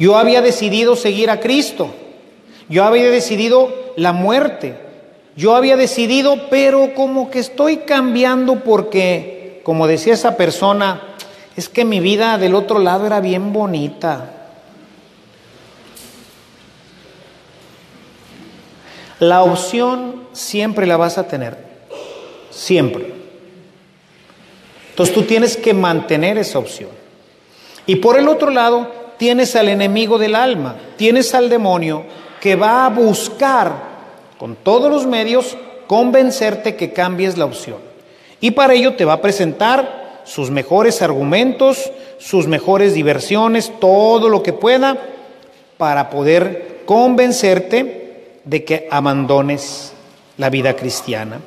Yo 0.01 0.17
había 0.17 0.41
decidido 0.41 0.95
seguir 0.95 1.29
a 1.29 1.39
Cristo. 1.39 1.93
Yo 2.69 2.85
había 2.85 3.11
decidido 3.11 3.93
la 3.97 4.13
muerte. 4.13 4.75
Yo 5.35 5.55
había 5.55 5.77
decidido, 5.77 6.49
pero 6.49 6.95
como 6.95 7.29
que 7.29 7.37
estoy 7.37 7.77
cambiando 7.77 8.63
porque, 8.63 9.61
como 9.63 9.85
decía 9.85 10.15
esa 10.15 10.37
persona, 10.37 11.03
es 11.55 11.69
que 11.69 11.85
mi 11.85 11.99
vida 11.99 12.39
del 12.39 12.55
otro 12.55 12.79
lado 12.79 13.05
era 13.05 13.19
bien 13.19 13.53
bonita. 13.53 14.47
La 19.19 19.43
opción 19.43 20.23
siempre 20.31 20.87
la 20.87 20.97
vas 20.97 21.19
a 21.19 21.27
tener, 21.27 21.59
siempre. 22.49 23.13
Entonces 24.89 25.13
tú 25.13 25.21
tienes 25.21 25.55
que 25.57 25.75
mantener 25.75 26.39
esa 26.39 26.57
opción. 26.57 26.89
Y 27.85 27.97
por 27.97 28.17
el 28.17 28.27
otro 28.27 28.49
lado, 28.49 29.00
tienes 29.21 29.55
al 29.55 29.69
enemigo 29.69 30.17
del 30.17 30.33
alma, 30.33 30.77
tienes 30.97 31.35
al 31.35 31.47
demonio 31.47 32.05
que 32.39 32.55
va 32.55 32.87
a 32.87 32.89
buscar 32.89 33.71
con 34.39 34.55
todos 34.55 34.89
los 34.89 35.05
medios 35.05 35.55
convencerte 35.85 36.75
que 36.75 36.91
cambies 36.91 37.37
la 37.37 37.45
opción. 37.45 37.77
Y 38.39 38.49
para 38.49 38.73
ello 38.73 38.95
te 38.95 39.05
va 39.05 39.13
a 39.13 39.21
presentar 39.21 40.21
sus 40.23 40.49
mejores 40.49 41.03
argumentos, 41.03 41.91
sus 42.17 42.47
mejores 42.47 42.95
diversiones, 42.95 43.71
todo 43.79 44.27
lo 44.27 44.41
que 44.41 44.53
pueda 44.53 44.97
para 45.77 46.09
poder 46.09 46.81
convencerte 46.85 48.39
de 48.43 48.65
que 48.65 48.87
abandones 48.89 49.93
la 50.39 50.49
vida 50.49 50.75
cristiana. 50.75 51.41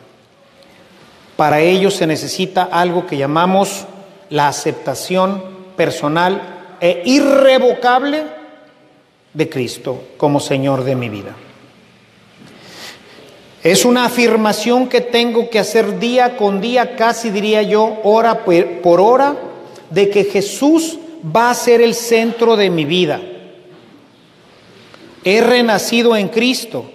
Para 1.35 1.59
ello 1.59 1.91
se 1.91 2.07
necesita 2.07 2.63
algo 2.63 3.05
que 3.05 3.17
llamamos 3.17 3.87
la 4.31 4.47
aceptación 4.47 5.43
personal 5.77 6.54
e 6.81 7.03
irrevocable 7.05 8.25
de 9.33 9.49
Cristo 9.49 10.09
como 10.17 10.41
Señor 10.41 10.85
de 10.85 10.97
mi 10.97 11.09
vida. 11.09 11.35
Es 13.63 13.85
una 13.85 14.05
afirmación 14.05 14.89
que 14.89 15.01
tengo 15.01 15.49
que 15.49 15.59
hacer 15.59 15.99
día 15.99 16.37
con 16.37 16.61
día, 16.61 16.97
casi 16.97 17.31
diría 17.31 17.63
yo, 17.63 17.99
hora 18.05 18.45
por 18.45 19.01
hora, 19.01 19.37
de 19.89 20.11
que 20.11 20.25
Jesús 20.25 20.99
va 21.35 21.51
a 21.51 21.55
ser 21.55 21.81
el 21.81 21.95
centro 21.95 22.57
de 22.57 22.69
mi 22.69 22.85
vida. 22.85 23.23
He 25.25 25.41
renacido 25.41 26.15
en 26.15 26.29
Cristo, 26.29 26.91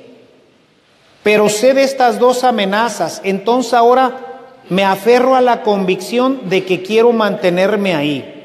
pero 1.24 1.50
sé 1.50 1.74
de 1.74 1.84
estas 1.84 2.20
dos 2.20 2.44
amenazas, 2.44 3.20
entonces 3.24 3.74
ahora 3.74 4.28
me 4.70 4.84
aferro 4.84 5.36
a 5.36 5.42
la 5.42 5.64
convicción 5.64 6.48
de 6.50 6.64
que 6.64 6.84
quiero 6.84 7.12
mantenerme 7.12 7.96
ahí, 7.96 8.39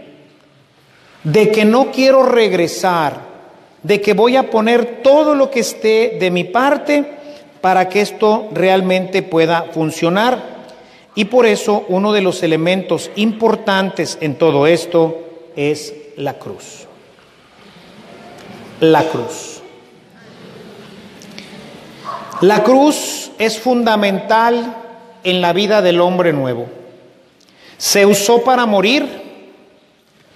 de 1.25 1.51
que 1.51 1.65
no 1.65 1.91
quiero 1.91 2.23
regresar, 2.23 3.21
de 3.83 4.01
que 4.01 4.13
voy 4.13 4.37
a 4.37 4.51
poner 4.51 5.03
todo 5.03 5.35
lo 5.35 5.51
que 5.51 5.61
esté 5.61 6.19
de 6.21 6.31
mi 6.31 6.45
parte 6.45 7.05
para 7.61 7.89
que 7.89 8.03
esto 8.03 8.49
realmente 8.53 9.23
pueda 9.23 9.65
funcionar. 9.73 10.55
Y 11.15 11.27
por 11.27 11.47
eso 11.47 11.85
uno 11.89 12.13
de 12.13 12.21
los 12.21 12.43
elementos 12.43 13.11
importantes 13.17 14.19
en 14.21 14.37
todo 14.37 14.67
esto 14.67 15.19
es 15.57 15.95
la 16.17 16.35
cruz. 16.35 16.87
La 18.81 19.05
cruz. 19.05 19.63
La 22.41 22.63
cruz 22.63 23.31
es 23.39 23.59
fundamental 23.59 24.77
en 25.23 25.41
la 25.41 25.53
vida 25.53 25.81
del 25.81 26.01
hombre 26.01 26.33
nuevo. 26.33 26.67
Se 27.79 28.05
usó 28.05 28.45
para 28.45 28.67
morir, 28.67 29.24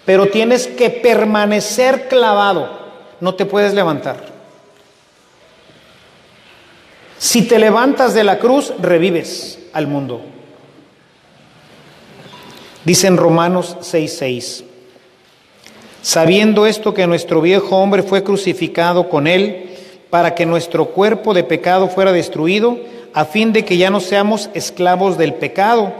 pero 0.08 0.30
tienes 0.30 0.66
que 0.66 0.88
permanecer 0.88 2.08
clavado, 2.08 2.70
no 3.20 3.34
te 3.34 3.44
puedes 3.44 3.74
levantar. 3.74 4.16
Si 7.18 7.42
te 7.42 7.58
levantas 7.58 8.14
de 8.14 8.24
la 8.24 8.38
cruz, 8.38 8.72
revives 8.80 9.58
al 9.74 9.86
mundo. 9.86 10.22
Dice 12.86 13.06
en 13.06 13.18
Romanos 13.18 13.76
6:6, 13.82 14.64
sabiendo 16.00 16.64
esto 16.64 16.94
que 16.94 17.06
nuestro 17.06 17.42
viejo 17.42 17.76
hombre 17.76 18.02
fue 18.02 18.24
crucificado 18.24 19.10
con 19.10 19.26
él, 19.26 19.76
para 20.08 20.34
que 20.34 20.46
nuestro 20.46 20.86
cuerpo 20.86 21.34
de 21.34 21.44
pecado 21.44 21.88
fuera 21.88 22.12
destruido, 22.12 22.78
a 23.12 23.26
fin 23.26 23.52
de 23.52 23.66
que 23.66 23.76
ya 23.76 23.90
no 23.90 24.00
seamos 24.00 24.48
esclavos 24.54 25.18
del 25.18 25.34
pecado. 25.34 25.92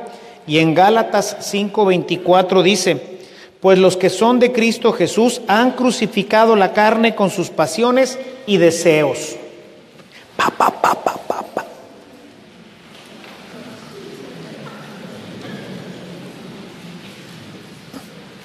Y 0.47 0.61
en 0.61 0.75
Gálatas 0.75 1.37
5:24 1.53 2.63
dice, 2.63 3.18
pues 3.61 3.79
los 3.79 3.97
que 3.97 4.11
son 4.11 4.39
de 4.39 4.53
Cristo 4.53 4.93
Jesús 4.93 5.41
han 5.49 5.73
crucificado 5.73 6.57
la 6.57 6.73
carne 6.73 7.15
con 7.15 7.31
sus 7.31 7.51
pasiones 7.51 8.19
y 8.47 8.57
deseos. 8.57 9.37
Pa, 10.37 10.51
pa, 10.51 10.71
pa, 10.71 10.95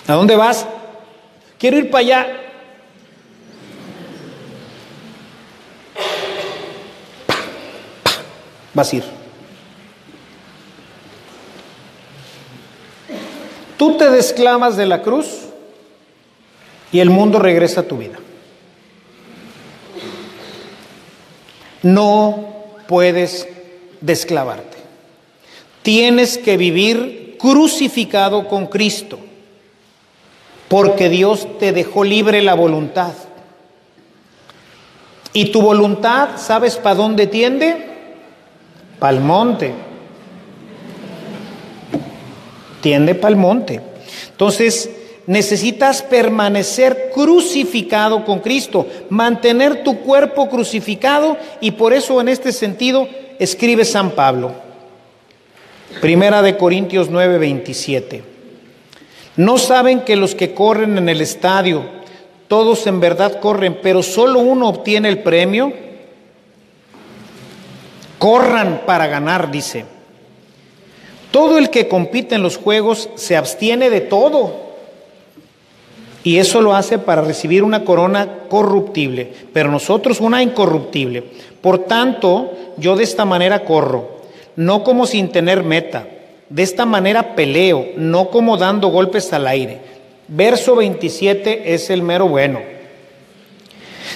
¿A 0.06 0.14
dónde 0.15 0.35
vas? 0.35 0.65
Quiero 1.57 1.77
ir 1.77 1.90
para 1.90 2.02
allá. 2.02 2.44
vas 8.73 8.91
a 8.91 8.95
ir. 8.95 9.23
Tú 13.84 13.97
te 13.97 14.10
desclamas 14.10 14.77
de 14.77 14.85
la 14.85 15.01
cruz 15.01 15.27
y 16.93 17.01
el 17.01 17.10
mundo 17.10 17.38
regresa 17.38 17.81
a 17.81 17.84
tu 17.84 17.97
vida. 17.97 18.18
No 21.81 22.47
puedes 22.88 23.45
desclavarte. 23.99 24.77
Tienes 25.81 26.38
que 26.38 26.55
vivir 26.55 27.35
crucificado 27.38 28.47
con 28.47 28.68
Cristo, 28.68 29.19
porque 30.69 31.10
Dios 31.10 31.45
te 31.60 31.73
dejó 31.73 32.05
libre 32.05 32.41
la 32.41 32.53
voluntad. 32.53 33.11
Y 35.34 35.51
tu 35.51 35.61
voluntad, 35.61 36.38
¿sabes 36.38 36.77
para 36.77 36.95
dónde 36.95 37.27
tiende? 37.27 37.85
pa'l 38.97 39.19
monte. 39.19 39.93
Tiende 42.84 43.15
pa'l 43.15 43.38
monte. 43.38 43.80
Entonces, 44.31 44.89
necesitas 45.26 46.01
permanecer 46.01 47.11
crucificado 47.14 48.26
con 48.26 48.39
Cristo, 48.39 48.85
mantener 49.10 49.85
tu 49.85 50.01
cuerpo 50.01 50.49
crucificado 50.49 51.38
y 51.61 51.72
por 51.72 51.93
eso 51.93 52.19
en 52.19 52.27
este 52.27 52.51
sentido 52.51 53.07
escribe 53.39 53.85
San 53.85 54.11
Pablo. 54.11 54.51
Primera 56.01 56.41
de 56.41 56.57
Corintios 56.57 57.10
9, 57.10 57.38
27. 57.38 58.22
No 59.38 59.57
saben 59.57 60.01
que 60.01 60.18
los 60.18 60.35
que 60.35 60.53
corren 60.53 60.97
en 60.97 61.07
el 61.07 61.22
estadio, 61.22 61.85
todos 62.49 62.85
en 62.85 62.99
verdad 62.99 63.39
corren, 63.39 63.80
pero 63.81 64.03
solo 64.03 64.39
uno 64.39 64.68
obtiene 64.68 65.07
el 65.07 65.19
premio. 65.19 65.72
Corran 68.19 68.81
para 68.85 69.07
ganar, 69.07 69.51
dice. 69.51 69.85
Todo 71.34 71.57
el 71.57 71.72
que 71.72 71.88
compite 71.88 72.35
en 72.35 72.43
los 72.43 72.57
juegos 72.57 73.10
se 73.15 73.35
abstiene 73.35 73.89
de 73.89 74.01
todo. 74.01 74.53
Y 76.23 76.38
eso 76.38 76.61
lo 76.61 76.76
hace 76.76 76.99
para 76.99 77.23
recibir 77.23 77.64
una 77.64 77.84
corona 77.84 78.41
corruptible, 78.49 79.34
pero 79.51 79.72
nosotros 79.72 80.22
una 80.22 80.43
incorruptible. 80.43 81.23
Por 81.60 81.85
tanto, 81.85 82.51
yo 82.77 82.95
de 82.95 83.03
esta 83.03 83.26
manera 83.26 83.65
corro, 83.65 84.22
no 84.55 84.84
como 84.84 85.07
sin 85.07 85.30
tener 85.30 85.64
meta. 85.64 86.07
De 86.49 86.61
esta 86.61 86.85
manera 86.85 87.34
peleo, 87.34 87.88
no 87.97 88.30
como 88.30 88.55
dando 88.57 88.89
golpes 88.89 89.34
al 89.34 89.47
aire. 89.47 89.80
Verso 90.27 90.76
27 90.76 91.73
es 91.73 91.89
el 91.89 92.03
mero 92.03 92.27
bueno. 92.27 92.61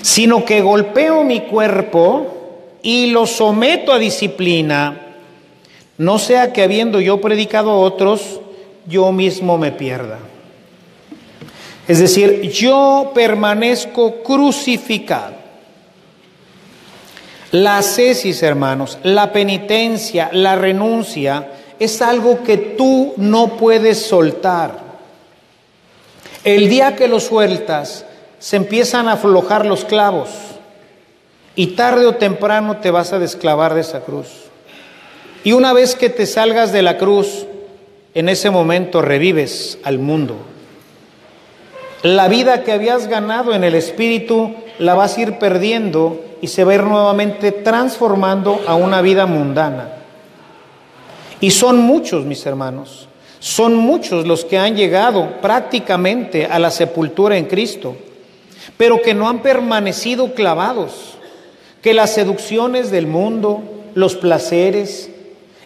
Sino 0.04 0.46
que 0.46 0.62
golpeo 0.62 1.24
mi 1.24 1.40
cuerpo 1.40 2.78
y 2.84 3.08
lo 3.08 3.26
someto 3.26 3.92
a 3.92 3.98
disciplina, 3.98 5.07
no 5.98 6.20
sea 6.20 6.54
que 6.54 6.64
habiendo 6.64 7.00
yo 7.00 7.20
predicado 7.22 7.72
a 7.72 7.80
otros, 7.80 8.42
yo 8.86 9.12
mismo 9.12 9.58
me 9.58 9.72
pierda. 9.72 10.20
Es 11.88 12.00
decir, 12.00 12.42
yo 12.52 13.12
permanezco 13.16 14.22
crucificado. 14.22 15.36
La 17.52 17.82
cesis, 17.82 18.44
hermanos, 18.44 19.00
la 19.04 19.32
penitencia, 19.32 20.30
la 20.34 20.56
renuncia, 20.56 21.52
es 21.80 22.02
algo 22.02 22.44
que 22.44 22.58
tú 22.58 23.14
no 23.18 23.56
puedes 23.58 24.06
soltar. 24.06 24.86
El 26.44 26.70
día 26.70 26.96
que 26.96 27.08
lo 27.08 27.20
sueltas, 27.20 28.06
se 28.40 28.58
empiezan 28.58 29.08
a 29.08 29.14
aflojar 29.14 29.66
los 29.66 29.86
clavos 29.86 30.30
y 31.56 31.68
tarde 31.68 32.06
o 32.06 32.16
temprano 32.16 32.78
te 32.78 32.92
vas 32.92 33.14
a 33.14 33.20
desclavar 33.20 33.74
de 33.74 33.82
esa 33.82 34.02
cruz. 34.02 34.47
Y 35.44 35.54
una 35.54 35.74
vez 35.74 35.96
que 35.96 36.10
te 36.10 36.26
salgas 36.26 36.72
de 36.72 36.82
la 36.82 36.98
cruz, 36.98 37.46
en 38.14 38.30
ese 38.30 38.50
momento 38.50 39.02
revives 39.02 39.78
al 39.84 40.00
mundo. 40.00 40.36
La 42.04 42.28
vida 42.28 42.64
que 42.64 42.72
habías 42.72 43.08
ganado 43.08 43.54
en 43.54 43.64
el 43.64 43.76
Espíritu 43.76 44.56
la 44.80 44.94
vas 44.94 45.18
a 45.18 45.22
ir 45.22 45.40
perdiendo 45.40 46.24
y 46.42 46.48
se 46.48 46.64
va 46.64 46.72
a 46.72 46.76
ir 46.76 46.84
nuevamente 46.84 47.52
transformando 47.52 48.62
a 48.68 48.76
una 48.76 49.02
vida 49.02 49.26
mundana. 49.26 49.90
Y 51.40 51.52
son 51.52 51.80
muchos, 51.80 52.26
mis 52.26 52.46
hermanos, 52.46 53.08
son 53.40 53.76
muchos 53.76 54.26
los 54.26 54.46
que 54.46 54.58
han 54.58 54.76
llegado 54.76 55.40
prácticamente 55.42 56.46
a 56.46 56.60
la 56.60 56.72
sepultura 56.72 57.38
en 57.38 57.46
Cristo, 57.46 57.96
pero 58.78 59.02
que 59.02 59.14
no 59.14 59.30
han 59.30 59.42
permanecido 59.42 60.34
clavados, 60.34 61.18
que 61.82 61.94
las 61.94 62.14
seducciones 62.14 62.90
del 62.90 63.08
mundo, 63.08 63.62
los 63.94 64.16
placeres, 64.16 65.12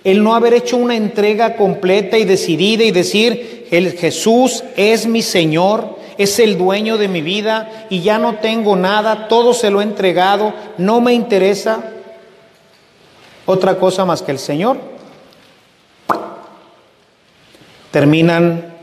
el 0.04 0.24
no 0.24 0.36
haber 0.36 0.54
hecho 0.54 0.78
una 0.78 0.96
entrega 0.96 1.56
completa 1.56 2.18
y 2.18 2.26
decidida 2.26 2.84
y 2.84 2.92
decir, 2.92 3.68
el 3.72 3.92
Jesús 3.94 4.64
es 4.76 5.06
mi 5.06 5.22
Señor, 5.22 5.98
es 6.18 6.40
el 6.40 6.58
dueño 6.58 6.98
de 6.98 7.08
mi 7.08 7.22
vida 7.22 7.88
y 7.90 8.02
ya 8.02 8.18
no 8.18 8.36
tengo 8.36 8.76
nada, 8.76 9.28
todo 9.28 9.54
se 9.54 9.70
lo 9.70 9.82
he 9.82 9.84
entregado, 9.84 10.54
no 10.78 11.02
me 11.02 11.14
interesa 11.14 11.92
otra 13.46 13.78
cosa 13.78 14.06
más 14.06 14.22
que 14.22 14.32
el 14.32 14.40
Señor. 14.40 14.78
Terminan, 17.92 18.74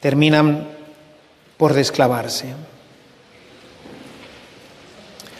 terminan 0.00 0.66
por 1.56 1.74
desclavarse. 1.74 2.54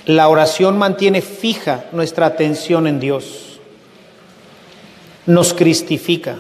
La 0.07 0.29
oración 0.29 0.79
mantiene 0.79 1.23
fija 1.23 1.87
nuestra 1.93 2.27
atención 2.27 2.87
en 2.87 3.01
Dios, 3.01 3.50
nos 5.31 5.55
cristifica, 5.55 6.37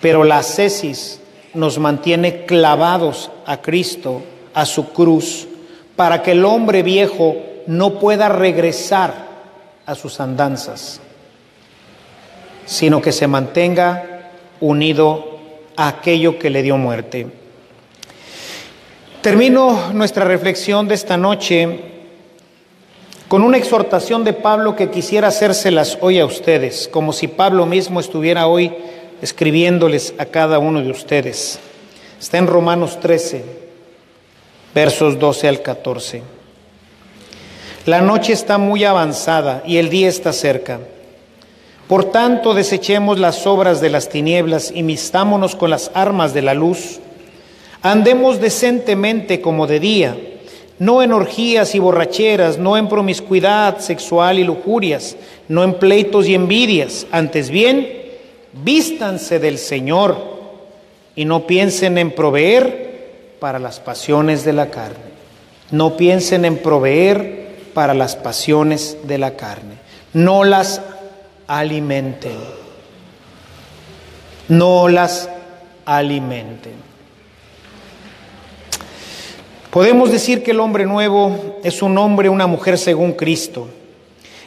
pero 0.00 0.24
la 0.24 0.38
ascesis 0.38 1.20
nos 1.54 1.78
mantiene 1.78 2.44
clavados 2.44 3.30
a 3.46 3.62
Cristo, 3.62 4.22
a 4.52 4.66
su 4.66 4.92
cruz, 4.92 5.48
para 5.96 6.22
que 6.22 6.32
el 6.32 6.44
hombre 6.44 6.82
viejo 6.82 7.36
no 7.66 7.98
pueda 7.98 8.28
regresar 8.28 9.26
a 9.86 9.94
sus 9.94 10.20
andanzas, 10.20 11.00
sino 12.66 13.00
que 13.00 13.12
se 13.12 13.26
mantenga 13.26 14.30
unido 14.60 15.38
a 15.74 15.88
aquello 15.88 16.38
que 16.38 16.50
le 16.50 16.62
dio 16.62 16.76
muerte. 16.76 17.26
Termino 19.22 19.92
nuestra 19.94 20.24
reflexión 20.24 20.88
de 20.88 20.94
esta 20.94 21.16
noche 21.16 21.91
con 23.32 23.44
una 23.44 23.56
exhortación 23.56 24.24
de 24.24 24.34
Pablo 24.34 24.76
que 24.76 24.90
quisiera 24.90 25.28
hacérselas 25.28 25.96
hoy 26.02 26.18
a 26.18 26.26
ustedes, 26.26 26.86
como 26.86 27.14
si 27.14 27.28
Pablo 27.28 27.64
mismo 27.64 27.98
estuviera 27.98 28.46
hoy 28.46 28.74
escribiéndoles 29.22 30.12
a 30.18 30.26
cada 30.26 30.58
uno 30.58 30.82
de 30.82 30.90
ustedes. 30.90 31.58
Está 32.20 32.36
en 32.36 32.46
Romanos 32.46 33.00
13, 33.00 33.42
versos 34.74 35.18
12 35.18 35.48
al 35.48 35.62
14. 35.62 36.22
La 37.86 38.02
noche 38.02 38.34
está 38.34 38.58
muy 38.58 38.84
avanzada 38.84 39.62
y 39.64 39.78
el 39.78 39.88
día 39.88 40.10
está 40.10 40.34
cerca. 40.34 40.80
Por 41.88 42.12
tanto, 42.12 42.52
desechemos 42.52 43.18
las 43.18 43.46
obras 43.46 43.80
de 43.80 43.88
las 43.88 44.10
tinieblas 44.10 44.70
y 44.74 44.82
mistámonos 44.82 45.56
con 45.56 45.70
las 45.70 45.90
armas 45.94 46.34
de 46.34 46.42
la 46.42 46.52
luz. 46.52 47.00
Andemos 47.80 48.42
decentemente 48.42 49.40
como 49.40 49.66
de 49.66 49.80
día, 49.80 50.18
no 50.78 51.02
en 51.02 51.12
orgías 51.12 51.74
y 51.74 51.78
borracheras, 51.78 52.58
no 52.58 52.76
en 52.76 52.88
promiscuidad 52.88 53.78
sexual 53.78 54.38
y 54.38 54.44
lujurias, 54.44 55.16
no 55.48 55.62
en 55.64 55.74
pleitos 55.74 56.26
y 56.28 56.34
envidias, 56.34 57.06
antes 57.12 57.50
bien, 57.50 58.02
vístanse 58.52 59.38
del 59.38 59.58
Señor 59.58 60.16
y 61.14 61.24
no 61.24 61.46
piensen 61.46 61.98
en 61.98 62.10
proveer 62.10 63.36
para 63.38 63.58
las 63.58 63.80
pasiones 63.80 64.44
de 64.44 64.52
la 64.52 64.70
carne. 64.70 65.12
No 65.70 65.96
piensen 65.96 66.44
en 66.44 66.58
proveer 66.58 67.70
para 67.74 67.94
las 67.94 68.16
pasiones 68.16 68.98
de 69.04 69.18
la 69.18 69.36
carne. 69.36 69.76
No 70.12 70.44
las 70.44 70.82
alimenten. 71.46 72.36
No 74.48 74.88
las 74.88 75.28
alimenten. 75.84 76.91
Podemos 79.72 80.12
decir 80.12 80.42
que 80.42 80.50
el 80.50 80.60
hombre 80.60 80.84
nuevo 80.84 81.58
es 81.64 81.80
un 81.80 81.96
hombre, 81.96 82.28
una 82.28 82.46
mujer 82.46 82.76
según 82.76 83.12
Cristo. 83.12 83.68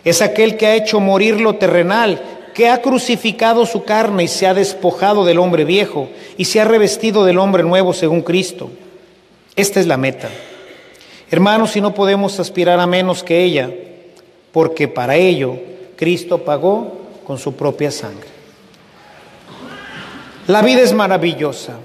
Es 0.03 0.21
aquel 0.21 0.55
que 0.55 0.67
ha 0.67 0.75
hecho 0.75 0.99
morir 0.99 1.41
lo 1.41 1.55
terrenal 1.55 2.21
que 2.53 2.69
ha 2.69 2.79
crucificado 2.79 3.65
su 3.65 3.83
carne 3.83 4.25
y 4.25 4.27
se 4.27 4.45
ha 4.45 4.53
despojado 4.53 5.25
del 5.25 5.39
hombre 5.39 5.65
viejo 5.65 6.09
y 6.37 6.45
se 6.45 6.61
ha 6.61 6.65
revestido 6.65 7.25
del 7.25 7.39
hombre 7.39 7.63
nuevo 7.63 7.91
según 7.91 8.21
Cristo. 8.21 8.69
Esta 9.55 9.79
es 9.79 9.87
la 9.87 9.97
meta. 9.97 10.29
Hermanos, 11.31 11.71
si 11.71 11.81
no 11.81 11.95
podemos 11.95 12.39
aspirar 12.39 12.79
a 12.79 12.85
menos 12.85 13.23
que 13.23 13.43
ella, 13.43 13.71
porque 14.51 14.87
para 14.87 15.15
ello 15.15 15.55
Cristo 15.95 16.43
pagó 16.45 16.99
con 17.25 17.39
su 17.39 17.55
propia 17.55 17.89
sangre. 17.89 18.29
La 20.45 20.61
vida 20.61 20.81
es 20.81 20.93
maravillosa. 20.93 21.79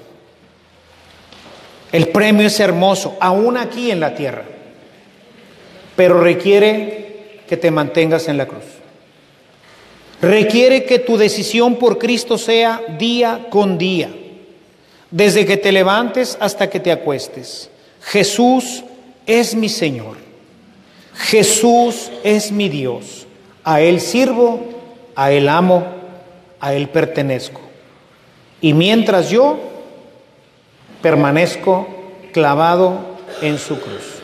El 1.92 2.08
premio 2.08 2.46
es 2.46 2.60
hermoso, 2.60 3.16
aún 3.20 3.56
aquí 3.56 3.90
en 3.90 4.00
la 4.00 4.14
tierra, 4.14 4.44
pero 5.96 6.20
requiere 6.20 7.40
que 7.48 7.56
te 7.56 7.70
mantengas 7.70 8.28
en 8.28 8.36
la 8.36 8.46
cruz. 8.46 8.64
Requiere 10.22 10.84
que 10.84 10.98
tu 10.98 11.16
decisión 11.16 11.76
por 11.76 11.98
Cristo 11.98 12.38
sea 12.38 12.82
día 12.98 13.46
con 13.50 13.78
día, 13.78 14.10
desde 15.10 15.46
que 15.46 15.56
te 15.56 15.72
levantes 15.72 16.36
hasta 16.40 16.70
que 16.70 16.78
te 16.78 16.92
acuestes. 16.92 17.70
Jesús 18.02 18.84
es 19.26 19.54
mi 19.54 19.68
Señor. 19.68 20.16
Jesús 21.14 22.10
es 22.22 22.52
mi 22.52 22.68
Dios. 22.68 23.26
A 23.64 23.80
Él 23.80 24.00
sirvo, 24.00 24.60
a 25.14 25.32
Él 25.32 25.48
amo, 25.48 25.84
a 26.60 26.74
Él 26.74 26.88
pertenezco. 26.88 27.60
Y 28.60 28.74
mientras 28.74 29.30
yo 29.30 29.69
permanezco 31.02 31.88
clavado 32.32 32.98
en 33.42 33.58
su 33.58 33.80
cruz. 33.80 34.20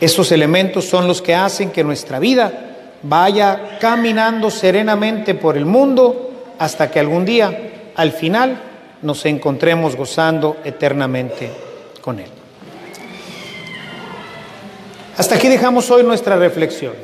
Estos 0.00 0.30
elementos 0.32 0.84
son 0.84 1.08
los 1.08 1.20
que 1.20 1.34
hacen 1.34 1.70
que 1.70 1.82
nuestra 1.82 2.18
vida 2.18 2.68
vaya 3.02 3.78
caminando 3.80 4.50
serenamente 4.50 5.34
por 5.34 5.56
el 5.56 5.66
mundo 5.66 6.54
hasta 6.58 6.90
que 6.90 7.00
algún 7.00 7.24
día, 7.24 7.90
al 7.94 8.12
final, 8.12 8.60
nos 9.02 9.24
encontremos 9.26 9.96
gozando 9.96 10.56
eternamente 10.64 11.50
con 12.00 12.18
Él. 12.18 12.30
Hasta 15.16 15.34
aquí 15.34 15.48
dejamos 15.48 15.90
hoy 15.90 16.04
nuestra 16.04 16.36
reflexión. 16.36 16.94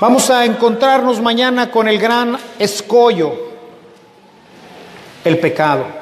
Vamos 0.00 0.30
a 0.30 0.44
encontrarnos 0.44 1.20
mañana 1.20 1.72
con 1.72 1.88
el 1.88 1.98
gran 1.98 2.38
escollo, 2.60 3.32
el 5.24 5.38
pecado. 5.38 5.97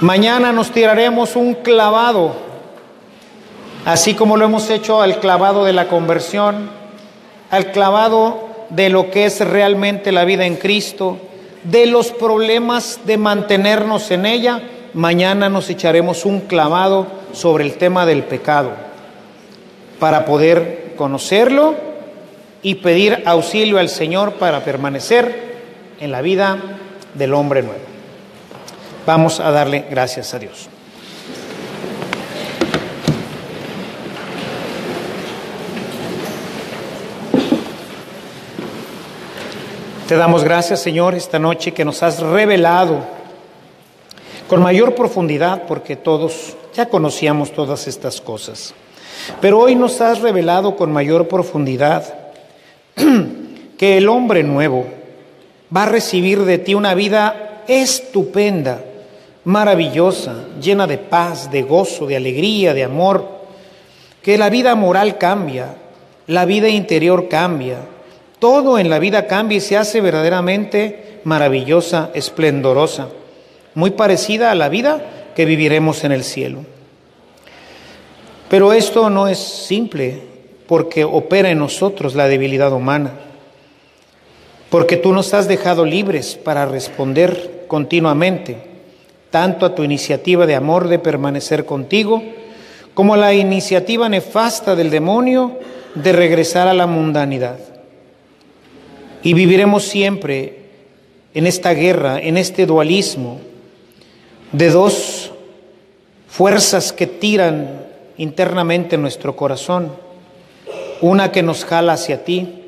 Mañana 0.00 0.52
nos 0.52 0.70
tiraremos 0.70 1.34
un 1.34 1.54
clavado 1.54 2.48
así 3.84 4.14
como 4.14 4.36
lo 4.36 4.44
hemos 4.44 4.70
hecho 4.70 5.02
al 5.02 5.18
clavado 5.18 5.64
de 5.64 5.72
la 5.72 5.88
conversión, 5.88 6.70
al 7.50 7.72
clavado 7.72 8.48
de 8.70 8.90
lo 8.90 9.10
que 9.10 9.24
es 9.24 9.40
realmente 9.40 10.12
la 10.12 10.24
vida 10.24 10.46
en 10.46 10.54
Cristo, 10.54 11.18
de 11.64 11.86
los 11.86 12.12
problemas 12.12 13.00
de 13.06 13.18
mantenernos 13.18 14.12
en 14.12 14.26
ella, 14.26 14.62
mañana 14.94 15.48
nos 15.48 15.68
echaremos 15.68 16.24
un 16.24 16.42
clavado 16.42 17.06
sobre 17.32 17.64
el 17.64 17.76
tema 17.76 18.06
del 18.06 18.22
pecado 18.22 18.70
para 19.98 20.26
poder 20.26 20.92
conocerlo 20.96 21.74
y 22.62 22.76
pedir 22.76 23.22
auxilio 23.26 23.78
al 23.78 23.88
Señor 23.88 24.34
para 24.34 24.60
permanecer 24.60 25.56
en 25.98 26.12
la 26.12 26.22
vida 26.22 26.58
del 27.14 27.34
hombre 27.34 27.62
nuevo. 27.62 27.87
Vamos 29.06 29.40
a 29.40 29.50
darle 29.50 29.86
gracias 29.90 30.34
a 30.34 30.38
Dios. 30.38 30.68
Te 40.08 40.16
damos 40.16 40.42
gracias, 40.42 40.80
Señor, 40.80 41.14
esta 41.14 41.38
noche 41.38 41.72
que 41.72 41.84
nos 41.84 42.02
has 42.02 42.20
revelado 42.20 43.04
con 44.48 44.62
mayor 44.62 44.94
profundidad, 44.94 45.64
porque 45.68 45.96
todos 45.96 46.56
ya 46.74 46.88
conocíamos 46.88 47.52
todas 47.52 47.86
estas 47.86 48.20
cosas. 48.22 48.72
Pero 49.42 49.58
hoy 49.58 49.74
nos 49.74 50.00
has 50.00 50.20
revelado 50.20 50.76
con 50.76 50.92
mayor 50.92 51.28
profundidad 51.28 52.14
que 53.78 53.98
el 53.98 54.08
hombre 54.08 54.42
nuevo 54.42 54.86
va 55.74 55.82
a 55.82 55.86
recibir 55.90 56.44
de 56.44 56.56
ti 56.56 56.74
una 56.74 56.94
vida 56.94 57.64
estupenda, 57.68 58.80
maravillosa, 59.48 60.44
llena 60.60 60.86
de 60.86 60.98
paz, 60.98 61.50
de 61.50 61.62
gozo, 61.62 62.06
de 62.06 62.16
alegría, 62.16 62.74
de 62.74 62.84
amor, 62.84 63.26
que 64.20 64.36
la 64.36 64.50
vida 64.50 64.74
moral 64.74 65.16
cambia, 65.16 65.74
la 66.26 66.44
vida 66.44 66.68
interior 66.68 67.30
cambia, 67.30 67.78
todo 68.40 68.78
en 68.78 68.90
la 68.90 68.98
vida 68.98 69.26
cambia 69.26 69.56
y 69.56 69.62
se 69.62 69.78
hace 69.78 70.02
verdaderamente 70.02 71.20
maravillosa, 71.24 72.10
esplendorosa, 72.12 73.08
muy 73.72 73.92
parecida 73.92 74.50
a 74.50 74.54
la 74.54 74.68
vida 74.68 75.30
que 75.34 75.46
viviremos 75.46 76.04
en 76.04 76.12
el 76.12 76.24
cielo. 76.24 76.66
Pero 78.50 78.74
esto 78.74 79.08
no 79.08 79.28
es 79.28 79.38
simple 79.38 80.24
porque 80.66 81.04
opera 81.04 81.48
en 81.48 81.58
nosotros 81.58 82.14
la 82.14 82.28
debilidad 82.28 82.74
humana, 82.74 83.12
porque 84.68 84.98
tú 84.98 85.14
nos 85.14 85.32
has 85.32 85.48
dejado 85.48 85.86
libres 85.86 86.34
para 86.34 86.66
responder 86.66 87.64
continuamente, 87.66 88.67
tanto 89.30 89.66
a 89.66 89.74
tu 89.74 89.82
iniciativa 89.82 90.46
de 90.46 90.54
amor 90.54 90.88
de 90.88 90.98
permanecer 90.98 91.64
contigo, 91.64 92.22
como 92.94 93.14
a 93.14 93.18
la 93.18 93.34
iniciativa 93.34 94.08
nefasta 94.08 94.74
del 94.74 94.90
demonio 94.90 95.58
de 95.94 96.12
regresar 96.12 96.68
a 96.68 96.74
la 96.74 96.86
mundanidad. 96.86 97.58
Y 99.22 99.34
viviremos 99.34 99.84
siempre 99.84 100.58
en 101.34 101.46
esta 101.46 101.74
guerra, 101.74 102.18
en 102.18 102.36
este 102.36 102.66
dualismo 102.66 103.40
de 104.52 104.70
dos 104.70 105.32
fuerzas 106.28 106.92
que 106.92 107.06
tiran 107.06 107.86
internamente 108.16 108.96
nuestro 108.96 109.36
corazón, 109.36 109.92
una 111.00 111.30
que 111.30 111.42
nos 111.42 111.64
jala 111.64 111.92
hacia 111.92 112.24
ti 112.24 112.64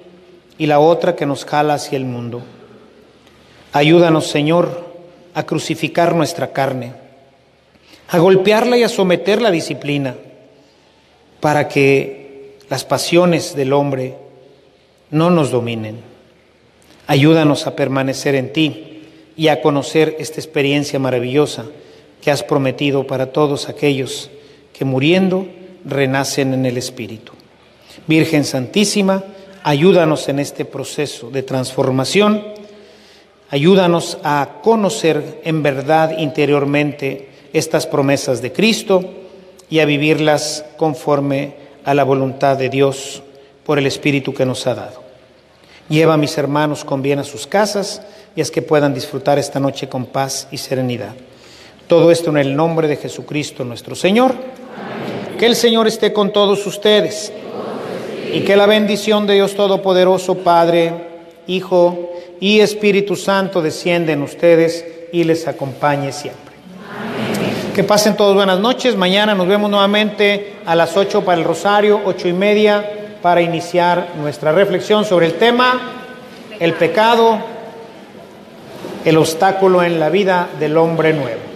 y 0.59 0.67
la 0.67 0.79
otra 0.79 1.17
que 1.17 1.27
nos 1.27 1.45
jala 1.45 1.75
hacia 1.75 1.97
el 1.97 2.05
mundo. 2.05 2.43
Ayúdanos, 3.73 4.27
Señor, 4.27 4.90
a 5.35 5.45
crucificar 5.45 6.15
nuestra 6.15 6.53
carne, 6.53 6.93
a 8.09 8.19
golpearla 8.19 8.77
y 8.77 8.83
a 8.83 8.89
someter 8.89 9.41
la 9.41 9.51
disciplina, 9.51 10.17
para 11.41 11.69
que 11.69 12.57
las 12.69 12.85
pasiones 12.85 13.55
del 13.55 13.73
hombre 13.73 14.15
no 15.11 15.31
nos 15.31 15.51
dominen. 15.51 15.99
Ayúdanos 17.07 17.67
a 17.67 17.75
permanecer 17.75 18.35
en 18.35 18.53
ti 18.53 19.03
y 19.37 19.49
a 19.49 19.61
conocer 19.61 20.17
esta 20.19 20.41
experiencia 20.41 20.99
maravillosa 20.99 21.65
que 22.21 22.31
has 22.31 22.43
prometido 22.43 23.07
para 23.07 23.33
todos 23.33 23.69
aquellos 23.69 24.31
que 24.73 24.85
muriendo 24.85 25.49
renacen 25.85 26.55
en 26.55 26.67
el 26.67 26.77
Espíritu. 26.77 27.33
Virgen 28.07 28.45
Santísima, 28.45 29.25
ayúdanos 29.63 30.29
en 30.29 30.39
este 30.39 30.65
proceso 30.65 31.31
de 31.31 31.43
transformación, 31.43 32.45
ayúdanos 33.51 34.19
a 34.23 34.61
conocer 34.63 35.41
en 35.45 35.63
verdad 35.63 36.19
interiormente 36.19 37.29
estas 37.53 37.87
promesas 37.87 38.41
de 38.41 38.53
Cristo 38.53 39.05
y 39.69 39.81
a 39.81 39.85
vivirlas 39.85 40.65
conforme 40.77 41.55
a 41.85 41.95
la 41.95 42.05
voluntad 42.05 42.57
de 42.57 42.69
Dios 42.69 43.23
por 43.65 43.79
el 43.79 43.87
Espíritu 43.87 44.33
que 44.33 44.47
nos 44.47 44.67
ha 44.67 44.75
dado. 44.75 45.03
Lleva 45.89 46.15
a 46.15 46.19
mis 46.19 46.39
hermanos 46.39 46.85
con 46.85 47.03
bien 47.03 47.19
a 47.19 47.25
sus 47.25 47.47
casas 47.47 48.03
y 48.37 48.41
es 48.41 48.51
que 48.51 48.63
puedan 48.63 48.95
disfrutar 48.95 49.39
esta 49.39 49.59
noche 49.59 49.89
con 49.89 50.07
paz 50.07 50.47
y 50.53 50.57
serenidad. 50.57 51.15
Todo 51.89 52.13
esto 52.13 52.31
en 52.31 52.37
el 52.37 52.55
nombre 52.55 52.87
de 52.87 52.97
Jesucristo 52.97 53.65
nuestro 53.65 53.97
Señor. 53.97 54.35
Que 55.37 55.47
el 55.47 55.57
Señor 55.57 55.89
esté 55.89 56.13
con 56.13 56.33
todos 56.33 56.65
ustedes 56.67 57.33
y 58.33 58.41
que 58.41 58.57
la 58.57 58.67
bendición 58.67 59.27
de 59.27 59.35
Dios 59.35 59.55
Todopoderoso, 59.55 60.37
Padre, 60.39 61.09
Hijo 61.47 62.10
y 62.41 62.61
Espíritu 62.61 63.17
Santo 63.17 63.61
descienda 63.61 64.13
en 64.13 64.23
ustedes 64.23 64.85
y 65.13 65.25
les 65.25 65.47
acompañe 65.47 66.11
siempre. 66.11 66.51
Que 67.75 67.85
pasen 67.85 68.17
todos 68.17 68.35
buenas 68.35 68.59
noches. 68.59 68.97
Mañana 68.97 69.35
nos 69.35 69.47
vemos 69.47 69.71
nuevamente 69.71 70.55
a 70.67 70.75
las 70.75 70.97
8 70.97 71.25
para 71.25 71.39
el 71.39 71.45
Rosario, 71.45 72.01
ocho 72.05 72.27
y 72.27 72.33
media, 72.33 73.19
para 73.23 73.43
iniciar 73.43 74.15
nuestra 74.19 74.53
reflexión 74.53 75.05
sobre 75.05 75.27
el 75.27 75.35
tema, 75.35 75.81
el 76.59 76.73
pecado, 76.73 77.39
el 79.05 79.17
obstáculo 79.19 79.83
en 79.83 80.01
la 80.01 80.09
vida 80.09 80.49
del 80.59 80.77
hombre 80.79 81.13
nuevo. 81.13 81.50